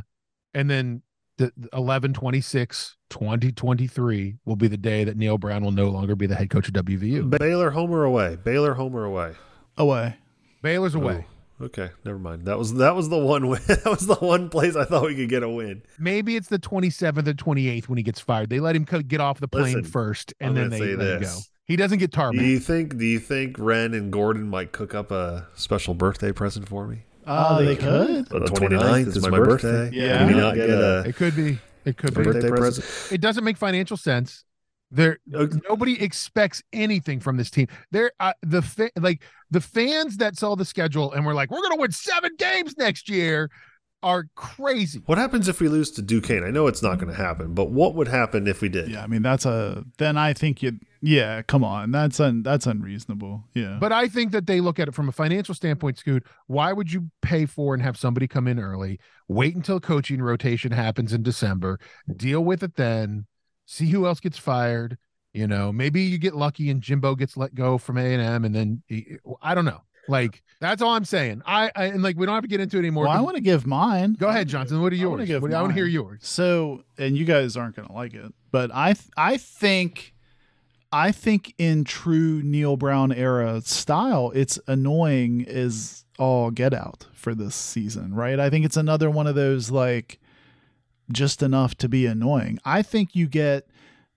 and 0.53 0.69
then 0.69 1.01
the 1.37 1.51
the 1.57 1.69
11 1.73 2.13
26 2.13 2.95
2023 3.09 4.35
will 4.45 4.55
be 4.55 4.67
the 4.67 4.77
day 4.77 5.03
that 5.03 5.17
neal 5.17 5.37
brown 5.37 5.63
will 5.63 5.71
no 5.71 5.89
longer 5.89 6.15
be 6.15 6.25
the 6.27 6.35
head 6.35 6.49
coach 6.49 6.67
of 6.67 6.73
wvu 6.75 7.29
Baylor 7.39 7.71
home 7.71 7.91
or 7.91 8.03
away? 8.03 8.37
Baylor 8.43 8.73
home 8.75 8.95
or 8.95 9.03
away? 9.03 9.33
Away. 9.77 10.15
baylor's 10.61 10.95
away 10.95 11.25
Oh, 11.59 11.65
okay, 11.65 11.91
never 12.03 12.17
mind. 12.19 12.45
That 12.45 12.57
was 12.57 12.73
that 12.75 12.95
was 12.95 13.09
the 13.09 13.17
one 13.17 13.47
win. 13.49 13.61
that 13.67 13.85
was 13.85 14.05
the 14.07 14.15
one 14.15 14.49
place 14.49 14.75
I 14.75 14.85
thought 14.85 15.05
we 15.05 15.15
could 15.15 15.29
get 15.29 15.43
a 15.43 15.49
win. 15.49 15.83
maybe 15.99 16.35
it's 16.35 16.47
the 16.49 16.59
27th 16.59 17.27
or 17.27 17.33
28th 17.33 17.87
when 17.87 17.97
he 17.97 18.03
gets 18.03 18.19
fired 18.19 18.49
they 18.49 18.59
let 18.59 18.75
him 18.75 18.85
co- 18.85 19.01
get 19.01 19.21
off 19.21 19.39
the 19.39 19.47
plane 19.47 19.65
Listen, 19.75 19.83
first 19.83 20.33
and 20.39 20.49
I'm 20.49 20.55
then 20.55 20.69
they 20.69 20.79
say 20.79 20.95
let 20.95 21.07
him 21.07 21.13
go 21.15 21.19
this. 21.19 21.49
He 21.65 21.75
doesn't 21.77 21.99
get 21.99 22.11
Do 22.11 22.43
you 22.43 22.59
think? 22.59 22.97
Do 22.97 23.05
you 23.05 23.19
think 23.19 23.57
Wren 23.57 23.93
and 23.93 24.11
Gordon 24.11 24.49
might 24.49 24.71
cook 24.73 24.93
up 24.93 25.11
a 25.11 25.47
special 25.55 25.93
birthday 25.93 26.31
present 26.31 26.67
for 26.67 26.87
me? 26.87 27.03
Uh, 27.25 27.59
they 27.61 27.75
could. 27.77 28.27
The 28.27 28.39
29th 28.39 29.07
is 29.07 29.27
my 29.27 29.37
birthday. 29.39 29.89
Yeah. 29.93 30.17
Can 30.19 30.27
we 30.27 30.33
not 30.33 30.55
get 30.55 30.69
a 30.69 31.03
it 31.07 31.15
could 31.15 31.35
be 31.35 31.59
it 31.85 31.97
could 31.97 32.13
be 32.13 32.23
birthday 32.23 32.49
present? 32.49 33.13
it 33.13 33.21
doesn't 33.21 33.43
make 33.43 33.57
financial 33.57 33.95
sense. 33.97 34.43
There, 34.91 35.17
Okay. 35.33 35.57
nobody 35.67 35.99
expects 36.03 36.61
anything 36.71 37.19
from 37.19 37.37
this 37.37 37.49
team. 37.49 37.67
There, 37.91 38.11
uh, 38.19 38.33
the 38.43 38.61
fa- 38.61 38.91
like 38.95 39.23
the 39.49 39.61
fans 39.61 40.17
that 40.17 40.37
saw 40.37 40.55
the 40.55 40.65
schedule 40.65 41.13
and 41.13 41.25
were 41.25 41.33
like, 41.33 41.49
"We're 41.49 41.61
going 41.61 41.71
to 41.77 41.81
win 41.81 41.91
seven 41.91 42.31
games 42.37 42.75
next 42.77 43.09
year," 43.09 43.49
are 44.03 44.25
crazy. 44.35 45.01
What 45.07 45.17
happens 45.17 45.47
if 45.47 45.59
we 45.61 45.67
lose 45.67 45.89
to 45.91 46.03
Duquesne? 46.03 46.43
I 46.43 46.51
know 46.51 46.67
it's 46.67 46.83
not 46.83 46.99
going 46.99 47.09
to 47.09 47.17
happen, 47.17 47.55
but 47.55 47.71
what 47.71 47.95
would 47.95 48.07
happen 48.09 48.47
if 48.47 48.61
we 48.61 48.69
did? 48.69 48.89
Yeah, 48.91 49.03
I 49.03 49.07
mean 49.07 49.23
that's 49.23 49.45
a 49.47 49.83
then 49.97 50.15
I 50.15 50.33
think 50.33 50.61
you 50.61 50.77
yeah, 51.05 51.41
come 51.41 51.65
on. 51.65 51.91
That's 51.91 52.21
un 52.21 52.43
that's 52.43 52.65
unreasonable. 52.65 53.43
Yeah. 53.53 53.77
But 53.77 53.91
I 53.91 54.07
think 54.07 54.31
that 54.31 54.47
they 54.47 54.61
look 54.61 54.79
at 54.79 54.87
it 54.87 54.93
from 54.93 55.09
a 55.09 55.11
financial 55.11 55.53
standpoint, 55.53 55.97
Scoot. 55.97 56.25
Why 56.47 56.71
would 56.71 56.93
you 56.93 57.11
pay 57.21 57.45
for 57.45 57.73
and 57.73 57.83
have 57.83 57.97
somebody 57.97 58.25
come 58.25 58.47
in 58.47 58.57
early, 58.57 59.01
wait 59.27 59.53
until 59.53 59.81
coaching 59.81 60.21
rotation 60.21 60.71
happens 60.71 61.11
in 61.11 61.21
December, 61.21 61.77
deal 62.15 62.41
with 62.41 62.63
it 62.63 62.75
then, 62.75 63.25
see 63.65 63.89
who 63.89 64.07
else 64.07 64.21
gets 64.21 64.37
fired? 64.37 64.97
You 65.33 65.45
know, 65.45 65.73
maybe 65.73 66.03
you 66.03 66.17
get 66.17 66.35
lucky 66.35 66.69
and 66.69 66.81
Jimbo 66.81 67.15
gets 67.15 67.35
let 67.35 67.53
go 67.53 67.77
from 67.77 67.97
A 67.97 68.13
and 68.13 68.21
M, 68.21 68.45
and 68.45 68.55
then 68.55 68.81
I 69.41 69.55
don't 69.55 69.65
know. 69.65 69.81
Like 70.07 70.41
that's 70.61 70.81
all 70.81 70.93
I'm 70.93 71.05
saying. 71.05 71.41
I, 71.45 71.69
I 71.75 71.85
and 71.85 72.01
like 72.01 72.15
we 72.15 72.25
don't 72.25 72.35
have 72.35 72.43
to 72.43 72.49
get 72.49 72.61
into 72.61 72.77
it 72.77 72.79
anymore. 72.79 73.07
well, 73.07 73.17
I 73.17 73.19
want 73.19 73.35
to 73.35 73.41
give 73.41 73.67
mine. 73.67 74.13
Go 74.13 74.29
ahead, 74.29 74.47
Johnson. 74.47 74.81
What 74.81 74.93
are 74.93 74.95
yours? 74.95 75.27
give 75.27 75.43
I 75.43 75.61
want 75.61 75.71
to 75.71 75.75
hear 75.75 75.85
yours. 75.85 76.21
So, 76.21 76.83
and 76.97 77.17
you 77.17 77.25
guys 77.25 77.57
aren't 77.57 77.75
going 77.75 77.89
to 77.89 77.93
like 77.93 78.13
it, 78.13 78.33
but 78.51 78.73
I 78.73 78.95
I 79.17 79.35
think 79.35 80.12
I 80.93 81.11
think 81.11 81.55
in 81.57 81.85
true 81.85 82.43
Neal 82.43 82.77
Brown 82.77 83.11
era 83.11 83.61
style, 83.61 84.31
it's 84.35 84.59
annoying 84.67 85.43
as 85.47 86.05
all 86.19 86.51
get 86.51 86.71
out 86.71 87.07
for 87.13 87.33
this 87.33 87.55
season, 87.55 88.13
right? 88.13 88.39
I 88.39 88.51
think 88.51 88.63
it's 88.63 88.77
another 88.77 89.09
one 89.09 89.25
of 89.25 89.33
those 89.33 89.71
like 89.71 90.19
just 91.11 91.41
enough 91.41 91.73
to 91.77 91.89
be 91.89 92.05
annoying. 92.05 92.59
I 92.63 92.83
think 92.83 93.15
you 93.15 93.25
get 93.25 93.67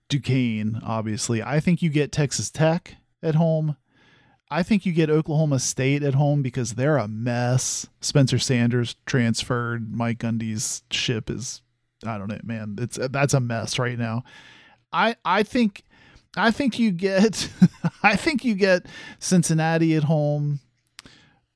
Duquesne, 0.07 0.79
obviously. 0.85 1.41
I 1.41 1.59
think 1.59 1.81
you 1.81 1.89
get 1.89 2.11
Texas 2.11 2.51
Tech 2.51 2.97
at 3.23 3.33
home. 3.33 3.75
I 4.51 4.61
think 4.61 4.85
you 4.85 4.93
get 4.93 5.09
Oklahoma 5.09 5.57
State 5.57 6.03
at 6.03 6.13
home 6.13 6.43
because 6.43 6.75
they're 6.75 6.97
a 6.97 7.07
mess. 7.07 7.87
Spencer 8.01 8.37
Sanders 8.37 8.95
transferred. 9.07 9.91
Mike 9.91 10.19
Gundy's 10.19 10.83
ship 10.91 11.31
is 11.31 11.63
I 12.05 12.19
don't 12.19 12.27
know, 12.27 12.39
man. 12.43 12.75
It's 12.79 12.99
that's 13.09 13.33
a 13.33 13.39
mess 13.39 13.79
right 13.79 13.97
now. 13.97 14.23
I 14.93 15.15
I 15.25 15.41
think 15.41 15.83
I 16.37 16.51
think 16.51 16.79
you 16.79 16.91
get 16.91 17.49
I 18.03 18.15
think 18.15 18.45
you 18.45 18.55
get 18.55 18.85
Cincinnati 19.19 19.95
at 19.95 20.03
home. 20.03 20.59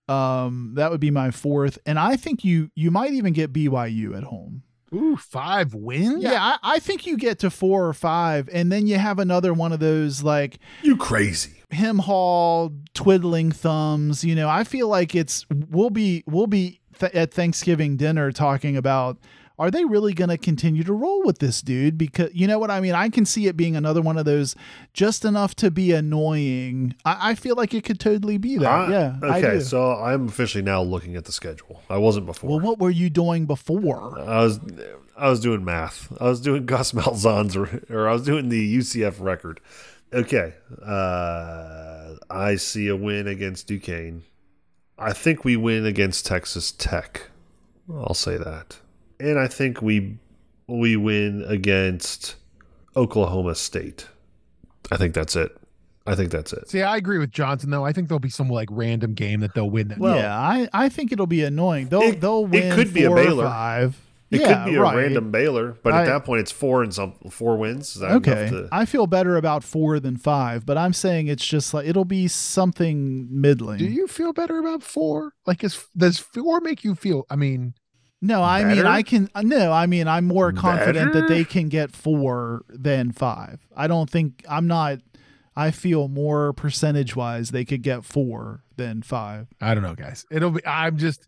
Um 0.07 0.73
that 0.75 0.91
would 0.91 0.99
be 0.99 1.11
my 1.11 1.31
fourth 1.31 1.77
and 1.85 1.97
I 1.99 2.15
think 2.15 2.43
you 2.43 2.69
you 2.75 2.91
might 2.91 3.11
even 3.11 3.33
get 3.33 3.53
BYU 3.53 4.17
at 4.17 4.23
home. 4.23 4.63
Ooh, 4.93 5.15
five 5.15 5.73
wins. 5.73 6.21
Yeah, 6.21 6.37
I, 6.43 6.57
I 6.75 6.79
think 6.79 7.05
you 7.05 7.15
get 7.15 7.39
to 7.39 7.49
four 7.49 7.87
or 7.87 7.93
five, 7.93 8.49
and 8.51 8.69
then 8.69 8.87
you 8.87 8.97
have 8.97 9.19
another 9.19 9.53
one 9.53 9.71
of 9.71 9.79
those 9.79 10.21
like 10.21 10.59
You 10.81 10.97
crazy? 10.97 11.63
him 11.69 11.99
haul 11.99 12.73
twiddling 12.93 13.53
thumbs. 13.53 14.25
You 14.25 14.35
know, 14.35 14.49
I 14.49 14.65
feel 14.65 14.89
like 14.89 15.15
it's 15.15 15.45
we'll 15.69 15.91
be 15.91 16.25
we'll 16.27 16.47
be 16.47 16.81
th- 16.99 17.13
at 17.13 17.33
Thanksgiving 17.33 17.95
dinner 17.95 18.33
talking 18.33 18.75
about 18.75 19.17
are 19.61 19.69
they 19.69 19.85
really 19.85 20.13
going 20.13 20.29
to 20.29 20.37
continue 20.37 20.83
to 20.83 20.91
roll 20.93 21.21
with 21.23 21.37
this 21.39 21.61
dude? 21.61 21.97
Because 21.97 22.31
you 22.33 22.47
know 22.47 22.57
what 22.57 22.71
I 22.71 22.79
mean? 22.81 22.93
I 22.93 23.09
can 23.09 23.25
see 23.25 23.45
it 23.47 23.55
being 23.55 23.75
another 23.75 24.01
one 24.01 24.17
of 24.17 24.25
those 24.25 24.55
just 24.93 25.23
enough 25.23 25.53
to 25.57 25.69
be 25.69 25.91
annoying. 25.91 26.95
I, 27.05 27.31
I 27.31 27.35
feel 27.35 27.55
like 27.55 27.73
it 27.73 27.83
could 27.83 27.99
totally 27.99 28.37
be 28.37 28.57
that. 28.57 28.67
I- 28.67 28.91
yeah. 28.91 29.15
Okay, 29.21 29.59
so 29.59 29.91
I'm 29.93 30.27
officially 30.27 30.63
now 30.63 30.81
looking 30.81 31.15
at 31.15 31.25
the 31.25 31.31
schedule. 31.31 31.81
I 31.89 31.97
wasn't 31.99 32.25
before. 32.25 32.49
well, 32.49 32.59
what 32.59 32.79
were 32.79 32.89
you 32.89 33.09
doing 33.09 33.45
before? 33.45 34.19
I 34.19 34.43
was 34.43 34.59
I 35.15 35.29
was 35.29 35.39
doing 35.39 35.63
math. 35.63 36.11
I 36.19 36.25
was 36.25 36.41
doing 36.41 36.65
Gus 36.73 36.93
Malzahn's 36.93 37.55
or, 37.55 37.83
or 37.89 38.09
I 38.09 38.13
was 38.13 38.23
doing 38.23 38.49
the 38.49 38.77
UCF 38.77 39.21
record. 39.21 39.59
Okay. 40.13 40.55
Uh, 40.83 42.15
I 42.29 42.55
see 42.55 42.87
a 42.87 42.95
win 42.95 43.27
against 43.27 43.67
Duquesne. 43.67 44.23
I 44.97 45.13
think 45.13 45.45
we 45.45 45.55
win 45.55 45.85
against 45.85 46.25
Texas 46.25 46.71
Tech. 46.71 47.29
I'll 47.93 48.13
say 48.13 48.37
that. 48.37 48.77
And 49.21 49.39
I 49.39 49.47
think 49.47 49.81
we 49.81 50.17
we 50.67 50.95
win 50.97 51.43
against 51.47 52.35
Oklahoma 52.95 53.55
State. 53.55 54.07
I 54.91 54.97
think 54.97 55.13
that's 55.13 55.35
it. 55.35 55.55
I 56.07 56.15
think 56.15 56.31
that's 56.31 56.51
it. 56.51 56.67
See, 56.69 56.81
I 56.81 56.97
agree 56.97 57.19
with 57.19 57.31
Johnson 57.31 57.69
though. 57.69 57.85
I 57.85 57.93
think 57.93 58.07
there'll 58.07 58.19
be 58.19 58.29
some 58.29 58.49
like 58.49 58.69
random 58.71 59.13
game 59.13 59.39
that 59.41 59.53
they'll 59.53 59.69
win. 59.69 59.89
That 59.89 59.99
Well- 59.99 60.15
yeah, 60.15 60.37
I, 60.37 60.67
I 60.73 60.89
think 60.89 61.11
it'll 61.11 61.27
be 61.27 61.43
annoying. 61.43 61.89
They'll 61.89 62.01
It- 62.01 62.21
they'll 62.21 62.45
it 62.45 62.49
win 62.49 62.75
could 62.75 62.93
be 62.93 63.03
a 63.03 63.07
four 63.09 63.19
or 63.19 63.23
Baylor. 63.23 63.45
five. 63.45 64.01
It 64.31 64.39
yeah, 64.39 64.63
could 64.63 64.71
be 64.71 64.77
a 64.77 64.81
right. 64.81 64.95
random 64.95 65.29
Baylor, 65.29 65.75
but 65.83 65.93
I- 65.93 66.01
at 66.01 66.05
that 66.05 66.25
point 66.25 66.39
it's 66.41 66.51
four 66.51 66.81
and 66.83 66.93
some 66.93 67.13
four 67.29 67.57
wins. 67.57 67.95
Is 67.95 68.01
that 68.01 68.11
Okay, 68.13 68.49
to- 68.49 68.69
I 68.71 68.85
feel 68.85 69.05
better 69.05 69.35
about 69.37 69.63
four 69.63 69.99
than 69.99 70.17
five, 70.17 70.65
but 70.65 70.77
I'm 70.77 70.93
saying 70.93 71.27
it's 71.27 71.45
just 71.45 71.73
like 71.73 71.85
it'll 71.85 72.05
be 72.05 72.27
something 72.27 73.27
middling. 73.29 73.77
Do 73.77 73.85
you 73.85 74.07
feel 74.07 74.33
better 74.33 74.57
about 74.57 74.83
four? 74.83 75.33
Like, 75.45 75.63
is 75.63 75.85
does 75.95 76.17
four 76.17 76.61
make 76.61 76.83
you 76.83 76.95
feel? 76.95 77.25
I 77.29 77.35
mean, 77.35 77.73
No, 78.21 78.43
I 78.43 78.63
mean 78.63 78.85
I 78.85 79.01
can. 79.01 79.29
No, 79.41 79.71
I 79.71 79.87
mean 79.87 80.07
I'm 80.07 80.25
more 80.25 80.51
confident 80.51 81.13
that 81.13 81.27
they 81.27 81.43
can 81.43 81.69
get 81.69 81.91
four 81.91 82.63
than 82.69 83.11
five. 83.11 83.65
I 83.75 83.87
don't 83.87 84.09
think 84.09 84.45
I'm 84.47 84.67
not. 84.67 84.99
I 85.55 85.71
feel 85.71 86.07
more 86.07 86.53
percentage 86.53 87.15
wise 87.15 87.49
they 87.49 87.65
could 87.65 87.81
get 87.81 88.05
four 88.05 88.63
than 88.77 89.01
five. 89.01 89.47
I 89.59 89.73
don't 89.73 89.83
know, 89.83 89.95
guys. 89.95 90.25
It'll 90.29 90.51
be. 90.51 90.65
I'm 90.65 90.97
just. 90.97 91.27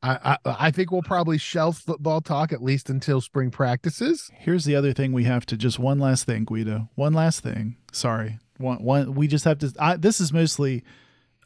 I, 0.00 0.38
I 0.44 0.54
I 0.66 0.70
think 0.70 0.92
we'll 0.92 1.02
probably 1.02 1.38
shelf 1.38 1.78
football 1.78 2.20
talk 2.20 2.52
at 2.52 2.62
least 2.62 2.88
until 2.88 3.20
spring 3.20 3.50
practices. 3.50 4.30
Here's 4.32 4.64
the 4.64 4.76
other 4.76 4.92
thing 4.92 5.12
we 5.12 5.24
have 5.24 5.44
to 5.46 5.56
just 5.56 5.80
one 5.80 5.98
last 5.98 6.24
thing, 6.24 6.44
Guido. 6.44 6.88
One 6.94 7.14
last 7.14 7.40
thing. 7.40 7.76
Sorry. 7.90 8.38
One 8.58 8.82
one. 8.84 9.14
We 9.14 9.26
just 9.26 9.44
have 9.44 9.58
to. 9.58 9.72
I, 9.78 9.96
this 9.96 10.20
is 10.20 10.32
mostly 10.32 10.84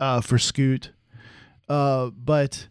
uh, 0.00 0.20
for 0.20 0.38
Scoot, 0.38 0.92
uh, 1.70 2.10
but 2.10 2.68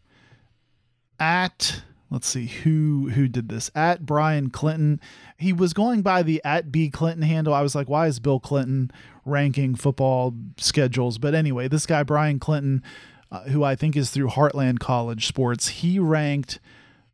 at 1.19 1.82
let's 2.12 2.28
see 2.28 2.45
who 2.45 3.09
who 3.09 3.28
did 3.28 3.49
this 3.49 3.72
at 3.74 4.05
Brian 4.05 4.49
Clinton. 4.51 4.99
He 5.38 5.51
was 5.53 5.74
going 5.74 6.01
by 6.03 6.22
the 6.22 6.41
at 6.45 6.72
B 6.72 6.89
Clinton 6.89 7.24
handle. 7.24 7.53
I 7.53 7.62
was 7.64 7.74
like, 7.74 7.89
why 7.89 8.05
is 8.07 8.20
Bill 8.20 8.39
Clinton 8.39 8.91
ranking 9.26 9.74
football 9.74 10.36
schedules? 10.57 11.18
But 11.18 11.34
anyway, 11.34 11.68
this 11.68 11.86
guy 11.88 12.03
Brian 12.03 12.38
Clinton, 12.38 12.84
uh, 13.32 13.43
who 13.45 13.64
I 13.64 13.76
think 13.76 13.95
is 13.95 14.12
through 14.12 14.28
Heartland 14.28 14.80
College 14.80 15.26
Sports, 15.26 15.70
he 15.70 15.97
ranked 15.97 16.59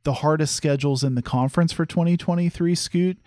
the 0.03 0.13
hardest 0.13 0.55
schedules 0.55 1.03
in 1.03 1.15
the 1.15 1.21
conference 1.21 1.71
for 1.71 1.85
2023. 1.85 2.75
Scoot. 2.75 3.17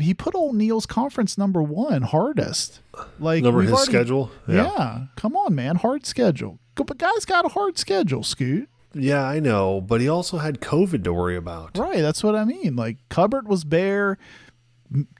He 0.00 0.14
put 0.14 0.36
old 0.36 0.54
Neal's 0.54 0.86
conference 0.86 1.36
number 1.36 1.60
one, 1.60 2.02
hardest. 2.02 2.82
Like 3.18 3.42
number 3.42 3.62
his 3.62 3.72
already- 3.72 3.90
schedule. 3.90 4.30
Yeah. 4.46 5.06
come 5.16 5.34
on, 5.34 5.54
man, 5.56 5.76
hard 5.76 6.06
schedule. 6.06 6.60
But 6.76 6.98
guy's 6.98 7.24
got 7.24 7.44
a 7.44 7.48
hard 7.48 7.78
schedule, 7.78 8.22
Scoot. 8.22 8.68
Yeah, 8.94 9.22
I 9.24 9.38
know, 9.40 9.80
but 9.80 10.00
he 10.00 10.08
also 10.08 10.38
had 10.38 10.60
COVID 10.60 11.04
to 11.04 11.12
worry 11.12 11.36
about. 11.36 11.76
Right, 11.76 12.00
that's 12.00 12.22
what 12.24 12.34
I 12.34 12.44
mean. 12.44 12.74
Like 12.76 12.96
cupboard 13.10 13.46
was 13.46 13.64
bare, 13.64 14.16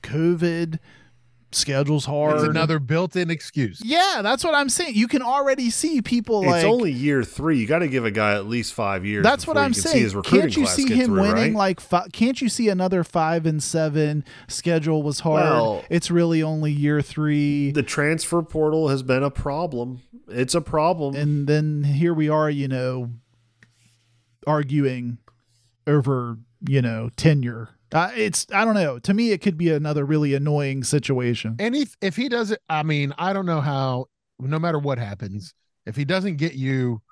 COVID, 0.03 0.79
schedule's 1.53 2.05
hard. 2.07 2.37
It's 2.37 2.45
another 2.45 2.79
built-in 2.79 3.31
excuse. 3.31 3.81
yeah, 3.85 4.21
that's 4.23 4.45
what 4.45 4.55
I'm 4.55 4.69
saying. 4.69 4.95
You 4.95 5.09
can 5.09 5.23
already 5.23 5.71
see 5.71 6.01
people 6.03 6.45
like 6.45 6.57
it's 6.57 6.65
only 6.65 6.93
year 6.93 7.23
three. 7.23 7.59
You 7.59 7.67
got 7.67 7.81
to 7.81 7.89
give 7.89 8.05
a 8.05 8.11
guy 8.11 8.35
at 8.35 8.47
least 8.47 8.73
five 8.75 9.05
years. 9.05 9.23
That's 9.23 9.47
what 9.47 9.57
I'm 9.57 9.73
can 9.73 9.83
See 9.83 9.89
saying. 9.91 10.03
his 10.03 10.15
recruiting 10.15 10.41
Can't 10.41 10.57
you 10.57 10.63
class 10.65 10.77
see 10.77 10.93
him 10.95 11.07
through, 11.07 11.21
winning 11.23 11.35
right? 11.35 11.55
like 11.55 11.81
fi- 11.81 12.09
can't 12.13 12.41
you 12.41 12.49
see 12.49 12.69
another 12.69 13.05
5 13.05 13.47
and 13.47 13.63
7 13.63 14.25
schedule 14.49 15.03
was 15.03 15.21
hard. 15.21 15.43
Well- 15.43 15.85
it's 15.91 16.11
really 16.11 16.43
only 16.43 16.73
year 16.73 17.01
3 17.03 17.73
the 17.73 17.83
transfer 17.83 18.43
portal 18.43 18.89
has 18.89 19.03
been 19.03 19.23
a 19.23 19.31
problem. 19.31 20.01
It's 20.29 20.55
a 20.55 20.61
problem. 20.61 21.15
and 21.17 21.47
then 21.47 21.85
here 21.85 22.13
we 22.13 22.29
are, 22.29 22.51
you 22.51 22.69
know, 22.69 23.11
arguing 24.49 25.19
over, 25.87 26.39
you 26.67 26.83
know, 26.83 27.11
tenure. 27.17 27.69
Uh, 27.93 28.11
it's 28.17 28.47
I 28.53 28.65
don't 28.65 28.75
know. 28.75 28.99
To 28.99 29.15
me, 29.15 29.31
it 29.33 29.39
could 29.41 29.57
be 29.57 29.71
another 29.71 30.05
really 30.05 30.35
annoying 30.35 30.85
situation. 30.85 31.57
And 31.59 31.75
if 31.77 31.97
if 32.03 32.17
he 32.17 32.29
does 32.29 32.51
it, 32.51 32.61
I 32.69 32.83
mean, 32.83 33.15
I 33.19 33.33
don't 33.33 33.47
know 33.47 33.61
how. 33.61 34.07
No 34.41 34.59
matter 34.59 34.79
what 34.79 34.99
happens, 34.99 35.53
if 35.85 35.97
he 35.97 36.05
doesn't 36.05 36.37
get 36.37 36.55
you 36.55 37.03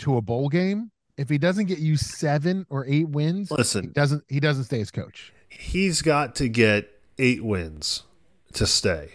to 0.00 0.16
a 0.16 0.20
bowl 0.22 0.48
game, 0.48 0.90
if 1.16 1.28
he 1.28 1.38
doesn't 1.38 1.66
get 1.66 1.78
you 1.78 1.96
seven 1.96 2.66
or 2.68 2.84
eight 2.86 3.08
wins, 3.08 3.50
he 3.50 3.54
Listen, 3.54 3.92
doesn't 3.92 4.24
he 4.28 4.40
doesn't 4.40 4.64
stay 4.64 4.80
as 4.80 4.90
coach. 4.90 5.32
he's 5.48 6.02
got 6.02 6.34
to 6.36 6.48
get 6.48 6.90
eight 7.18 7.44
wins 7.44 8.02
to 8.54 8.66
stay. 8.66 9.10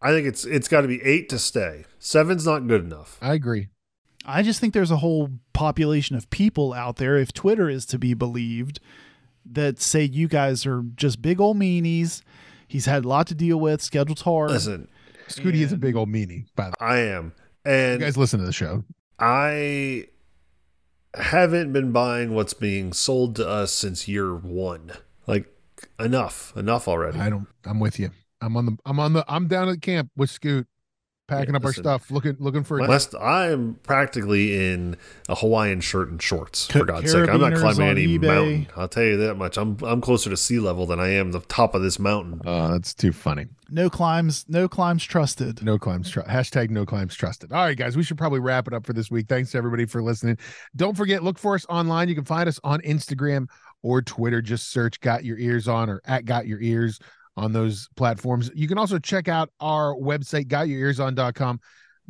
I 0.00 0.10
think 0.10 0.26
it's 0.28 0.44
it's 0.44 0.68
got 0.68 0.82
to 0.82 0.88
be 0.88 1.02
eight 1.02 1.28
to 1.30 1.38
stay. 1.38 1.84
Seven's 1.98 2.46
not 2.46 2.68
good 2.68 2.84
enough. 2.84 3.18
I 3.20 3.34
agree. 3.34 3.68
I 4.24 4.42
just 4.42 4.60
think 4.60 4.74
there's 4.74 4.90
a 4.90 4.96
whole 4.98 5.30
population 5.52 6.16
of 6.16 6.30
people 6.30 6.72
out 6.72 6.96
there, 6.96 7.16
if 7.16 7.32
Twitter 7.32 7.68
is 7.68 7.84
to 7.86 7.98
be 7.98 8.14
believed, 8.14 8.80
that 9.44 9.80
say 9.80 10.04
you 10.04 10.28
guys 10.28 10.64
are 10.66 10.82
just 10.96 11.20
big 11.20 11.40
old 11.40 11.58
meanies. 11.58 12.22
He's 12.66 12.86
had 12.86 13.04
a 13.04 13.08
lot 13.08 13.26
to 13.28 13.34
deal 13.34 13.58
with. 13.60 13.82
Schedule's 13.82 14.22
hard. 14.22 14.50
Listen, 14.50 14.88
Scooty 15.28 15.60
is 15.60 15.72
a 15.72 15.76
big 15.76 15.96
old 15.96 16.08
meanie. 16.08 16.46
By 16.56 16.70
the 16.70 16.76
way, 16.80 16.86
I 16.86 16.98
am, 17.00 17.32
And 17.64 18.00
you 18.00 18.06
guys 18.06 18.16
listen 18.16 18.40
to 18.40 18.46
the 18.46 18.52
show. 18.52 18.84
I 19.18 20.06
haven't 21.14 21.72
been 21.72 21.92
buying 21.92 22.34
what's 22.34 22.54
being 22.54 22.92
sold 22.92 23.36
to 23.36 23.48
us 23.48 23.72
since 23.72 24.08
year 24.08 24.34
one. 24.34 24.92
Like 25.26 25.46
enough, 25.98 26.52
enough 26.56 26.88
already. 26.88 27.18
I 27.18 27.30
don't. 27.30 27.46
I'm 27.64 27.80
with 27.80 27.98
you. 27.98 28.10
I'm 28.40 28.56
on 28.56 28.66
the. 28.66 28.76
I'm 28.84 28.98
on 28.98 29.12
the. 29.12 29.24
I'm 29.28 29.46
down 29.46 29.68
at 29.68 29.80
camp 29.80 30.10
with 30.16 30.30
Scoot, 30.30 30.66
packing 31.26 31.54
Yeah, 31.54 31.58
up 31.58 31.64
our 31.64 31.72
stuff, 31.72 32.10
looking 32.10 32.36
looking 32.38 32.64
for. 32.64 32.78
a 32.78 32.86
West, 32.88 33.14
I 33.18 33.48
am 33.50 33.78
practically 33.82 34.72
in 34.72 34.96
a 35.28 35.34
Hawaiian 35.34 35.80
shirt 35.80 36.10
and 36.10 36.20
shorts. 36.20 36.66
Ca- 36.66 36.80
For 36.80 36.84
God's 36.84 37.12
sake, 37.12 37.28
I'm 37.28 37.40
not 37.40 37.54
climbing 37.54 37.88
any 37.88 38.06
eBay. 38.06 38.20
mountain. 38.22 38.66
I'll 38.76 38.88
tell 38.88 39.04
you 39.04 39.16
that 39.18 39.36
much. 39.36 39.56
I'm 39.56 39.76
I'm 39.82 40.00
closer 40.00 40.28
to 40.30 40.36
sea 40.36 40.58
level 40.58 40.86
than 40.86 41.00
I 41.00 41.08
am 41.08 41.32
the 41.32 41.40
top 41.40 41.74
of 41.74 41.82
this 41.82 41.98
mountain. 41.98 42.40
Oh, 42.44 42.72
that's 42.72 42.94
too 42.94 43.12
funny. 43.12 43.46
No 43.70 43.88
climbs, 43.88 44.44
no 44.48 44.68
climbs 44.68 45.02
trusted. 45.04 45.62
No 45.62 45.78
climbs. 45.78 46.10
Tr- 46.10 46.20
hashtag 46.20 46.70
no 46.70 46.84
climbs 46.84 47.14
trusted. 47.14 47.52
All 47.52 47.64
right, 47.64 47.76
guys, 47.76 47.96
we 47.96 48.02
should 48.02 48.18
probably 48.18 48.40
wrap 48.40 48.66
it 48.68 48.74
up 48.74 48.84
for 48.86 48.92
this 48.92 49.10
week. 49.10 49.26
Thanks 49.28 49.50
to 49.52 49.58
everybody 49.58 49.86
for 49.86 50.02
listening. 50.02 50.38
Don't 50.76 50.96
forget, 50.96 51.22
look 51.24 51.38
for 51.38 51.54
us 51.54 51.64
online. 51.68 52.08
You 52.08 52.14
can 52.14 52.24
find 52.24 52.48
us 52.48 52.60
on 52.62 52.80
Instagram 52.82 53.48
or 53.82 54.02
Twitter. 54.02 54.42
Just 54.42 54.70
search 54.70 55.00
"Got 55.00 55.24
Your 55.24 55.38
Ears 55.38 55.68
On" 55.68 55.88
or 55.88 56.02
at 56.04 56.26
"Got 56.26 56.46
Your 56.46 56.60
Ears" 56.60 56.98
on 57.36 57.52
those 57.52 57.88
platforms. 57.96 58.50
You 58.54 58.68
can 58.68 58.78
also 58.78 58.98
check 58.98 59.28
out 59.28 59.50
our 59.60 59.94
website, 59.94 60.46
gotyourearson.com. 60.46 61.60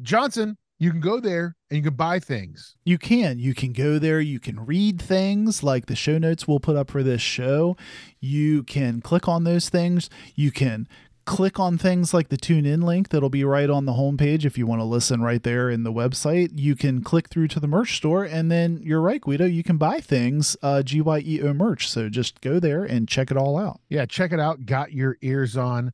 Johnson, 0.03 0.57
you 0.79 0.91
can 0.91 1.01
go 1.01 1.21
there 1.21 1.57
and 1.71 1.77
you 1.79 1.83
can 1.83 1.95
buy 1.95 2.19
things. 2.19 2.77
You 2.85 2.99
can. 2.99 3.39
You 3.39 3.55
can 3.55 3.73
go 3.73 3.99
there. 3.99 4.21
You 4.21 4.41
can 4.41 4.65
read 4.65 5.01
things 5.01 5.63
like 5.63 5.87
the 5.87 5.97
show 5.97 6.19
notes 6.19 6.49
we'll 6.49 6.61
put 6.61 6.77
up 6.77 6.91
for 6.91 7.03
this 7.03 7.23
show. 7.23 7.77
You 8.21 8.65
can 8.65 9.01
click 9.01 9.29
on 9.29 9.45
those 9.45 9.69
things. 9.69 10.11
You 10.35 10.51
can 10.51 10.89
click 11.25 11.59
on 11.59 11.79
things 11.79 12.13
like 12.13 12.29
the 12.29 12.37
tune 12.37 12.67
in 12.67 12.83
link 12.83 13.09
that'll 13.09 13.31
be 13.31 13.45
right 13.45 13.71
on 13.71 13.85
the 13.85 13.93
homepage 13.93 14.45
if 14.45 14.59
you 14.59 14.67
want 14.67 14.81
to 14.81 14.85
listen 14.85 15.23
right 15.23 15.43
there 15.43 15.71
in 15.71 15.83
the 15.83 15.93
website. 15.93 16.51
You 16.55 16.77
can 16.77 17.03
click 17.03 17.29
through 17.29 17.49
to 17.49 17.61
the 17.61 17.69
merch 17.69 17.97
store 17.97 18.25
and 18.25 18.51
then 18.51 18.79
you're 18.83 19.01
right, 19.01 19.21
Guido, 19.21 19.47
you 19.47 19.63
can 19.63 19.77
buy 19.77 20.01
things 20.01 20.57
uh 20.63 20.83
GYEO 20.85 21.57
merch. 21.57 21.89
So 21.89 22.09
just 22.09 22.41
go 22.41 22.61
there 22.61 22.85
and 22.85 23.09
check 23.09 23.31
it 23.31 23.37
all 23.37 23.59
out. 23.59 23.81
Yeah, 23.89 24.07
check 24.07 24.33
it 24.33 24.41
out. 24.41 24.67
Got 24.67 24.93
your 24.93 25.17
ears 25.23 25.57
on 25.57 25.93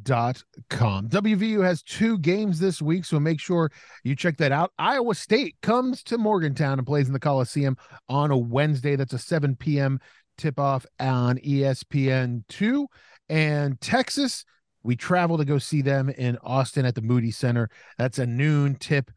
dot 0.00 0.42
com. 0.70 1.08
WVU 1.08 1.62
has 1.64 1.82
two 1.82 2.18
games 2.18 2.58
this 2.58 2.80
week, 2.80 3.04
so 3.04 3.20
make 3.20 3.40
sure 3.40 3.70
you 4.04 4.16
check 4.16 4.36
that 4.38 4.52
out. 4.52 4.72
Iowa 4.78 5.14
State 5.14 5.56
comes 5.62 6.02
to 6.04 6.18
Morgantown 6.18 6.78
and 6.78 6.86
plays 6.86 7.06
in 7.06 7.12
the 7.12 7.20
Coliseum 7.20 7.76
on 8.08 8.30
a 8.30 8.38
Wednesday. 8.38 8.96
That's 8.96 9.12
a 9.12 9.18
7 9.18 9.56
p.m. 9.56 10.00
tip 10.38 10.58
off 10.58 10.86
on 10.98 11.38
E 11.42 11.60
ESPN 11.60 12.44
2. 12.48 12.86
And 13.28 13.80
Texas, 13.80 14.44
we 14.82 14.96
travel 14.96 15.38
to 15.38 15.44
go 15.44 15.58
see 15.58 15.82
them 15.82 16.08
in 16.10 16.38
Austin 16.42 16.84
at 16.84 16.94
the 16.94 17.02
Moody 17.02 17.30
Center. 17.30 17.68
That's 17.98 18.18
a 18.18 18.26
noon 18.26 18.76
tip 18.76 19.10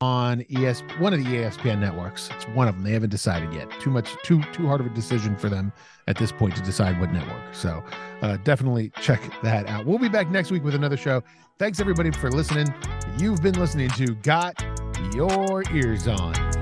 on 0.00 0.44
ES 0.54 0.82
one 0.98 1.14
of 1.14 1.24
the 1.24 1.24
ESPN 1.24 1.80
networks. 1.80 2.30
It's 2.36 2.46
one 2.48 2.68
of 2.68 2.74
them. 2.74 2.84
They 2.84 2.92
haven't 2.92 3.10
decided 3.10 3.52
yet. 3.54 3.70
Too 3.80 3.90
much 3.90 4.16
too 4.22 4.42
too 4.52 4.66
hard 4.66 4.80
of 4.80 4.86
a 4.86 4.90
decision 4.90 5.36
for 5.36 5.48
them 5.48 5.72
at 6.06 6.16
this 6.16 6.32
point 6.32 6.56
to 6.56 6.62
decide 6.62 7.00
what 7.00 7.12
network. 7.12 7.54
So 7.54 7.82
uh, 8.22 8.36
definitely 8.38 8.90
check 9.00 9.20
that 9.42 9.66
out. 9.66 9.86
We'll 9.86 9.98
be 9.98 10.08
back 10.08 10.30
next 10.30 10.50
week 10.50 10.64
with 10.64 10.74
another 10.74 10.96
show. 10.96 11.22
Thanks 11.58 11.80
everybody 11.80 12.10
for 12.10 12.30
listening. 12.30 12.72
You've 13.18 13.42
been 13.42 13.58
listening 13.58 13.90
to 13.90 14.14
Got 14.16 14.62
Your 15.14 15.62
Ears 15.72 16.06
On. 16.06 16.57